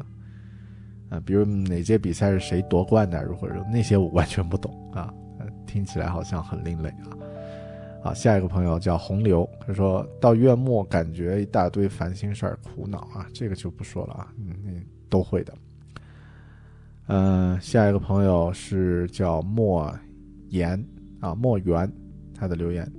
[1.09, 5.15] 啊，比如哪届比赛是谁夺冠的，或者那些我完全不懂啊，
[5.67, 7.15] 听起来好像很另类啊。
[8.03, 15.55] 好，下一个朋友叫洪流，他说到月末感觉一大堆烦心事儿，苦恼啊，这个就不说了啊，嗯，都会的。
[17.09, 19.97] 嗯、下一个朋友是叫莫
[20.49, 20.85] 言
[21.21, 21.93] 啊，莫言。
[22.37, 22.91] 他的留言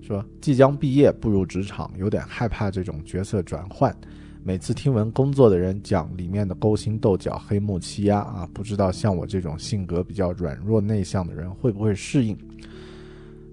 [0.00, 3.94] 说：“即将毕业步入职场，有点害怕这种角色转换。
[4.42, 12.36] 每次听闻工作的人讲里面的勾心斗角、黑幕欺压啊，不知道像我这种性格比较软弱内向的人会不会适应？”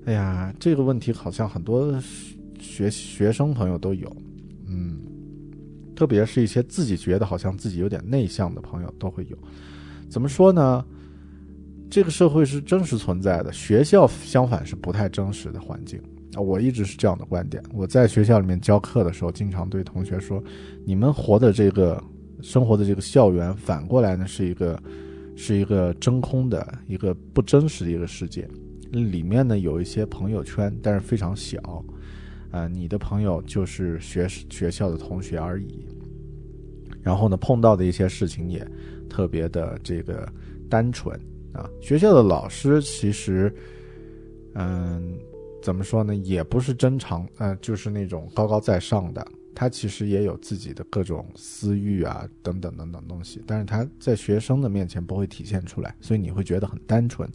[0.06, 2.02] 哎呀，这个问题好像很多
[2.60, 4.16] 学学生朋友都有，
[4.66, 4.98] 嗯，
[5.94, 9.38] 特别是一些自己觉得好像自己有点内向的朋友都会有。
[10.08, 10.86] 怎么说呢？
[11.90, 16.00] 这个社会是真实存在的，学校相反是不太真实的环境
[16.36, 16.42] 啊。
[16.42, 17.64] 我一直是这样的观点。
[17.74, 20.44] 我在学校里面教课的时候，经常对同学说
[20.86, 22.04] ：“你们活的这个
[22.42, 24.82] 生活的这个校园，反过来呢是一个
[25.36, 28.48] 是一个真空的一个不真实的一个世界，
[28.92, 31.58] 里面呢有一些朋友圈，但是非常小
[32.52, 35.86] 啊、你的朋友就是学学校的同学而已。
[37.02, 38.66] 然后呢，碰到的一些事情也
[39.10, 40.28] 特别的这个
[40.70, 41.18] 单纯。”
[41.58, 43.54] 啊，学校的老师其实，
[44.54, 45.18] 嗯，
[45.62, 49.28] 怎么说呢，也不是真常，呃，就是那种高高在上的。
[49.60, 57.28] 他其实也有自己的各种私欲啊，等等等等东西，但是他在学生的面前不会体现出来，所以你会觉得很单纯。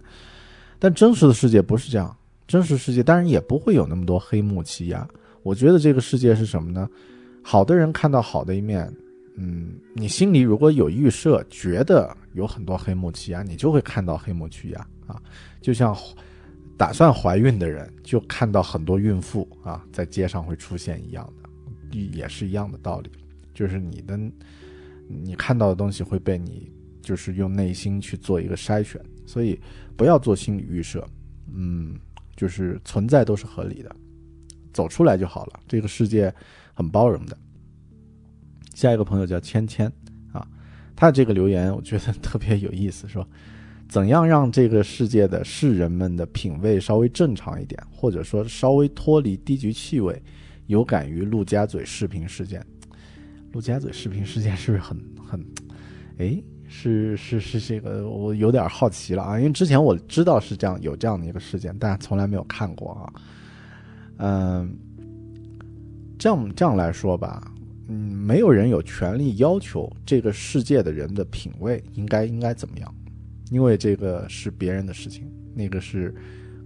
[0.78, 2.16] 但真实的世界不是这样，
[2.46, 5.04] 真实世界当然也不会有那么多黑幕欺压。
[5.42, 6.88] 我觉得这个世界是什么呢？
[7.42, 8.88] 好的人看到好的一面，
[9.36, 15.20] 嗯，你心里如果有预设，觉得有很多黑幕欺压，你就会看到黑幕欺压啊。
[15.60, 15.96] 就像
[16.76, 23.10] 打算怀孕的人，就看到很多孕妇啊在街上会出现一样的，也是一样的道理。
[23.54, 24.18] 就是你的，
[25.08, 29.58] 你看到的东西会被你就是用内心去做一个筛选，所以
[29.96, 31.06] 不要做心理预设，
[31.54, 31.98] 嗯，
[32.36, 33.94] 就是存在都是合理的，
[34.72, 35.60] 走出来就好了。
[35.66, 36.34] 这个世界
[36.74, 37.38] 很包容的。
[38.74, 39.90] 下一个朋友叫芊芊
[40.32, 40.46] 啊，
[40.96, 43.26] 他这个留言我觉得 特别有意思，说
[43.88, 50.22] 怎样让这个世界的世人们的品味稍微正常一点，或者说稍微脱离低级趣味，
[50.66, 52.64] 有感于陆家嘴视频事件。
[53.52, 55.46] 陆家嘴视频事件是不是很很，
[56.16, 63.12] 哎，是是是这个，我有点好奇了啊，因为之前我知道是这样有这样的一个事件，但从来没有看过啊。
[64.16, 64.74] 嗯，
[66.18, 67.52] 这样这样来说吧，
[67.92, 72.94] 嗯，没有人有权利要求这个世界的人的品味应该应该怎么样，
[73.50, 76.14] 因为这个是别人的事情，那个是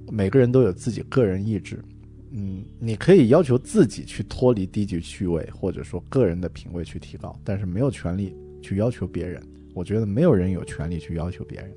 [0.09, 1.83] 每个人都有自己个人意志。
[2.31, 8.33] 嗯，你可以要求自己去脱离低级趣味，或者说个人的品味去提高，但是没有权利
[8.63, 9.43] 去要求别人。
[9.75, 11.73] 我觉得没有人有权利去要求别人，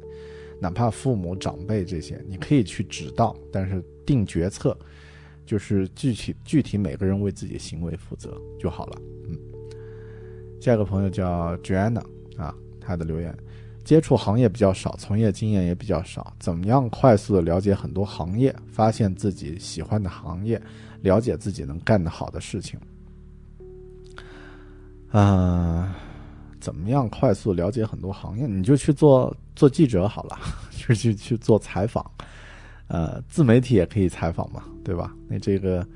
[0.61, 4.77] 哪怕父母长辈这些，你可以去指导，但是定决策，
[5.45, 9.01] 就是具体具体每个人为自己行为负责就好了。
[10.59, 12.03] 下一个朋友叫 Joanna
[12.37, 13.35] 啊，他的留言。
[13.85, 20.61] 接触行业比较少，从业经验也比较少，怎么样快速的了解很多行业，发现自己喜欢的行业，
[21.01, 22.79] 了解自己能干得好的事情？
[25.11, 25.89] 嗯、
[26.59, 28.45] 怎么样快速了解很多行业？
[28.45, 30.37] 你就去做做记者好了，
[30.69, 32.05] 就去去做采访，
[32.89, 35.15] 呃，自媒体也可以采访嘛，对吧？
[35.27, 35.87] 那这个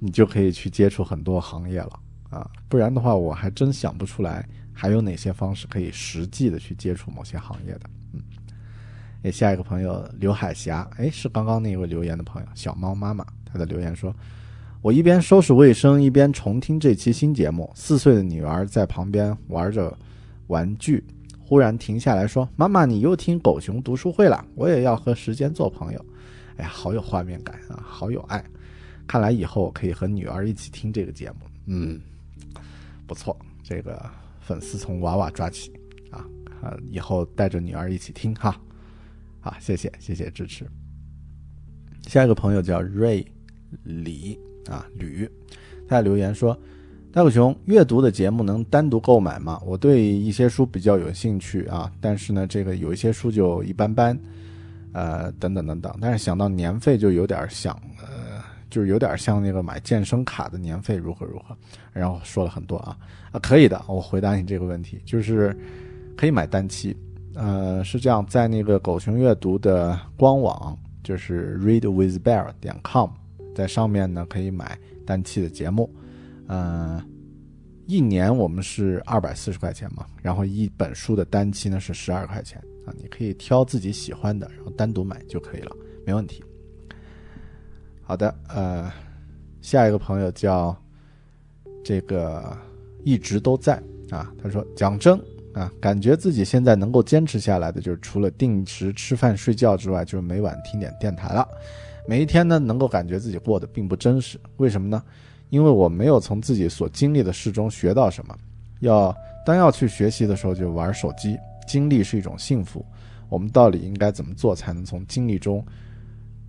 [0.00, 1.98] 你就可以去接触很多行业了
[2.30, 4.46] 啊，不然的话，我还真想不出来。
[4.72, 7.80] 还有哪些方式可以实际的去接触某些行业的？
[8.12, 8.20] 嗯，
[9.22, 14.14] 诶，下一个朋友刘海霞，哎，是刚刚那位留言的朋友小猫妈妈，他的留言说
[14.80, 17.68] ：“我一边收拾卫生，一边重听这期新节目。
[17.74, 19.92] 四岁的女儿在旁边玩着
[20.46, 21.04] 玩具，
[21.40, 26.06] 忽然停下来说：‘妈妈，你又听狗熊读书会了，我也要和时间做朋友。’
[26.56, 28.44] 哎呀，好有画面感啊，好有爱。
[29.08, 31.36] 看来以后可以和女儿一起听这个节目。
[31.66, 32.00] 嗯，
[33.08, 33.98] 不错，这个
[34.38, 35.72] 粉丝从娃娃抓起
[36.10, 36.22] 啊
[36.60, 38.54] 啊，以后带着女儿一起听哈。
[39.40, 40.66] 好，谢谢谢谢支持。
[42.06, 43.26] 下一个朋友叫瑞
[43.84, 45.28] 李啊吕，
[45.88, 46.56] 他留言说
[47.10, 49.60] ：“大狗熊阅读的节目能单独购买吗？
[49.64, 54.18] 我对一些书比较有兴趣啊，但是呢，这个有一些书就一般般，
[54.92, 55.96] 呃，等等等等。
[56.00, 57.80] 但是想到年费就有点想，
[58.70, 61.56] 就是有点像那个买健身卡的年费如何如何。
[61.92, 62.96] 然后说了很多啊
[63.32, 65.56] 啊，可以的，我回答你这个问题，就是
[66.16, 66.96] 可以买单期，
[67.34, 73.08] 呃，是这样，在那个狗熊阅读的官网。”就是 readwithbear 点 com，
[73.54, 75.90] 在上面呢可以买单期的节目，
[76.48, 77.02] 嗯、
[77.86, 85.74] 一年我们是二百四十块钱嘛，然后一本书的单期呢是十二块钱啊，你可以挑自己喜欢的，然后单独买就可以了，
[86.04, 86.44] 没问题。
[88.08, 88.90] 好的，呃，
[89.60, 90.74] 下一个朋友叫
[91.84, 92.56] 这个
[93.04, 93.74] 一直都在
[94.08, 95.20] 啊，他说讲真。
[95.52, 101.46] 啊，感觉自己现在能够坚持下来的，就是除了定时吃饭睡觉之外，就是每晚听点电台了。
[102.06, 104.40] 每一天呢，能够感觉自己过得并不真实。
[104.56, 105.02] 为什么呢？
[105.50, 108.34] 因为我没有从自己所经历的事中学到什么。
[108.80, 109.14] 要
[109.44, 111.36] 当要去学习的时候，就玩手机。
[111.66, 112.82] 经历是一种幸福。
[113.28, 115.62] 我们到底应该怎么做，才能从经历中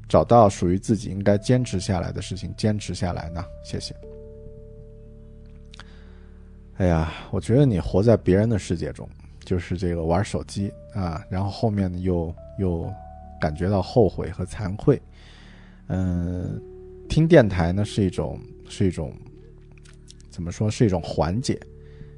[0.10, 3.46] 找到属于自己应该坚持下来的事情，坚持下来呢？
[3.64, 3.96] 谢谢。
[6.78, 9.08] 哎呀，我觉得你活在别人的世界中，
[9.46, 12.92] 就是这个玩手机啊，然后后面呢又又
[13.40, 15.00] 感觉到后悔和惭愧。
[15.88, 16.60] 嗯，
[17.08, 19.14] 听电台呢是一种是一种
[20.30, 21.60] 怎么说是一种缓解，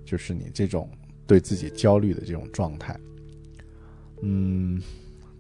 [0.06, 0.90] 就是你这种
[1.26, 2.98] 对自己焦虑的这种状态。
[4.22, 4.80] 嗯，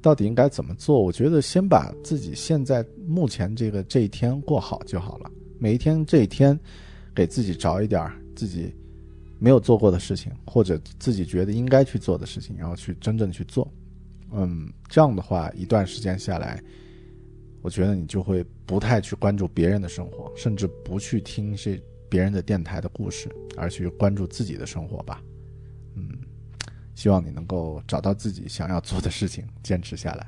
[0.01, 1.01] 到底应该怎么做？
[1.01, 5.31] 我觉得先把自己现在目前这个这一天过好就好了。
[5.59, 6.59] 每一天这一天，
[7.13, 8.73] 给自己找一点儿自己。
[9.43, 13.67] 没有做过的事情，或者自己觉得应该去做的事情，然后去真正去做，
[14.31, 16.61] 嗯，这样的话，一段时间下来，
[17.63, 25.19] 我觉得你就会不太去关注别人的生活，甚至不去听这别人的电台的故事，而去关注自己的生活吧。
[25.95, 26.07] 嗯，
[26.95, 30.27] 希望你能够找到自己想要做的事情，坚持下来。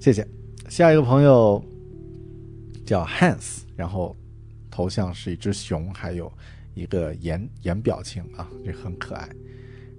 [0.00, 0.26] 谢谢。
[0.68, 1.62] 下一个朋友
[2.84, 4.16] 叫 Hans，然后
[4.70, 6.32] 头像是一只熊，还有。
[6.74, 9.28] 一个颜颜表情啊，这很可爱。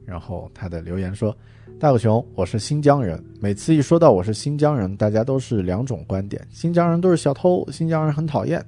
[0.07, 1.37] 然后他的留言说
[1.79, 3.23] ：“大狗熊，我是新疆人。
[3.39, 8.59] 每次一说到我是新疆人，大家都是两种观点：新疆人都是小偷，新疆人很讨厌；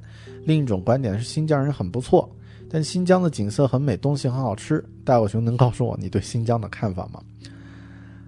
[0.44, 2.30] 另一种观点是新疆人很不错，
[2.76, 4.84] 但新疆的景色很美，东西很好吃。
[5.06, 7.22] 大狗熊能告诉我你对新疆的看法吗？”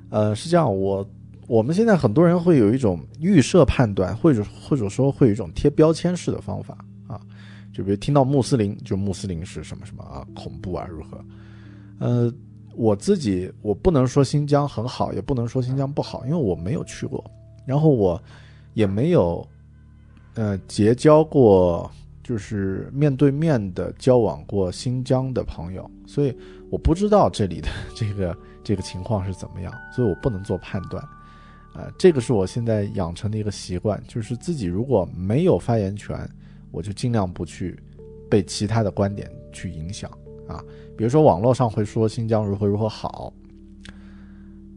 [0.10, 1.06] 呃，是这样，我
[1.48, 7.20] 我们现在很多人会有一种预设判断，或者或者说会有一种贴标签式的方法啊。
[7.74, 11.22] 就比如听到穆斯林，就穆斯林是什么什么啊，恐怖啊，如何？
[12.00, 12.34] 呃，
[12.74, 17.22] 我自己我不能说新疆很好，也不能说新疆不好，因为我没有去过，
[17.66, 18.24] 然后我
[18.76, 19.46] 也没有
[20.36, 21.92] 呃结交过，
[22.28, 26.38] 就是面对面的交往过新疆的朋友，所以
[26.70, 31.02] 我不知道这里的这个这个情况是怎么样，所以我不能做判断。
[31.74, 36.30] 呃，这个是我现在养成的一个习惯，就是自己如果没有发言权。
[36.70, 37.80] 我就尽量不去
[38.30, 40.12] 被其他的观点去影响
[40.48, 40.62] 啊，
[40.98, 43.34] 比如说网络上会说新疆如何如何好，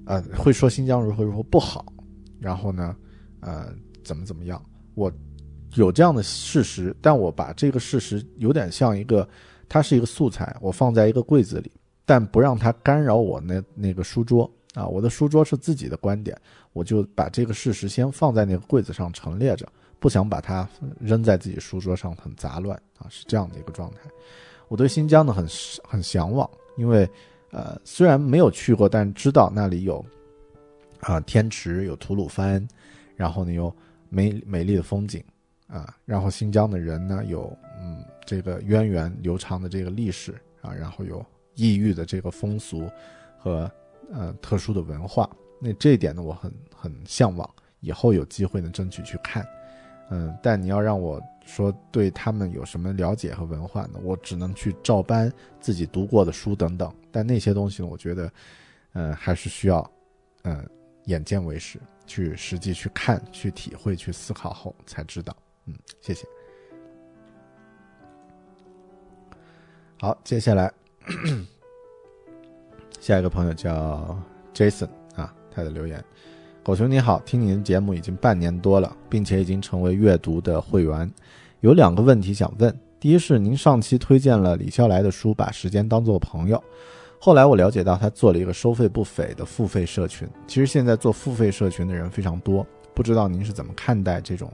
[0.07, 1.85] 呃，会说新疆如何如何不好，
[2.39, 2.97] 然后呢，
[3.41, 3.75] 呃，
[4.05, 4.65] 怎么怎么样，
[4.95, 5.13] 我
[5.75, 9.29] 有这样的事实，但我把这个事实有点像一个，
[9.69, 11.71] 它是一个素材，我放在一个柜子里，
[12.05, 16.37] 但不让它干扰我那那个书桌啊，我的书桌是自己的观点，
[16.73, 19.67] 我就把这个事实先放在那个柜子上陈列着。
[20.01, 20.67] 不想把它
[20.99, 23.99] 扔在自己书桌上，很杂乱啊，是这样的一个状态。
[24.69, 25.47] 我对新疆呢很
[25.85, 26.49] 很向往，
[26.79, 27.07] 因为
[27.51, 30.03] 呃虽然没有去过，但知道那里有
[31.01, 32.67] 啊天池，有吐鲁番，
[33.15, 33.71] 然后呢有
[34.09, 35.23] 美美丽的风景
[35.71, 41.25] 啊，然后新疆的人呢有嗯这个源远流长的这个历史啊，然后有
[41.55, 42.91] 异域的这个风俗
[43.39, 43.71] 和
[44.13, 45.31] 呃特殊的文化，
[45.61, 47.49] 那这一点呢我很很向往，
[47.81, 49.47] 以后有机会呢争取去看。
[50.13, 54.01] 嗯，但你要让我说对他们有什么了解和文化呢？
[54.03, 56.93] 我只能去照搬自己读过的书等等。
[57.13, 58.33] 但那些东西呢，我觉得，
[58.95, 59.89] 嗯，还是需要，
[60.43, 60.69] 嗯，
[61.05, 61.79] 眼见为实，
[62.09, 65.37] 去实际去看、去体会、去思考后才知道。
[65.71, 66.27] 嗯，谢谢。
[70.01, 70.73] 好，接下来
[72.99, 74.19] 下一个朋友叫
[74.53, 76.03] Jason 啊，他的留言：
[76.65, 81.09] 狗熊你好，听您的节目已经半年多了，并且已经成为阅读的会员，
[81.61, 82.77] 有两个问题想问。
[82.99, 86.57] 第一是您上期推荐了李笑来的书《把时间当作朋友》，
[87.19, 90.29] 后来我了解到他做了一个收费不菲的付费社群。
[90.47, 94.53] 其实现在做付费社群的人非常多，不知道您是怎么看待这种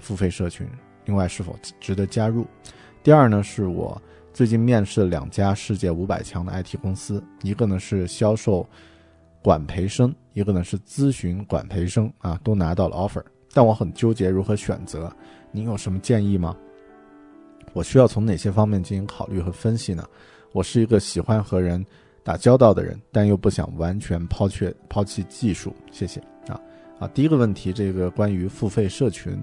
[0.00, 0.66] 付费社群？
[1.04, 2.46] 另外是否值得加入？
[3.02, 4.00] 第二呢，是我
[4.32, 8.68] 最近面试了两家世界五百强的 IT 公司，一个呢是销售
[9.42, 15.10] 管培生，一个呢是咨询管培生啊，都拿到了 offer，但我很纠结如何选择，
[15.50, 16.56] 您有什么建议吗？
[17.72, 20.04] 我需要从哪些方面进行考虑和分析呢？
[20.52, 21.84] 我是一个喜欢和人
[22.22, 25.74] 打交道的人，但又不想完全抛却抛弃技术。
[25.90, 26.60] 谢谢啊
[26.98, 27.08] 啊！
[27.14, 29.40] 第一个问题，这个关于付费社群，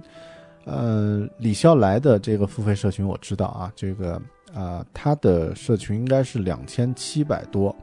[0.68, 4.22] 呃，李笑来的这个付费社群我知道啊，这个
[4.54, 7.76] 啊，他的社群应该是两千七百多，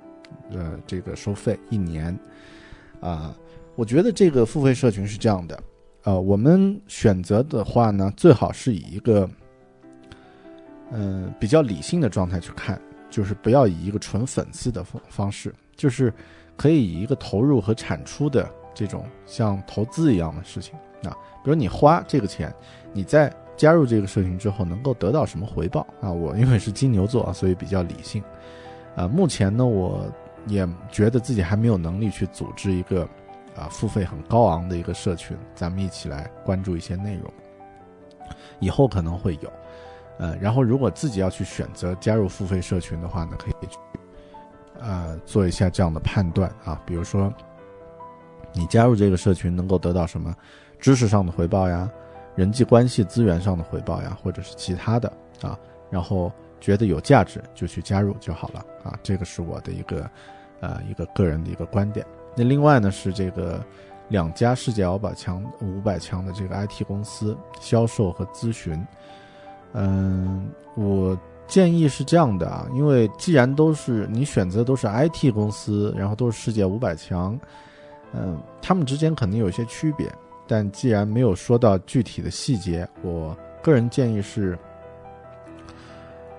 [0.50, 2.16] 呃，这个收费一年
[3.00, 3.34] 啊。
[3.74, 5.58] 我觉得这个付费社群是这样的，
[6.02, 9.28] 呃，我们选择的话呢，最好是以一个。
[10.96, 12.80] 嗯，比较理性的状态去看，
[13.10, 16.12] 就是不要以一个纯粉丝的方方式，就是
[16.56, 20.74] 可以以一个投入和产出的这种像投资一样的事情
[21.06, 21.16] 啊。
[21.42, 22.54] 比如你花这个钱，
[22.92, 26.10] 你在加入这个社群之后能够得到什么回报啊？
[26.10, 28.22] 我因为是金牛座啊，所以比较理性。
[28.96, 30.04] 啊，目前呢，我
[30.46, 33.02] 也觉得自己还没有能力去组织一个
[33.56, 37.32] 啊付费很高昂的一个社群，咱们一起来关注一些内容，
[38.60, 39.52] 以后可能会有。
[40.18, 43.76] 呃，然后如果自己要去选择加入付费社群的话呢，可以去，
[44.78, 47.32] 呃，做一下这样的判断啊，比如说，
[48.52, 50.32] 你加入这个社群能够得到什么
[50.84, 51.90] 知识上的回报呀，
[52.34, 55.58] 人际关系资源上的回报呀，或者是其他的啊，
[55.88, 56.30] 然后
[56.60, 60.06] 觉得有价值就去加入就好了啊，这个是我的一个
[60.60, 62.04] 呃一个个人的一个观点。
[62.36, 63.64] 那另外呢是这个
[64.08, 68.86] 两家世界五百强五百强的这个 IT 公司销售和咨询。
[69.72, 77.40] 嗯，我建议是这样的啊，因为既然都是你选择都是 IT 公司，然后都是世界五百强，
[78.12, 80.12] 嗯，他们之间肯定有一些区别，
[80.46, 84.58] 但既然没有说到具体的细节，我个人建议是，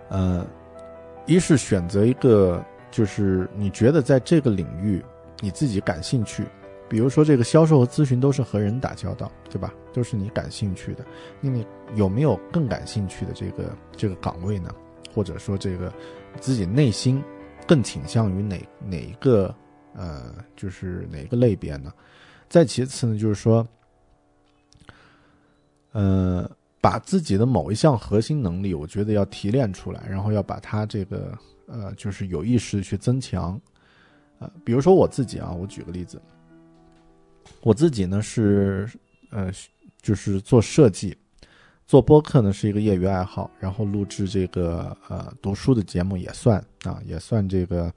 [0.10, 0.46] 呃，
[1.26, 5.04] 一是选择一个就是你觉得在这个领域
[5.42, 6.44] 你自己感兴趣。
[6.88, 9.74] 比如说，这个销售和咨询都是和人打交道，对吧？
[9.92, 11.04] 都是你感兴趣的。
[11.42, 11.66] 那你
[11.96, 14.70] 有没有更感兴趣的这个这个岗位呢？
[15.12, 15.92] 或者说，这个
[16.40, 17.24] 自己内心
[17.66, 19.54] 更倾向于哪哪一个
[19.96, 21.92] 呃，就是哪个类别呢？
[22.48, 23.68] 再其次呢，就是说，
[25.96, 26.50] 呃，
[26.82, 33.58] 把自己的某一项核心能力，我觉得要提炼出来，然后要把它这个呃，就是有意识的去增强。
[34.40, 36.22] 呃，比如说我自己啊，我举个例子。
[37.62, 38.90] 我自己呢是，
[39.32, 39.50] 呃，
[40.02, 41.16] 就是做设计，
[41.88, 47.90] 做播客呢是一个业余爱好，然后录制这个呃读书的节目也算啊，也算这个，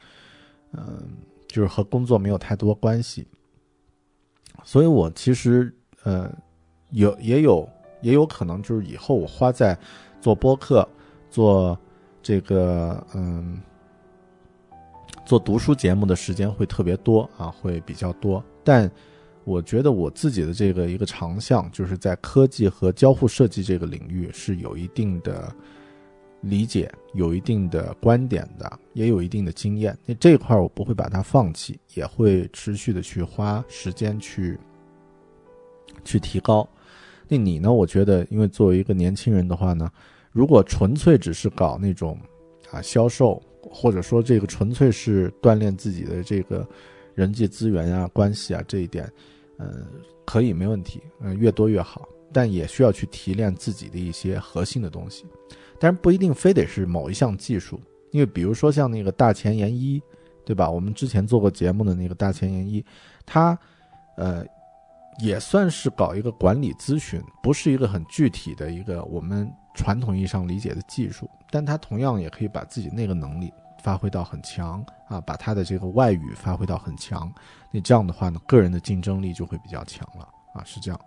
[0.70, 1.02] 嗯，
[1.48, 3.26] 就是和工作没有太多关系。
[4.62, 6.32] 所以我其实呃
[6.90, 7.68] 有也有
[8.00, 9.78] 也有可能就是以后我花在
[10.20, 10.88] 做播客、
[11.30, 11.78] 做
[12.22, 13.60] 这个嗯
[15.24, 18.90] 做读书节目的时间会特别多啊，会比较多，但。
[19.44, 25.50] 我觉得我自己的这个一个长项，就是在科技和交互设计这个领域是有一定的
[26.42, 29.96] 理解、有一定的观点的，也有一定的经验。
[30.04, 34.58] 那这块我不会把它放弃，也会持续的去花时间去
[36.04, 36.68] 去提高。
[37.28, 37.72] 那你呢？
[37.72, 39.90] 我觉得，因为作为一个年轻人的话呢，
[40.32, 42.18] 如果纯粹只是搞那种
[42.70, 46.66] 啊销售，或者说这个纯粹是锻炼自己的这个
[47.14, 49.10] 人际资源呀、关系啊这一点。
[49.58, 49.86] 嗯，
[50.24, 55.24] 可以没问题，嗯，越多越好，但也需要去提炼自己的一些核心的东西，
[55.80, 57.80] 但是不一定非得是某一项技术，
[58.12, 60.00] 因为比如说像那个大前研一，
[60.44, 60.70] 对吧？
[60.70, 62.84] 我们之前做过节目的那个大前研一，
[63.26, 63.58] 他，
[64.16, 64.46] 呃，
[65.18, 73.52] 也算是搞一个管理咨询，不是一个很具体的一个我们传统意义上理解的技术，但它同样也可以把自己那个能力。
[73.80, 77.32] 发挥到很强啊，把他的这个外语发挥到很强，
[77.70, 81.00] 那这样的话呢，个人的竞争力就会比较强了啊，是这样。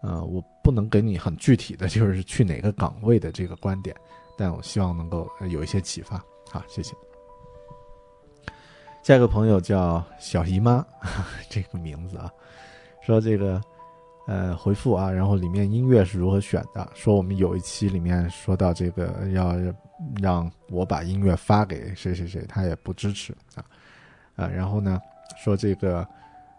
[0.00, 3.94] 呃，我不能给你很具体的就是去哪个岗位的这个观点，
[4.36, 6.16] 但我希望能够有一些启发。
[6.50, 6.94] 好，谢谢。
[9.02, 10.84] 下一个朋友叫小姨妈，
[11.50, 12.32] 这个名字啊，
[13.10, 13.60] 说这个
[14.28, 19.56] 呃回复啊，然后里面音乐是如何选的，说我们有一期里面说到这个要
[20.22, 23.64] 让我把音乐发给谁谁谁，他也不支持啊，
[24.36, 25.00] 啊，然后呢
[25.42, 26.06] 说这个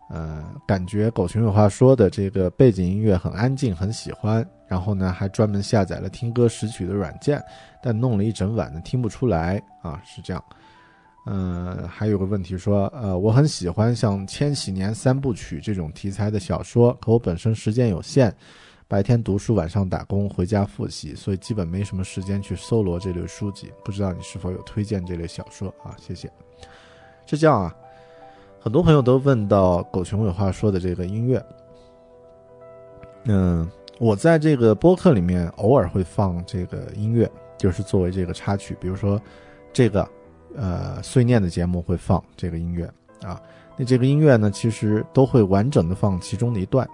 [0.09, 7.41] 呃感觉狗熊有话说的这个背景音乐很安静，很喜欢，然后呢还专门下载了听歌识曲的软件，
[7.81, 10.43] 但弄了一整晚呢听不出来啊，是这样。
[11.27, 18.33] 嗯，还有个问题说，呃，我很喜欢像《千禧年三部曲》这种题材的小说，可我本身时间有限，
[18.87, 23.71] 白天读书，晚上打工，回家复习，所以基本没什么时间去搜罗这类书籍。
[23.85, 25.95] 不知道你是否有推荐这类小说啊？
[25.99, 26.27] 谢谢。
[27.27, 27.75] 是这样啊，
[28.59, 31.45] 很多朋友都问到狗熊有话说的这个音乐，
[33.25, 33.69] 嗯，
[33.99, 39.21] 我在这个播客里面偶尔会放这个音乐，就是作为这个插曲，比如说
[39.71, 40.09] 这个。
[40.55, 42.85] 呃，碎念的节目会放这个音乐
[43.21, 43.41] 啊，
[43.77, 46.87] 那这个音乐呢，其实都会完整的放其中的一段。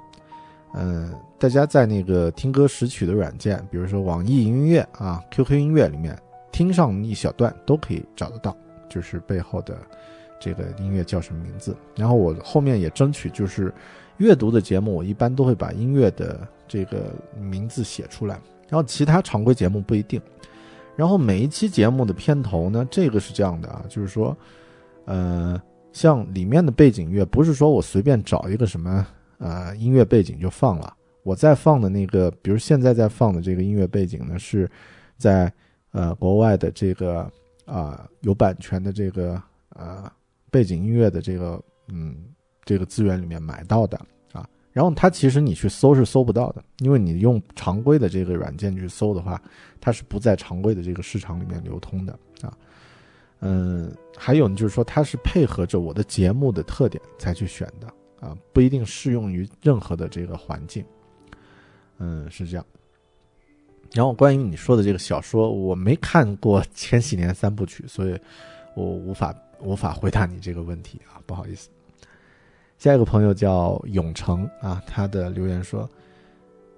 [0.73, 6.15] 嗯、大家在那个听歌识曲的软件，比如说网易云音乐啊、QQ 音乐里面
[6.51, 8.55] 听上一小段都可以找得到，
[8.89, 9.77] 就是背后的
[10.39, 11.75] 这个音乐叫什么名字。
[11.95, 13.73] 然后我后面也争取，就是
[14.17, 18.39] 阅读的节目，我一般都会把音乐的这个名字写出来，
[18.69, 20.21] 然后其他常规节目不一定。
[20.97, 24.35] 然后每一期节目的片头呢，这个是这样的啊，就是说，
[25.05, 25.61] 呃，
[25.93, 29.05] 像里面的背景乐，不是说我随便找一个什么
[29.37, 30.91] 呃音乐背景就放了。
[31.21, 34.67] 我在放的那个，比如现在在放的这个音乐背景呢，是
[35.17, 35.53] 在
[35.91, 37.31] 呃国外的这个
[37.65, 39.39] 啊、有版权的这个
[39.75, 40.11] 呃
[40.49, 42.15] 背景音乐的这个嗯
[42.65, 43.99] 这个资源里面买到的。
[44.77, 49.41] 然后它其实你去搜是搜不到的，因为你用常规的这个软件去搜的话，
[49.81, 52.13] 它是不在常规的这个市场里面流通的
[52.43, 52.55] 啊。
[53.39, 57.87] 嗯，还有呢，就是说它是配合着我的节目的特点才去选的
[58.19, 60.85] 啊，不一定适用于任何的这个环境。
[61.97, 62.63] 嗯，是这样。
[63.95, 68.15] 然后关于你说的这个小说，我没看过《千禧年三部曲》，所以
[68.75, 71.67] 我无法无法回答你这个问题啊，不好意思。
[72.77, 75.89] 下一个朋友叫永成啊，他的留言说，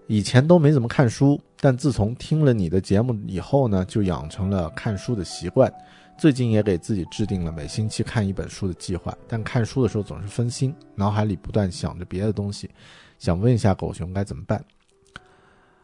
[0.07, 5.71] 以前都没怎么看书，但自从听了你的节目以后呢，就养成了看书的习惯。
[6.17, 12.69] 最近也给自己制定了每星期看一本书的计划，但看书的时候总是分心，脑海里不断想着别的东西。
[13.17, 14.63] 想问一下狗熊该怎么办？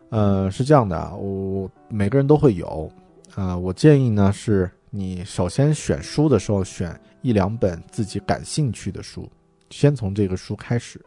[0.10, 2.90] 呃，是这样的，我每个人都会有，
[3.34, 9.30] 啊、我建议呢是你首先选书的时候选一两本自己感兴趣的书，
[9.70, 11.00] 先从这个书开始，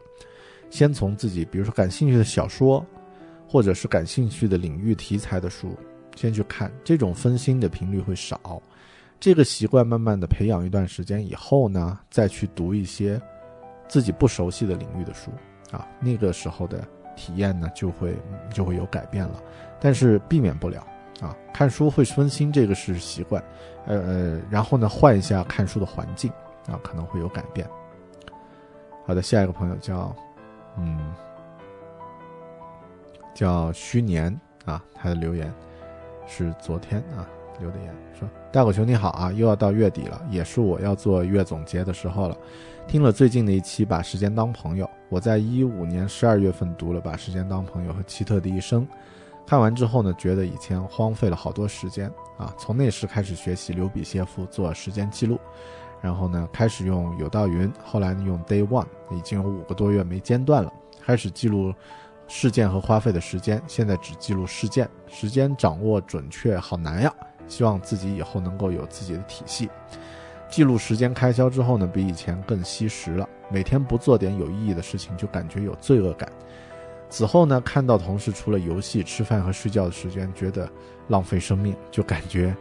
[0.69, 2.85] 先从自己比如说感兴趣的小说，
[3.47, 5.75] 或者是感兴趣的领域题材的书，
[6.15, 8.61] 先去看，这种分心的频率会少。
[9.19, 13.21] 这个习惯慢慢的培养一段时间以后呢，再去读一些
[13.87, 15.29] 自己不熟悉的领域的书
[15.71, 16.87] 啊，那个时候的
[17.17, 18.15] 体验呢就会
[18.53, 19.43] 就会有改变了，
[19.81, 20.87] 但是避免不了
[21.19, 23.43] 啊，看书会分心，这个是习惯，
[23.85, 26.31] 呃，然后呢换一下看书的环境
[26.67, 27.69] 啊，可能会有改变。
[29.09, 30.15] 好的，下一个朋友叫
[30.77, 30.99] 嗯
[33.33, 34.31] 叫虚年
[34.65, 35.51] 啊，他的留言
[36.27, 37.27] 是昨天啊
[37.59, 42.37] 留的言说：“大狗熊你好啊，又要到月底了，也是我要做月总结的时候了。
[42.87, 48.85] 听了最近的一期《把时间当朋友》，我在一五年十二月份读了《把时间当朋友》和《奇特的一生》，
[49.43, 52.07] 看完之后呢，觉得以前荒废了好多时间
[52.37, 52.53] 啊。
[52.59, 55.39] 从那时开始学习留笔写赋，做时间记录，
[56.01, 60.71] 然后呢，开始用有道云，后来呢用 Day One，已经有五个多月没间断了，
[61.05, 61.73] 开始记录
[62.27, 67.13] 事件和花费的时间，现在只记录事件，时间掌握准确好难呀。
[67.47, 69.67] 希望自己以后能够有自己的体系。
[70.47, 73.27] 记录时间开销之后呢，比以前更惜时了。
[73.51, 76.31] 每天不做点有意义的事情，就感觉有罪恶感。
[77.09, 80.69] 此后呢，看到同事除了游戏、吃饭和睡觉的时间，觉得
[81.07, 82.55] 浪费生命，就感觉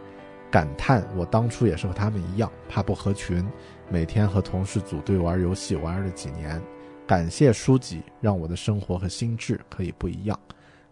[0.50, 3.46] 感叹我当初也是和他们一样，怕不合群，
[3.90, 6.62] 每天和同事组队玩游戏玩了几年。
[7.06, 10.38] 感谢书籍，让我的生活和心智可以不一样。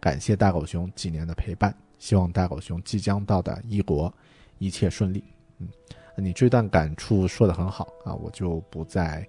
[0.01, 4.13] 感谢大狗熊几年的陪伴，希望大狗熊即将到达异国
[4.59, 5.25] 一切顺利。
[5.59, 5.69] 嗯，
[6.17, 9.27] 你这段感触说的很好啊，我就不再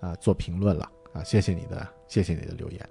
[0.00, 2.88] 啊做评论了啊，谢谢你的，谢谢你的留言。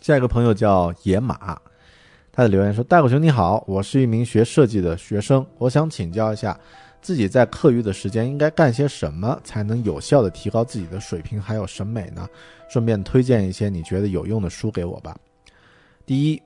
[0.00, 1.60] 下一个朋友叫野马，
[2.32, 6.58] 他的留言说：“大狗熊你好，我是一名学设计的学生，我想请教一下，
[7.02, 12.28] 自己在课余的时间应该干些什么，才能有效的提高自己的水平还有审美呢？
[12.70, 15.16] 顺便推荐一些你觉得有用的书给我吧。
[16.06, 16.40] 第一，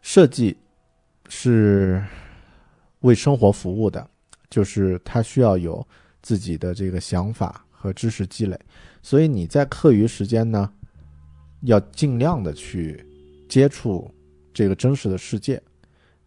[0.00, 0.56] 设计
[1.28, 2.02] 是
[3.00, 4.08] 为生活服务的，
[4.48, 5.84] 就是它需要有
[6.22, 8.56] 自己的这个想法和知识积累。
[9.02, 10.72] 所以你在课余时间呢，
[11.62, 13.04] 要尽量的去
[13.48, 14.08] 接触
[14.56, 15.62] 这个真实的世界，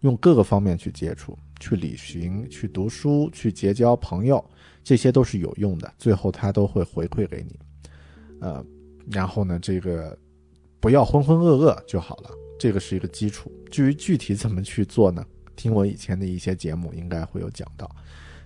[0.01, 4.39] 用各个方面去接触，去旅行，去读书，去结交朋友，
[4.83, 5.91] 这些都是有用的。
[5.97, 7.59] 最后他都会回馈给你，
[8.39, 8.63] 呃，
[9.09, 10.15] 然后呢，这个
[10.79, 12.29] 不要浑浑噩噩就好了，
[12.59, 13.51] 这个是一个基础。
[13.71, 15.25] 至于具体怎么去做呢？
[15.55, 17.89] 听我以前的一些节目应该会有讲到。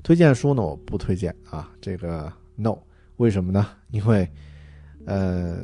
[0.01, 2.77] 推荐书呢，我不推荐啊，这个 no，
[3.17, 3.67] 为什么呢？
[3.91, 4.25] 因为
[5.05, 5.57] 呃，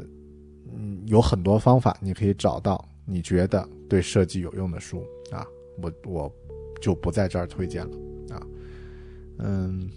[0.75, 5.45] 嗯，有很多方法你可以找到你觉得对设计有用的书啊，
[5.81, 6.35] 我我
[6.79, 7.97] 就不在这儿推荐了
[8.29, 8.47] 啊。
[9.39, 9.89] 嗯，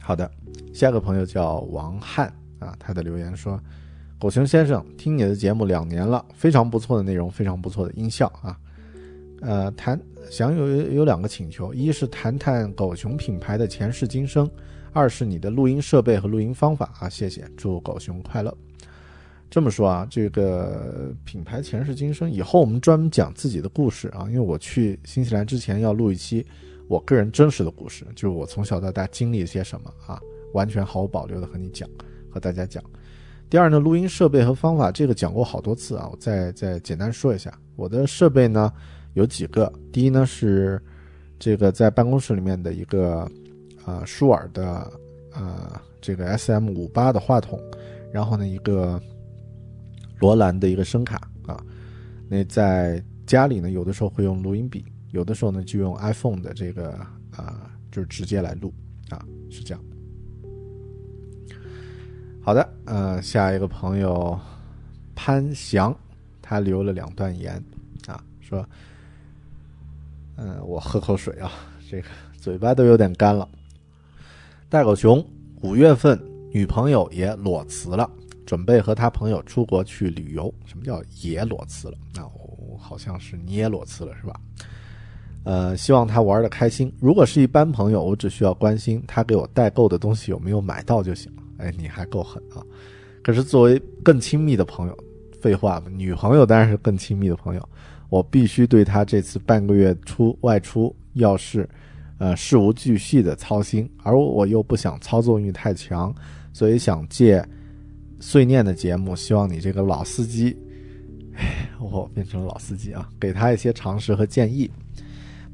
[0.00, 0.30] 好的，
[0.72, 3.60] 下个朋友叫王翰啊，他的留言说
[4.20, 8.58] ：“狗熊先生，听你的节目两年了，非常不错的内容，非常不错的音效啊。
[9.40, 9.98] 呃，谈
[10.30, 14.48] 想有有两个请求，一是谈谈狗熊品牌的前世今生，
[14.92, 18.56] 二是你的录音设备和录音方法啊，谢谢，祝狗熊快乐。
[19.50, 26.46] 这么说啊，这个品牌前世今生，以后我们专门讲自己的故事啊，因为我去新西兰之前要录一期
[26.86, 30.20] 我个人真实的故事，就是我从小到大经历了些什么啊，
[30.54, 31.88] 完全毫无保留的和你讲，
[32.30, 32.80] 和大家讲。
[33.48, 37.52] 第二呢，录音设备和方法，这个讲过好多次啊，我再再简单说一下。
[37.74, 38.72] 我的设备呢
[39.14, 40.80] 有几个，第一呢是
[41.40, 43.28] 这个在办公室里面的一个
[43.84, 44.88] 呃舒尔的
[45.32, 47.60] 呃这个 S M 五八的话筒，
[48.12, 49.02] 然后呢一个
[50.20, 51.16] 罗兰的一个声卡
[51.46, 51.60] 啊。
[52.28, 56.92] 那在家里呢，有的时候会用录音笔，有的时候呢就用 iPhone 的这个
[57.36, 58.72] 啊、就直接来录
[59.08, 59.82] 啊，是这样。
[62.42, 64.38] 好的，呃，下一个朋友
[65.14, 65.94] 潘翔，
[66.40, 67.62] 他留了两段言
[68.06, 68.66] 啊，说，
[70.36, 71.50] 嗯、我喝口水啊，
[71.88, 73.48] 这个嘴巴都有点干了。
[74.68, 75.24] 大狗熊
[75.62, 76.18] 五月份
[76.52, 78.10] 女朋友也裸辞了，
[78.50, 80.52] 准备和他朋友出国去旅游。
[80.64, 81.94] 什么叫也裸辞了？
[82.12, 84.34] 那我好像是你也裸辞了是吧？
[85.44, 86.92] 呃，希望他玩的开心。
[86.98, 91.42] 如果是一般朋友，我只需要关心他给我代购的东西有没有买到就行了。
[91.58, 92.58] 哎，你还够狠啊！
[93.22, 94.98] 可是作为更亲密的朋友，
[95.40, 97.68] 废话嘛，女朋友当然是更亲密的朋友，
[98.08, 101.68] 我必须对他这次半个月出外出要是，
[102.18, 106.12] 呃，事无巨细的操心，而我又不想操作欲太强，
[106.52, 107.46] 所以想借
[108.20, 110.56] 碎念的节目，希望你这个老司机，
[111.34, 114.70] 哎，我变成了老司机啊，给他一些常识和建议。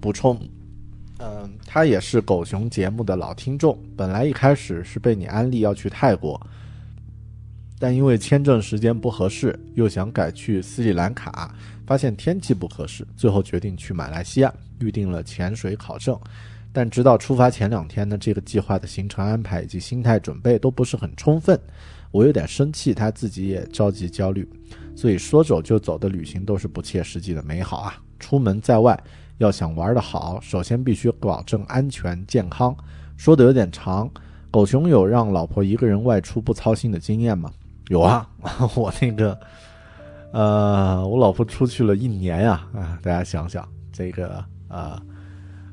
[0.00, 0.38] 补充，
[1.18, 6.38] 嗯，他也是狗熊节目的老听众，本来一开始是被你安利要去泰国，
[7.78, 11.54] 但因为签证时间不合适，又想改去斯里兰卡，
[11.86, 16.18] 发现天气不合适，最后决定去马来西亚，预定了潜水考证。
[16.72, 21.58] 但直到出发前两天呢，这个计划的行程安排以及心态准备都不是很充分，
[22.10, 24.48] 我有点生气，他自己也着急焦虑，
[24.94, 27.94] 所以说走就走的旅行都是不切实际的美好啊！
[28.18, 28.98] 出门在外
[29.38, 32.74] 要想玩得好，首先必须保证安全健康。
[33.16, 34.10] 说的有点长，
[34.50, 37.50] 狗熊有让老婆一个人外出不操心的经验吗？
[37.88, 38.28] 有啊，
[38.74, 39.38] 我那个，
[40.32, 45.00] 呃，我老婆出去了一年呀，啊，大家想想这个，呃，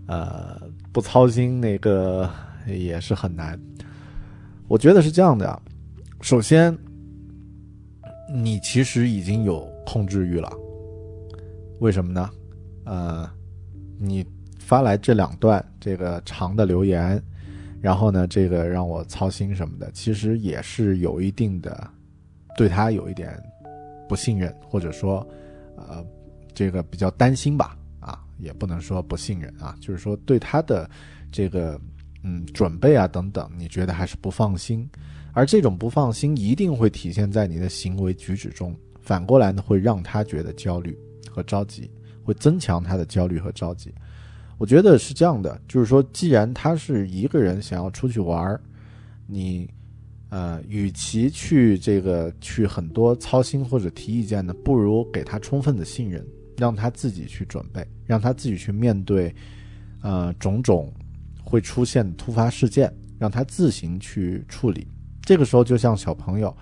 [0.05, 0.61] 呃，
[0.91, 2.29] 不操心那个
[2.67, 3.59] 也是很难。
[4.67, 5.61] 我觉得是这样的啊，
[6.23, 6.75] 首先，
[8.33, 10.49] 你其实已经有控制欲了，
[11.81, 12.29] 为什么呢？
[12.85, 13.29] 呃，
[13.99, 14.25] 你
[14.57, 17.21] 发来这两段这个长的留言，
[17.81, 21.85] 然后呢，这个让我操心什么的，其实也是有一定的
[22.55, 23.37] 对他有一点
[24.07, 25.27] 不信任，或者说
[25.75, 26.01] 呃
[26.53, 30.89] 这个比较担心吧，啊，也不能说不信任啊，就是说对他的
[31.33, 31.77] 这个
[32.23, 34.89] 嗯准备啊等等，你觉得还是不放心，
[35.33, 40.97] 而这种不放心一定会体现在你的行为举止中，反过来呢会让他觉得焦虑
[41.29, 41.91] 和着急。
[42.25, 43.93] 会增强他的焦虑和着急。
[44.57, 48.61] 我觉得是这样的，就是说，既然他是一个人想要出去玩儿，
[49.27, 49.69] 你
[50.29, 59.35] 呃，与其去这个去很多操心或者提意见呢，不如给他充分的信任，让他自己去准备，让他自己去面对
[60.01, 60.93] 呃种种
[61.43, 62.89] 会出现突发事件，
[63.19, 64.87] 让他自行去处理。
[65.25, 66.55] 这个时候，就像小朋友，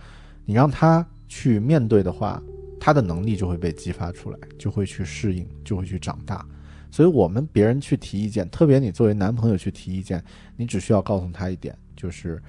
[0.46, 2.42] 你让他去面对的话，
[2.80, 6.46] 他的能力就会被激发出来，就会去适应，就会去长大。
[6.92, 10.24] 所以，我们别人去提意见，特别你作为男朋友去提意见，
[10.58, 12.42] 你只需要告诉他一点，就是，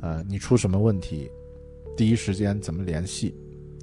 [0.00, 1.28] 呃，你出什么问题，
[1.96, 3.34] 第一时间怎么联系，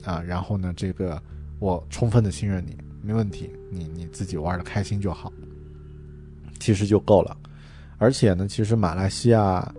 [0.03, 1.21] 啊，然后呢，这个
[1.59, 5.31] 我充分的信任你，没问题，你你自己玩的开心就好，
[6.59, 7.37] 其实就够了。
[7.97, 9.75] 而且呢，其实马来西亚，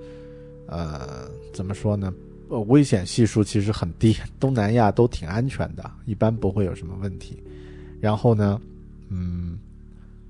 [0.70, 2.12] 呃，怎么说呢？
[2.48, 7.42] 呃，危险系数其实很低，东南亚都挺安全的，一般不会有什么问题。
[8.00, 8.60] 然后呢，
[9.08, 9.58] 嗯，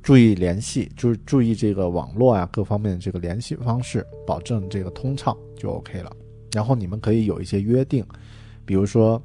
[0.02, 6.10] 注意联系，注注意这个网络啊各方面的这个联系方式，保证这个通畅就 OK 了。
[6.52, 8.04] 然后你们可以有一些约定，
[8.64, 9.22] 比如说，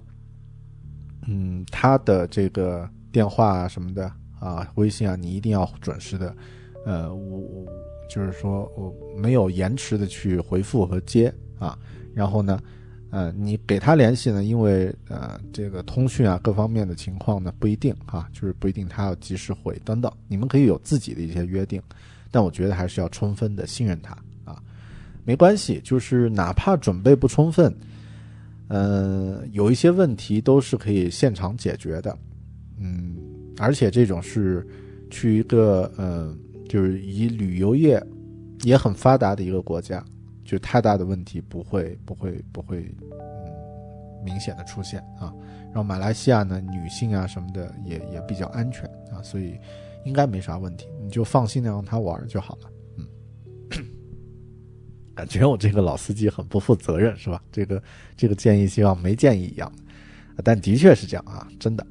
[1.28, 6.36] 嗯，他的这个电话啊什么的啊，微信啊，你一定要准时的，
[6.86, 7.66] 呃，我我
[8.10, 11.77] 就是说我没有延迟的去回复和接啊。
[12.14, 12.60] 然后呢，
[13.10, 21.82] 呃，你给他联系呢，因为呃这个通讯啊各方面的情况呢不一定啊，就是不一定他要及时回等等，你们可以有自己的一些约定，
[22.32, 24.14] 但我觉得还是要充分的信任他
[24.45, 24.61] 啊，
[25.26, 27.73] 没关系，就是哪怕准备不充分，
[28.68, 32.18] 呃，有一些问题都是可以现场解决的，
[32.80, 33.18] 嗯，
[33.57, 34.65] 而且这种是
[35.10, 36.36] 去一个呃，
[36.68, 38.02] 就是以旅游业
[38.64, 40.04] 也很发达的一个国家。
[40.44, 45.34] 就太大的问题不会不会不会，嗯，明显的出现啊。
[45.70, 49.58] 然后马来西亚呢，女性啊什么的也也比较安全啊，所以
[50.06, 52.70] 应该没啥问题，你就放心的让他玩就好了。
[53.00, 53.08] 嗯，
[55.16, 57.42] 感觉我这个老司机很不负责任是吧？
[57.52, 57.82] 这个
[58.16, 59.72] 这个建议希望没建议一样，
[60.44, 61.84] 但的确是这样啊，真的。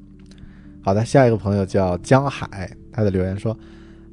[0.81, 3.53] 好的，下一个朋友叫江海，他的留言说。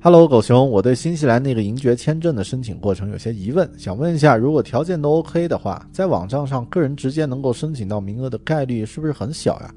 [0.04, 9.72] Hello，狗熊，我对新西兰那个银爵签证的申请过程有些疑问，想问一下，如果条件都 OK 的话，在网站上个人直接能够申请到名额的概率是不是很小呀？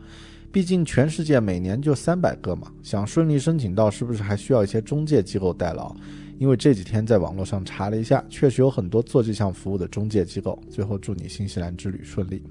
[0.52, 5.96] 毕竟全世界每年就三百个嘛，想顺利申请到，是不是还需要一些中介机构代劳？
[6.40, 10.60] 因为这几天在网络上查了一下，确实有很多做这项服务的中介机构。
[10.72, 12.42] 最后祝你新西兰之旅顺利。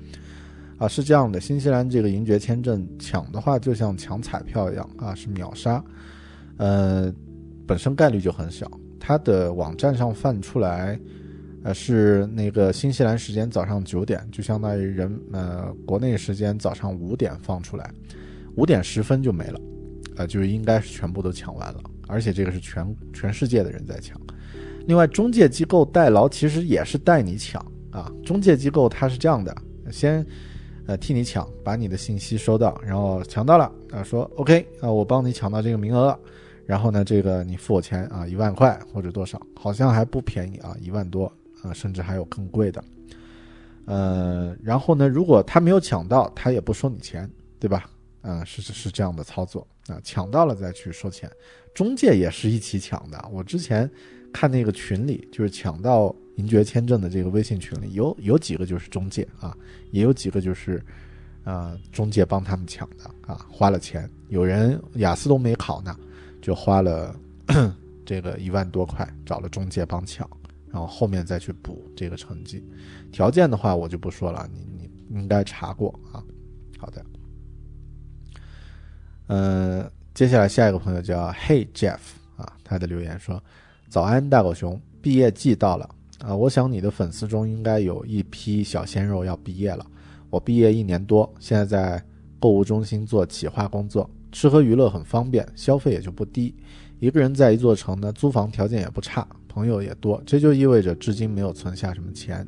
[0.78, 5.82] 啊，是这样的，新西兰这个银爵签证抢的话，就像抢彩票一样啊，是秒杀。
[6.56, 7.12] 呃。
[7.66, 8.70] 本身概率就很小，
[9.00, 10.98] 它的网站上放出来，
[11.62, 17.90] 呃，是那个新西兰时间早上九点，就相当于人呃国内时间早上五点放出来，
[18.56, 19.60] 五点十分就没了，
[20.16, 24.20] 呃，就应该是全部都抢完了，而且这个是全全世界的人在抢。
[24.86, 29.56] 另外，中介机构代劳其实也是代你抢啊，中介机构它是这样的，
[29.90, 30.24] 先
[30.86, 36.18] 呃替你抢，把你的信息收到，然后抢到了啊，说 OK 啊，我帮你抢到这个名额了。
[36.66, 41.30] 然后呢，这个你付我钱啊，一万块或者多少，好像还不便宜啊，一万多
[41.62, 42.82] 啊，甚至还有更贵的。
[43.86, 47.30] 呃，然后呢，如果他没有抢到，他也不收你钱，
[47.60, 47.84] 对吧？
[48.22, 51.30] 啊，是是是这样的操作啊，抢到了再去收钱。
[51.74, 53.22] 中介也是一起抢的。
[53.30, 53.90] 我之前
[54.32, 59.54] 看那个群里，就是抢到银爵签证的这个微信群里，有有几个就是中介啊，
[59.90, 60.82] 也有几个就是
[61.44, 64.10] 啊中介帮他们抢的啊，花了钱。
[64.30, 65.94] 有人雅思都没考呢。
[66.44, 67.16] 就花了
[68.04, 70.28] 这个一万多块，找了中介帮抢，
[70.68, 72.62] 然后后面再去补这个成绩。
[73.10, 76.22] 条件的话我就不说了，你你应该查过啊。
[76.78, 77.02] 好的，
[79.28, 82.00] 呃，接下来下一个朋友叫 Hey Jeff
[82.36, 83.42] 啊，他的留言说
[83.88, 85.88] ：“早安大狗熊，毕业季到了
[86.18, 89.86] 啊，我想你的粉丝中应该有一批小鲜肉要毕业了。
[90.28, 92.04] 我毕业一年多，现在在
[92.38, 96.52] 购物中心做企划工作。”吃喝娱乐很方便，消费也就不低。
[96.98, 102.44] 一个人在一座城呢，租房条件也不差，朋友也多，这就意味着至今没有存下什么钱。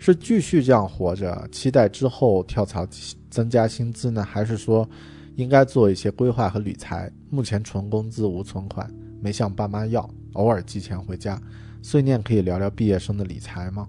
[0.00, 2.84] 是继续这样活着，期待之后跳槽
[3.30, 4.88] 增加薪资呢，还是说
[5.36, 7.08] 应该做一些规划和理财？
[7.30, 11.40] 目前纯工资无存款，没向爸妈要，偶尔寄钱回家。
[11.82, 13.86] 碎念可以聊聊毕业生的理财吗？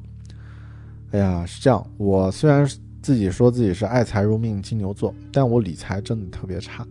[1.10, 2.64] 哎呀，是这样，我虽然
[3.02, 6.88] 自己说自己是爱财如命金牛座，但我理财真的特别差。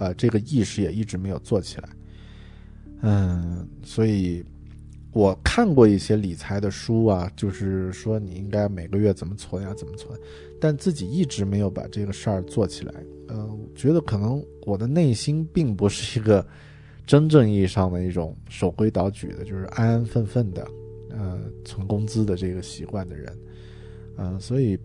[0.00, 1.88] 呃，这个意识也一直没有做起来，
[3.00, 4.44] 嗯，所以
[5.10, 10.16] 我看过一些理财的书啊，就是说你应该每个月怎么存呀，怎么存，
[10.60, 12.94] 但自己一直没有把这个事儿做起来。
[13.30, 16.46] 嗯，觉得可能我的内心并不是一个
[17.04, 20.64] 真正意义上的一种守规蹈矩的，就是安安分分的，
[21.10, 23.38] 呃，存工资的这个习惯的人，
[24.16, 24.78] 嗯，所以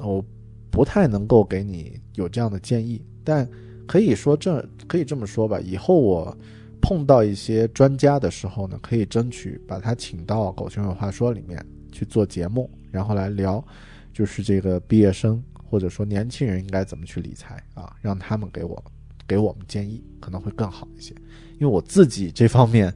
[0.00, 0.24] 我
[0.72, 3.48] 不太能够给你有这样的建议，但。
[3.86, 6.36] 可以说这可以这么说吧，以后我
[6.82, 13.64] 碰到一些专家的时候呢，可以争取把他请到《狗熊有话说》里面去做节目，然后来聊，
[14.12, 18.84] 就是这个毕业生或者说年轻人应该怎么去理财啊，让他们给我
[19.26, 21.14] 给我们建议，可能会更好一些。
[21.58, 22.94] 因为我自己这方面，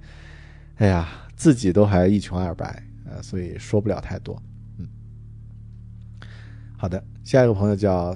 [0.77, 4.41] 哎呀，自己都还一穷二白，呃，所以说不了太多。
[4.79, 4.87] 嗯，
[6.77, 8.15] 好的，下一个朋友叫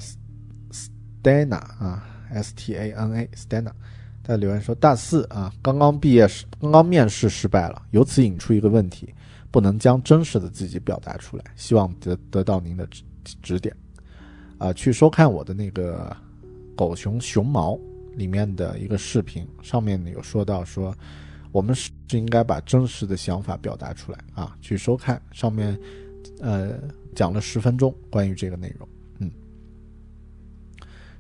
[0.70, 2.10] Stana 啊。
[2.34, 3.70] S T A N A Stana，
[4.22, 6.28] 他留言说：大四啊，刚刚毕业，
[6.60, 9.14] 刚刚面试失败了，由此引出一个问题：
[9.50, 13.02] 不能将真实的自己表达出来，希望得得到您的指
[13.42, 13.74] 指点。
[14.58, 16.16] 啊、去收看我的那个
[16.76, 17.78] 狗熊熊毛
[18.14, 20.94] 里面的一个视频，上面呢有说到说，
[21.52, 24.56] 我们是应该把真实的想法表达出来啊。
[24.60, 25.78] 去收看上面，
[26.40, 26.78] 呃，
[27.14, 28.88] 讲了十分钟关于这个内容。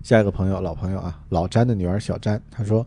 [0.04, 2.86] 下一个朋友，老朋友啊，老詹的女儿小詹，她说，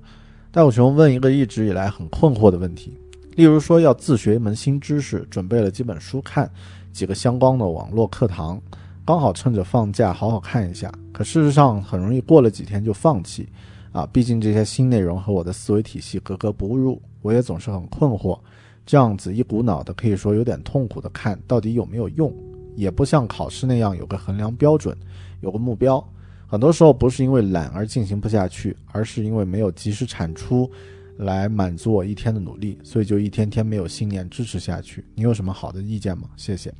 [0.51, 2.95] 大狗熊问一个一直以来很困惑的问题，
[3.35, 6.47] 例如说要自学一门新知识，准备了几本书看，
[6.93, 8.61] 几个相关的网络课堂，
[9.03, 10.93] 刚好趁着放假好好看一下。
[11.11, 13.49] 可事实上很容易过了几天就放弃，
[13.91, 18.37] 啊，毕竟这些新内容和我的思维体系格格不入，我也总是很困惑。
[18.85, 22.31] 这样子一股脑的，可以说有点痛苦的看，到底有没有用？
[22.75, 24.95] 也不像考试那样有个衡量标准，
[25.41, 26.07] 有个目标。
[26.47, 30.69] 很多时候不是因为懒而进行不下去，而是因为没有及时产出
[31.17, 35.03] 来满足我一天的努力，所以就一天天没有信念支持下去。
[35.13, 36.29] 你有什么好的意见吗？
[36.37, 36.73] 谢谢。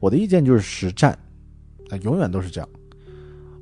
[0.00, 1.16] 我的意见就是实战，
[1.88, 2.68] 啊、永远都是这样。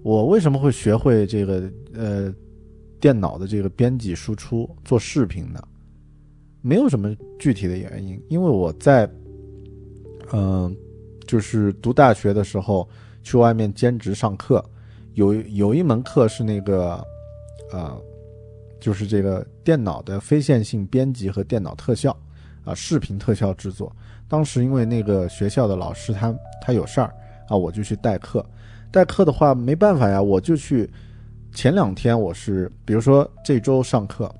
[0.02, 2.34] 我为什么会学会这个呃
[2.98, 5.62] 电脑的这个编辑输出做视频呢？
[6.62, 9.08] 没有什么具体的原因，因为我在
[10.32, 10.74] 嗯、
[11.26, 12.88] 就是读大学的时候
[13.22, 14.64] 去外面兼职上课，
[15.14, 17.04] 有有一门课是那个
[17.72, 18.00] 呃，
[18.80, 22.16] 就是这个电脑的非线性编辑和电脑特效
[22.64, 23.94] 啊、视频特效制作。
[24.28, 27.14] 当时因为那个学校的老师他他有事儿
[27.48, 28.44] 啊，我就去代课。
[28.90, 30.90] 代课的话没办法呀，我就去。
[31.54, 34.34] 前两天我是，比如说这周上课，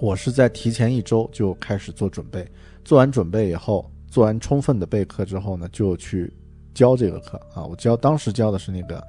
[0.00, 2.44] 我是在提前一周就开始做准备，
[2.84, 6.32] 做完准备以后，做完充分的备课之后呢，就去
[6.74, 7.64] 教这个课啊。
[7.64, 9.00] 我教当时教的是那个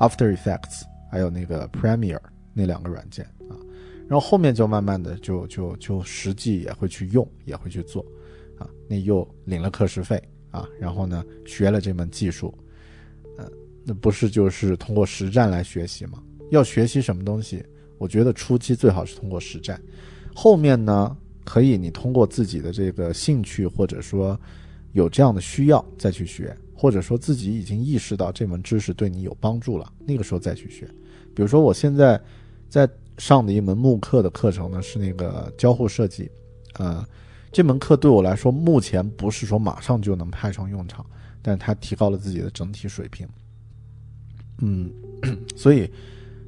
[0.00, 2.20] After Effects，还有那个 Premiere
[2.52, 3.56] 那两个软件啊。
[4.08, 8.04] 然后后面就慢慢的就就就实际也会去用，也会去做
[8.58, 8.68] 啊。
[8.88, 12.56] 那又领了课时费啊，然后呢学了这门技术，
[13.36, 13.50] 呃，
[13.84, 16.22] 那不是就是通过实战来学习吗？
[16.50, 17.62] 要学习什么东西，
[17.98, 19.78] 我觉得初期最好是通过实战，
[20.34, 21.14] 后面呢，
[21.44, 24.40] 可以你通过自己的这个兴趣，或者说
[24.92, 30.86] 有这样的需要再去学，或者说自己已经意识到这门知识对你有帮助了，那个时候再去学。
[31.34, 32.20] 比如说我现在
[32.68, 36.30] 在上的一门慕课的课程呢，是那个交互设计，
[36.74, 37.04] 呃，
[37.50, 41.04] 这门课对我来说目前不是说马上就能派上用场，
[41.42, 43.26] 但它提高了自己的整体水平。
[44.60, 44.88] 嗯，
[45.56, 45.90] 所以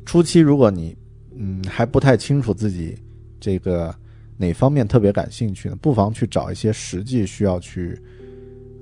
[0.06, 0.96] 初期如果你
[1.34, 2.96] 嗯还不太清楚自己
[3.40, 3.92] 这个
[4.36, 8.00] 哪方面特别感兴趣呢，不妨去找一些实际需要去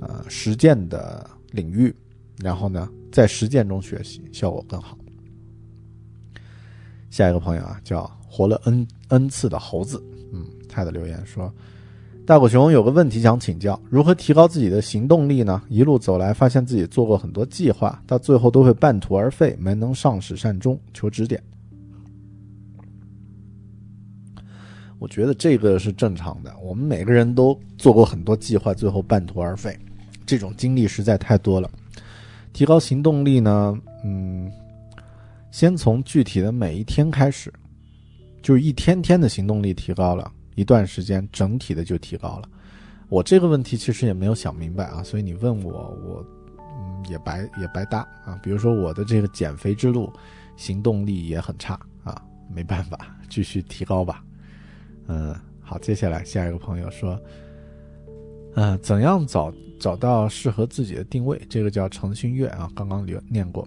[0.01, 1.95] 呃实践的领域，
[2.39, 4.97] 然后呢在实践中学习，效果更好。
[7.11, 10.03] 下一个朋友啊，叫活了 n n 次的猴子，
[10.33, 11.53] 嗯，他的留言说。
[12.27, 15.63] 大狗熊有个问题想请教：如何提高自己的行动力呢？
[15.71, 21.43] 一路走来，发现自己做过很多计划，到最后都会半途而废，没能上始善终，求指点。
[24.99, 29.75] 我觉得这个是正常的，我们每个人都做过很多计划，最后半途而废，
[30.29, 31.71] 这种经历实在太多了。
[32.53, 33.75] 提高行动力呢，
[34.05, 34.53] 嗯，
[35.51, 37.51] 先从具体的每一天开始，
[38.43, 40.31] 就是一天天的行动力提高了。
[40.55, 42.49] 一段时间，整体的就提高了。
[43.09, 45.73] 我这个问题其实也没有想明白啊，所以你问我，
[46.05, 46.27] 我
[46.79, 48.39] 嗯也白也白搭啊。
[48.43, 50.13] 比如说我的这个减肥之路，
[50.57, 52.21] 行动力也很差啊，
[52.53, 54.23] 没办法，继续提高吧。
[55.07, 57.19] 嗯，好，接下来下一个朋友说，
[58.57, 61.41] 嗯、怎样找找到适合自己的定位？
[61.49, 63.67] 这个叫程新月啊，刚刚留念过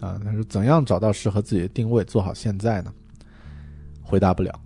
[0.00, 0.20] 啊。
[0.24, 2.92] 他说怎样找到适合自己的定位，做好现在呢？
[4.02, 4.60] 回答不了。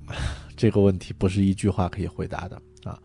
[0.56, 2.98] 这个问题不是一句话可以回答的啊，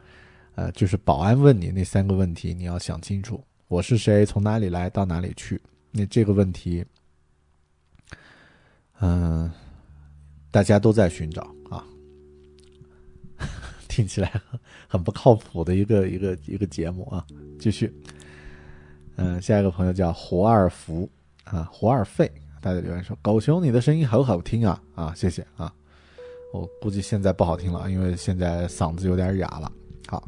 [0.56, 5.62] 呃，就是保安问你那三个问题，你要想清楚：我是谁，从哪里来，到哪里去。
[5.92, 6.86] 那这个问题，
[9.02, 9.52] 嗯、
[10.50, 11.84] 大家都在寻找啊，
[13.92, 14.32] 听起来
[14.88, 17.26] 很不靠谱的一个一个一个节目啊。
[17.60, 17.94] 继续，
[19.18, 21.08] 嗯、下一个朋友叫胡二福
[21.44, 22.32] 啊，胡二费，
[22.62, 25.72] 大家留言说：“狗熊，你的声音好好听啊啊，谢谢啊。”
[26.54, 29.70] 我估计现在不好听了，因为现在嗓子有点哑了。
[30.08, 30.26] 好，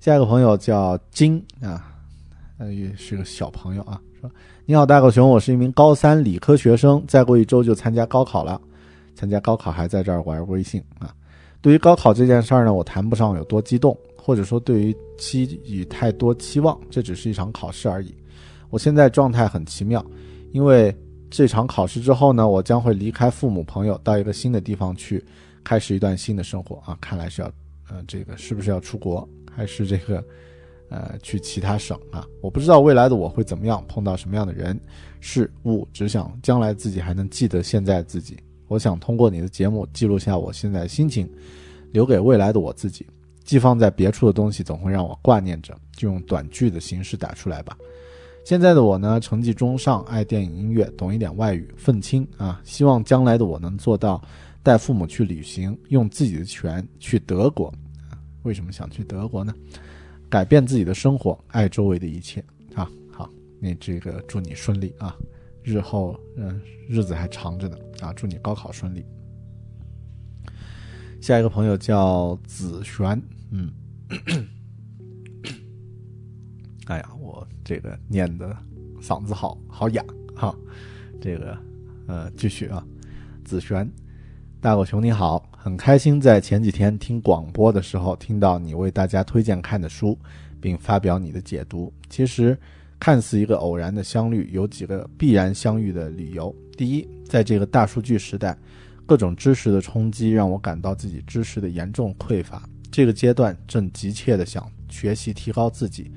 [0.00, 1.94] 下一个朋友叫金啊，
[2.58, 4.28] 呃，也是个小朋友啊，说
[4.66, 8.60] ：“你好，大狗熊，我是一名高三理科学生，再过一周就参加高考了。
[9.14, 11.14] 参加高考还在这儿玩微信啊。
[11.60, 18.14] 对于高考这件事儿呢，我谈不上有多激动，或者说对于期予太多期望，这只是一场考试而已。
[18.70, 20.04] 我现在状态很奇妙，
[20.52, 20.94] 因为。”
[21.32, 25.24] 这场考试之后呢，我将会离开父母朋友，到一个新的地方去，
[25.62, 26.98] 开始一段新的生活啊！
[27.00, 27.46] 看来是要，
[27.88, 30.24] 呃，这个是不是要出国，还是这个，
[30.88, 32.26] 呃，去其他省啊。
[32.40, 34.76] 我不知道未来的我会怎么样，碰到什么样的人
[35.20, 38.36] 事物，只想将来自己还能记得现在自己。
[38.70, 41.28] 我想通过你的节目记录下我现在的心情，
[41.90, 43.04] 留给未来的我自己。
[43.42, 47.76] 寄放在别处的东西总会让我挂念着，就用短句的形式打出来吧。
[48.44, 52.60] 现在的我呢，成绩中上，爱电影音乐，懂一点外语，愤青啊。
[52.62, 54.22] 希望将来的我能做到
[54.62, 57.74] 带父母去旅行，用自己的权去德国。
[58.44, 59.52] 为什么想去德国呢？
[60.28, 62.40] 改变自己的生活，爱周围的一切
[62.76, 62.88] 啊。
[63.10, 63.28] 好，
[63.58, 65.16] 那这个祝你顺利啊，
[65.70, 69.04] 日后嗯、日子还长着呢啊，祝你高考顺利。
[71.20, 73.70] 下一个朋友叫子璇，嗯，
[76.86, 78.56] 哎呀，我这个念的
[79.00, 80.52] 嗓子好好哑哈，
[81.20, 81.56] 这个
[82.08, 82.84] 呃继续啊，
[83.44, 83.88] 子璇，
[84.60, 90.18] 大狗熊你好，很开心在前几天听广播的时候听到你为大家推荐看的书，
[90.60, 91.92] 并发表你的解读。
[92.08, 92.58] 其实
[93.00, 96.54] 看似一个偶然的相遇，有几个必然相遇的理由。
[96.76, 98.56] 第一，在这个大数据时代，
[99.06, 102.62] 各种知识的冲击让我感到自己知识的严重匮乏。
[102.90, 106.10] 这个阶段正急切地想学习提高自己，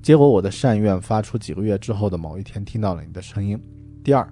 [0.00, 3.60] 结果我的善愿发出几个月之后的某一天听到了你的声音。
[4.04, 4.26] 第二，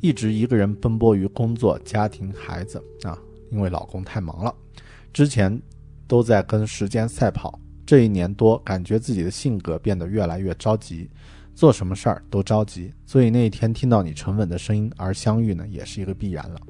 [0.00, 3.16] 一直一个人奔波于工作、家庭、孩子啊，
[3.50, 4.52] 因为老公太忙了，
[5.12, 5.60] 之前
[6.08, 7.58] 都在跟时间赛跑。
[7.86, 11.08] 这一年多，感觉自己的性格变得越来越着急，
[11.54, 12.92] 做什么事儿都着急。
[13.06, 16.60] 所以那一天听到你沉稳的声音而相遇呢，也是一个必然了。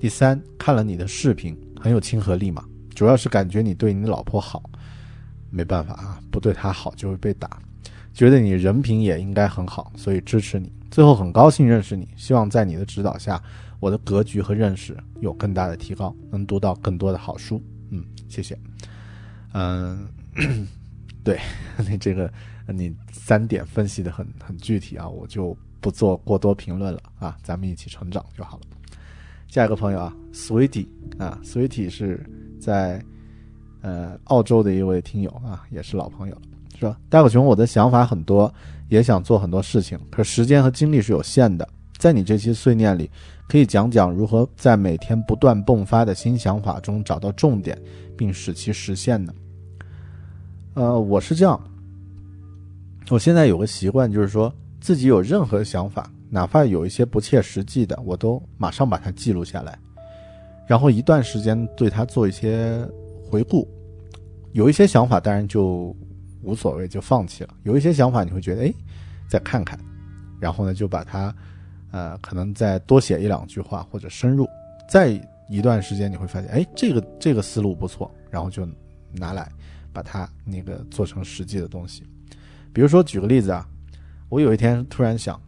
[0.00, 2.64] 第三，看了你的视频，很有亲和力嘛，
[2.94, 4.62] 主要是感觉你对你老婆好，
[5.50, 7.58] 没办法啊，不对她好就会被打。
[8.12, 10.72] 觉得你人品也应该很好，所以支持你。
[10.90, 13.40] 最后很高兴认识你，希望在你的指导下，
[13.78, 17.62] 我的格局和认识有更大的提高，能读到更多的好书。
[17.90, 18.58] 嗯，谢谢。
[19.52, 20.08] 嗯，
[21.22, 21.38] 对
[21.88, 22.32] 你这个
[22.76, 28.62] 你三点分析的很很具体啊，我就不做过多评论了啊，咱们一起成长就好了。
[29.46, 30.86] 下一个朋友啊，Sweetie
[31.18, 32.24] 啊，Sweetie 是
[32.60, 33.02] 在
[33.80, 36.42] 呃澳洲的一位听友啊，也是老朋友了，
[36.78, 38.52] 说大狗熊，我的想法很多，
[38.88, 41.66] 也想做很多事情，可时间和精力是有限的。
[41.96, 43.10] 在你这期碎念里，
[43.48, 47.76] 可以讲讲如何在每天不断迸发的新想法中找到重点，
[48.16, 49.34] 并使其实现呢？
[50.74, 51.60] 呃，我是这样，
[53.10, 59.78] 我现在有个习惯，就是说自己有任何想法，哪怕有一些不切实际的，我都马上把它记录下来，
[60.66, 62.86] 然后一段时间对它做一些
[63.24, 63.66] 回顾。
[64.52, 65.94] 有一些想法当然就
[66.42, 68.74] 无所谓，就放弃了；有一些想法你会觉得，哎，
[69.28, 69.78] 再看看，
[70.38, 71.34] 然后呢就把它，
[71.92, 74.46] 呃，可能再多写一两句话或者深入，
[74.88, 75.18] 再
[75.48, 78.68] 一段时间你会发现，哎，这个这个思路不错，然后就
[79.12, 79.50] 拿来
[79.94, 82.02] 把它那个做成实际的东西。
[82.72, 83.68] 比如说举个例子啊，
[84.28, 85.40] 我有一天突然想，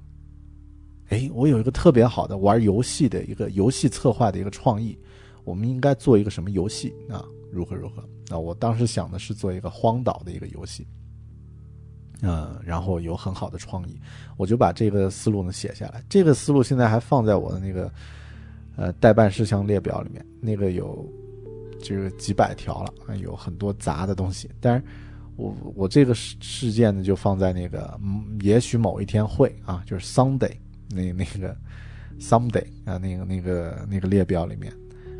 [1.08, 4.98] 哎，我有一个特别好的玩游戏的一个游戏策划的一个创意，
[5.44, 7.24] 我们应该做一个什么游戏啊？
[7.52, 8.04] 如何如何？
[8.28, 10.86] 那我当时想的是做一个荒岛的一个游戏，
[12.22, 14.00] 嗯，然后有很好的创意，
[14.36, 16.02] 我就把这个思路呢写下来。
[16.08, 17.92] 这个思路现在还放在我的那个
[18.76, 21.04] 呃待办事项列表里面，那个有
[21.82, 24.48] 这个几百条了，有很多杂的东西。
[24.60, 24.84] 但是
[25.40, 30.52] 我我这个事事件呢就放在那个嗯，也许某一天会啊，就是 Sunday
[30.88, 31.56] 那那个
[32.18, 34.72] Sunday 啊，那个那个那个列表里面，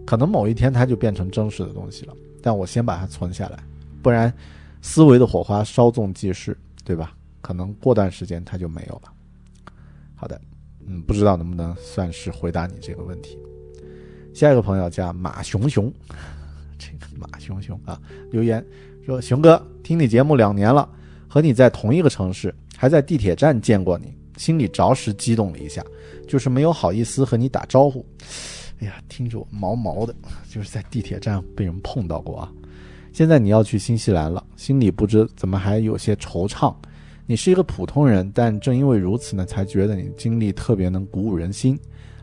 [0.05, 2.15] 可能某一天它就变成真实的东西了。
[2.43, 3.59] 但我先把它存下来，
[4.03, 4.33] 不然
[4.83, 7.15] 思维的火花稍纵即逝，对吧？
[7.41, 9.13] 可能过段时间它就没有了。
[10.15, 10.41] 好的，
[10.87, 13.39] 嗯，不知道能不能算是回答你这个问题。
[14.35, 15.93] 下一个朋友叫马熊熊，
[16.79, 18.65] 这个马熊熊啊，留言
[19.05, 20.89] 说：熊哥，听你节目两年了，
[21.27, 25.85] 和你在同一个城市，还在地铁站见过你，心里着实激动了一下，
[26.29, 28.05] 就是没有好意思和你打招呼。
[28.81, 30.15] 哎呀，听着我毛毛的，
[30.49, 32.53] 就是在地铁站被人碰到过啊。
[33.13, 36.75] 现在你要去新西兰了，心里不知怎么还有些惆怅。
[37.27, 41.79] 你是一个普通人，但正因为如此呢，才觉得你经历特别能鼓舞人心。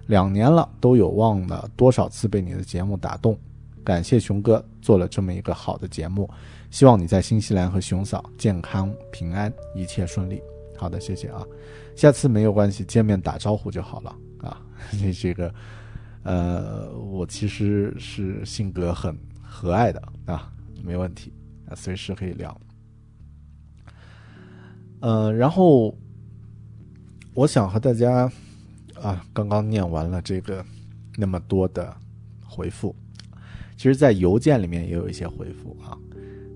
[0.06, 3.38] 两年了，都有忘了多少次被你的节目打动。
[3.84, 6.30] 感谢熊哥做了这么一个好的节目，
[6.78, 10.40] 希望你在新西兰和熊嫂健康平安，一切顺利。
[10.78, 11.44] 好的，谢谢啊，
[11.96, 14.62] 下次没有关系，见面打招呼就好了啊。
[14.94, 15.52] 你这个。
[16.22, 21.34] 呃，我其实是性格很和蔼的啊，没问题
[21.68, 22.56] 啊，随时可以聊。
[25.00, 25.98] 呃，然后
[27.34, 28.32] 我想和大家
[29.02, 30.64] 啊，刚刚念完了这个
[31.16, 31.92] 那么多的
[32.46, 32.96] 回复，
[33.76, 35.98] 其实，在邮件里面也有一些回复啊。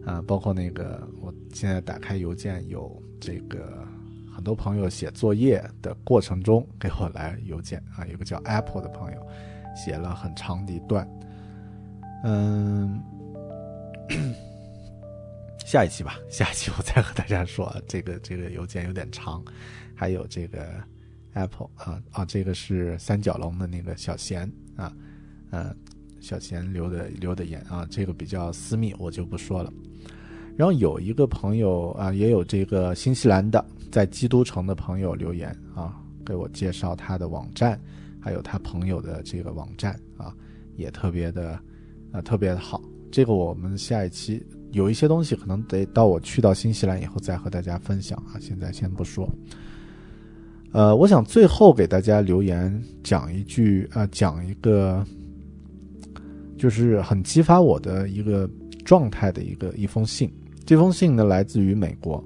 [0.06, 3.88] 啊，包括那个我现在打开邮件有这个
[4.34, 9.28] 很多朋友写作业的过程中给我来邮件啊，有个叫 Apple 的朋友
[9.76, 11.08] 写了很长的一段，
[12.24, 13.02] 嗯，
[15.66, 19.44] 下一期吧，下一期我再和大家说啊，这个这个邮件有点长，
[19.96, 20.68] 还有这个
[21.34, 24.92] Apple 啊啊，这个是三角龙的那个小贤啊，
[25.52, 25.74] 呃，
[26.20, 29.72] 小贤留的留的言啊，这个比较私密，我就不说了。
[30.58, 35.96] 然后有一个朋友啊，也有这个新西兰的在基督城的朋友留言啊，
[36.26, 37.80] 给我介绍他的网站，
[38.20, 40.34] 还有他朋友的这个网站啊，
[40.76, 41.60] 也特别的
[42.12, 42.82] 啊特别的好。
[43.12, 49.28] 这个我们下一期有一些东西可能得到我去到新西兰以后再和大家分享啊，现在先不说。
[50.72, 55.06] 呃，我想最后给大家留言讲一句啊、讲一个，
[56.58, 58.50] 就是很激发我的一个
[58.86, 60.32] 状态的一个一封信。
[60.72, 62.24] 这封信呢来自于美国，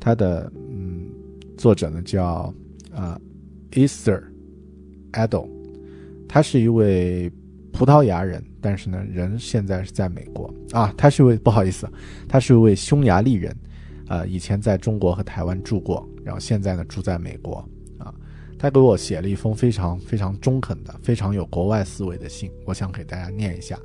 [0.00, 1.06] 它的嗯
[1.56, 2.52] 作者呢叫
[2.92, 3.16] 啊
[3.70, 4.20] Esther
[5.12, 5.48] Adel，
[6.28, 7.30] 他是一位
[7.72, 11.88] 葡萄牙人，但是呢人现在是在美国啊，他是一位不好意思，
[12.28, 13.56] 他是一位匈牙利人，
[14.08, 17.64] 呃以前在中国和台湾住过，然后现在呢住在美国
[17.98, 18.12] 啊，
[18.58, 23.78] 他给我写了一封非常非常中肯的、非常有国外思维的信，我想给大家念一下，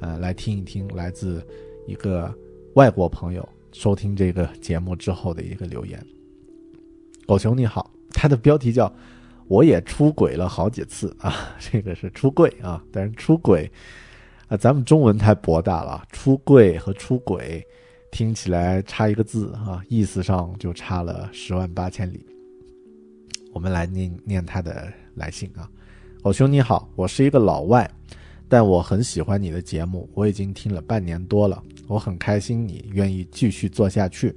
[0.00, 1.40] 呃来听一听来自
[1.86, 2.34] 一个。
[2.74, 6.04] 外国朋友收听这个节目之后的一个留言，
[7.24, 8.92] 狗熊你好，他的标题叫
[9.46, 11.32] “我也出轨了好几次啊”，
[11.70, 13.70] 这个是出柜啊，但是出轨
[14.48, 17.64] 啊，咱们中文太博大了，出柜和出轨
[18.10, 22.26] 听起来差一个字啊，意思上就差了十万八千里。
[23.52, 25.70] 我们来念念他的来信啊，
[26.22, 27.88] 狗熊你好，我是一个老外。
[28.54, 34.32] 但我很喜欢你的节目，我已经听了半年多了，我很开心你愿意继续做下去。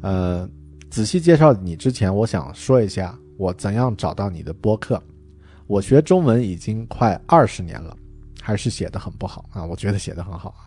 [0.00, 0.48] 呃，
[0.88, 4.98] 仔细介绍你之前，我想说一下我怎样找到你的播客。
[5.66, 7.94] 我学中文已经快二十年了，
[8.40, 10.64] 还是写的很不好啊，我觉得写的很好啊。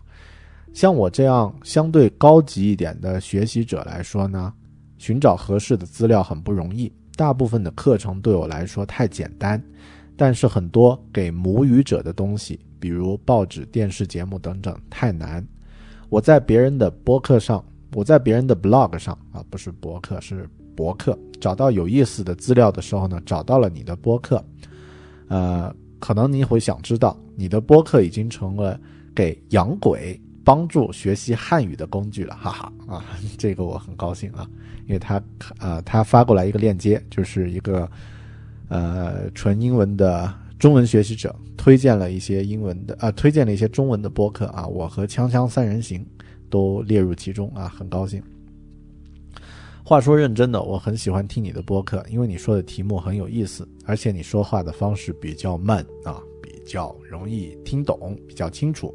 [0.72, 4.54] 像我这样相对高级一点的学习者来说呢，
[4.98, 9.60] 寻找合适的资料很不容易，大部分的课程对我来说太简单。
[10.16, 15.46] 但是很多给母语者的东西，比如报纸、电视节目等等，太难。
[16.08, 17.62] 我在别人的博客上，
[17.92, 24.42] 我在别人的 blog 上啊，不是博客，是博客，找到有意思的资料的时候呢，找到了你的播客。
[25.28, 28.80] 呃，可能你会想知道，你的播客已经成了
[29.14, 33.04] 给洋鬼帮助学习汉语的工具了，哈哈啊，
[33.36, 34.48] 这个我很高兴啊，
[34.86, 35.22] 因为他
[35.58, 37.86] 呃他发过来一个链接，就是一个。
[38.68, 46.04] 呃，纯英文的中文学习者推荐了一些英文的，啊，推荐了一些中文的播客啊，我和锵锵三人行
[46.50, 48.22] 都列入其中啊，很高兴。
[49.84, 58.92] 话说认真的，我很喜欢听你的播客，因为你说的题目很有意思，而且你说话的方式比较慢啊，比较容易听懂，比较清楚。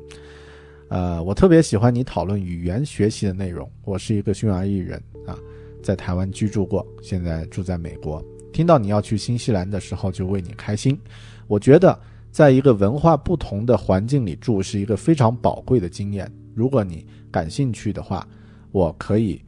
[0.89, 3.71] 呃，我特别喜欢你讨论语言学习的内容。
[3.85, 5.39] 我是一个匈牙利人啊，
[5.81, 8.21] 在台湾居住过，现在住在美国。
[8.51, 10.99] 听到你要去新西兰的时候，就为你开心。
[11.47, 11.99] 我觉得，
[12.31, 16.31] 在一个文化不同的环境里住是一个非常宝贵的经验。
[16.53, 18.25] 如果你感兴趣的话，
[18.71, 19.43] 我可以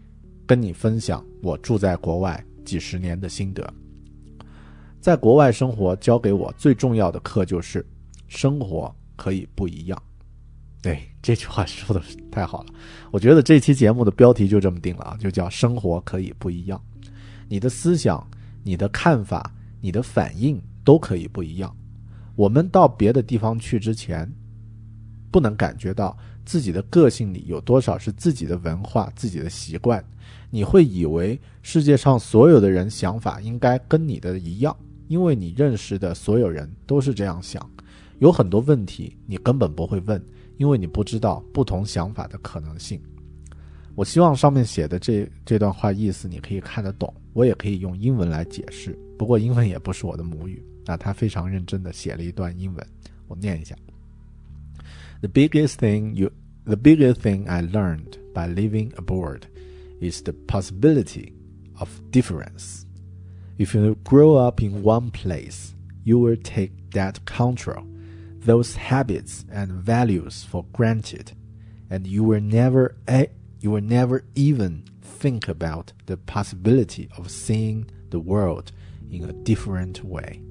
[0.46, 3.74] 跟你分享我住在国外几十年的心得。
[5.00, 7.86] 在国外生活教给我最重要的课就是，
[8.28, 10.04] 生活可以不一样。
[10.82, 12.74] 对这句话说的太好了，
[13.12, 16.82] 我觉得这期节目的标题就这么定了啊，就叫“生活可以不一样”。
[17.48, 18.26] 你的思想。
[18.64, 21.76] 你的看法、你的反应都可以不一样。
[22.36, 24.32] 我们到别的地方去之前，
[25.30, 30.04] 不能感觉到自己的个性里有多少是自己的文化、自己的习惯。
[30.50, 34.76] 你会以为世界上所有的人想法应该跟你的一样，
[35.08, 37.68] 因为你认识的所有人都是这样想。
[38.20, 40.24] 有很多问题你根本不会问，
[40.58, 43.02] 因为你不知道不同想法的可能性。
[43.95, 48.97] 我希望上面写的这这段话意思你可以看得懂，我也可以用英文来解释。
[49.19, 52.87] 不过英文也不是我的母语，那他非常认真的写了一段英文，
[53.27, 53.75] 我念一下。
[55.21, 56.31] The biggest thing you,
[56.65, 59.43] the biggest thing I learned by living abroad
[60.01, 61.33] is the possibility
[61.79, 62.85] of difference.
[63.59, 65.73] If you grow up in one place,
[66.05, 67.85] you will take that control,
[68.47, 71.33] those habits and values for granted,
[71.91, 73.27] and you will never a
[73.64, 78.66] you will never even think about the possibility of seeing the world
[79.10, 80.42] in a different way.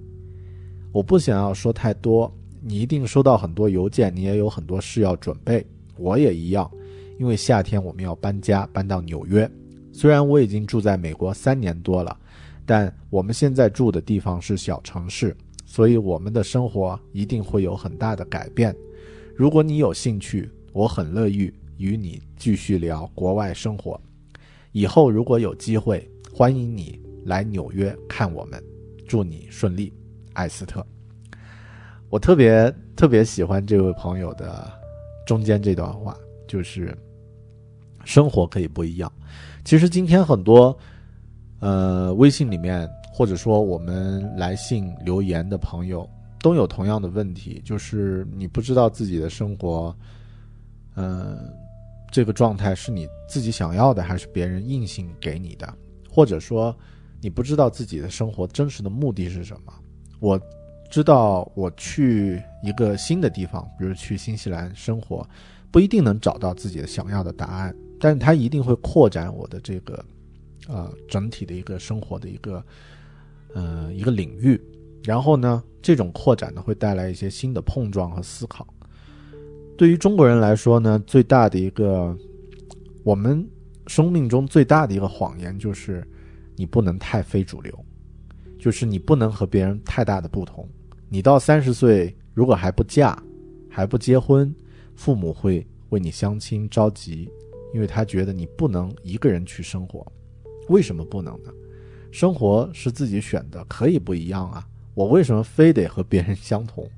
[0.93, 2.33] 我不想要说太多，
[2.63, 5.65] 你一定收到很多邮件，你也有很多事要准备，
[5.99, 6.71] 我也一样。
[7.19, 9.49] 因为夏天我们要搬家，搬到纽约。
[9.93, 12.19] 虽然我已经住在美国三年多了，
[12.65, 15.37] 但我们现在住的地方是小城市，
[15.67, 18.75] 所以我们的生活一定会有很大的改变。
[19.37, 21.53] 如果你有兴趣，我很乐意
[21.83, 24.01] 与你继续聊国外生活。
[24.71, 28.63] 以后如果有机会，欢迎你来纽约看我们。
[29.09, 29.93] 祝你顺利，
[30.33, 30.87] 艾斯特。
[32.09, 34.73] 我特别特别喜欢这位朋友的
[35.27, 36.97] 中间这段话，就是
[38.05, 39.13] 生活可以不一样。
[39.65, 40.77] 其实今天很多
[41.59, 46.09] 呃微信里面或者说我们来信留言的朋友
[46.41, 49.95] 都有同样的问题，就是你不知道自己的生活，
[50.97, 51.39] 嗯、
[52.13, 55.75] 这个状态是你自己想要的，还是别人硬性给你的，
[56.11, 56.77] 或者说
[57.23, 59.73] 你不知道自己的生活真实的目的是什么。
[60.21, 60.39] 我
[60.91, 65.27] 知道我去一个新的地方，比如去新西兰生活，
[65.71, 70.05] 不一定能找到自己想要的答案，但是它一定会扩展我的这个
[70.69, 72.63] 呃整体的一个生活的一个
[73.55, 74.61] 呃一个领域。
[75.03, 78.67] 然后呢，这种扩展呢会带来一些新的碰撞和思考。
[79.77, 82.17] 对于中国人来说呢，最大的一个
[83.03, 83.45] 我们
[83.89, 86.07] 生命中最大的一个谎言就是
[86.55, 87.77] 你不能太非主流，
[88.59, 90.69] 就是你不能和别人太大的不同。
[91.09, 93.21] 你到三十岁如果还不嫁，
[93.69, 94.55] 还不结婚，
[94.95, 97.29] 父母会为你相亲着急，
[97.75, 100.07] 因为他觉得你不能一个人去生活。
[100.69, 101.51] 为什么不能呢？
[102.13, 104.65] 生活是自己选的，可以不一样啊。
[104.95, 106.89] 我为什么非得和别人相同？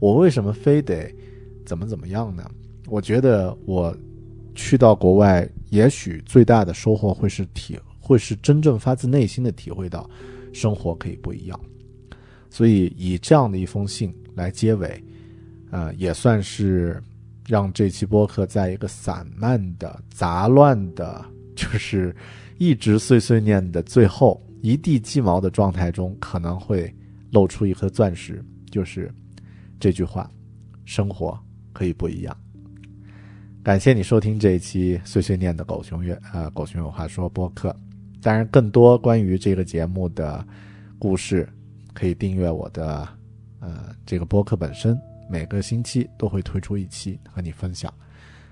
[0.00, 1.14] 我为什么非得
[1.64, 2.48] 怎么怎么样呢？
[2.86, 3.96] 我觉得我
[4.54, 10.08] 去到国外，也许最大的收获会是体，会是真正发自内心的体会到
[10.52, 11.58] 生活可以不一样。
[12.50, 15.02] 所以以这样的一封信来结尾，
[15.70, 17.02] 呃，也算是
[17.46, 21.24] 让这期播客在一个散漫的、杂乱的，
[21.54, 22.14] 就是
[22.58, 26.94] 一直碎碎念的最后一地鸡毛的状态中，可能会
[27.30, 29.10] 露出一颗钻石，就是
[29.80, 30.30] 这句话：
[30.84, 31.38] 生活
[31.72, 32.36] 可以不一样。
[33.62, 37.74] 感谢你收听这一期碎碎念的狗熊乐呃狗熊有话说播客。
[38.20, 40.44] 当然，更多关于这个节目的
[40.98, 41.48] 故事，
[41.92, 43.08] 可以订阅我的
[43.60, 44.96] 呃这个播客本身，
[45.28, 47.92] 每个星期都会推出一期和你分享。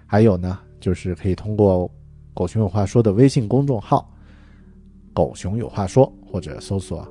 [0.07, 1.89] 还有呢，就是可以通过
[2.35, 4.13] “狗熊有话说”的微信公众号
[5.15, 7.07] “狗熊有话说”或者搜索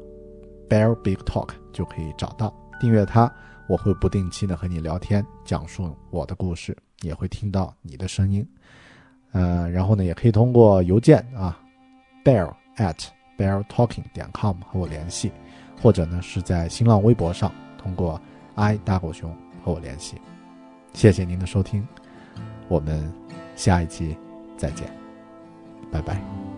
[0.69, 3.31] “Bear Big Talk” 就可以找到，订阅它。
[3.69, 8.45] 我会不定期的和你聊天，讲述我的故事，也会听到你的声音。
[9.31, 11.59] 呃，然后呢，也可以通过邮件啊
[12.25, 12.98] ，bear at
[13.38, 15.31] bear talking 点 com 和我联系，
[15.80, 18.19] 或者呢是在新浪微博上通过
[18.56, 19.31] i 大狗熊
[19.64, 20.17] 和我联系。
[20.93, 21.88] 谢谢您的收听，
[22.67, 23.14] 我们
[23.56, 24.17] 下一期
[24.57, 24.91] 再见，
[25.91, 26.48] 拜拜。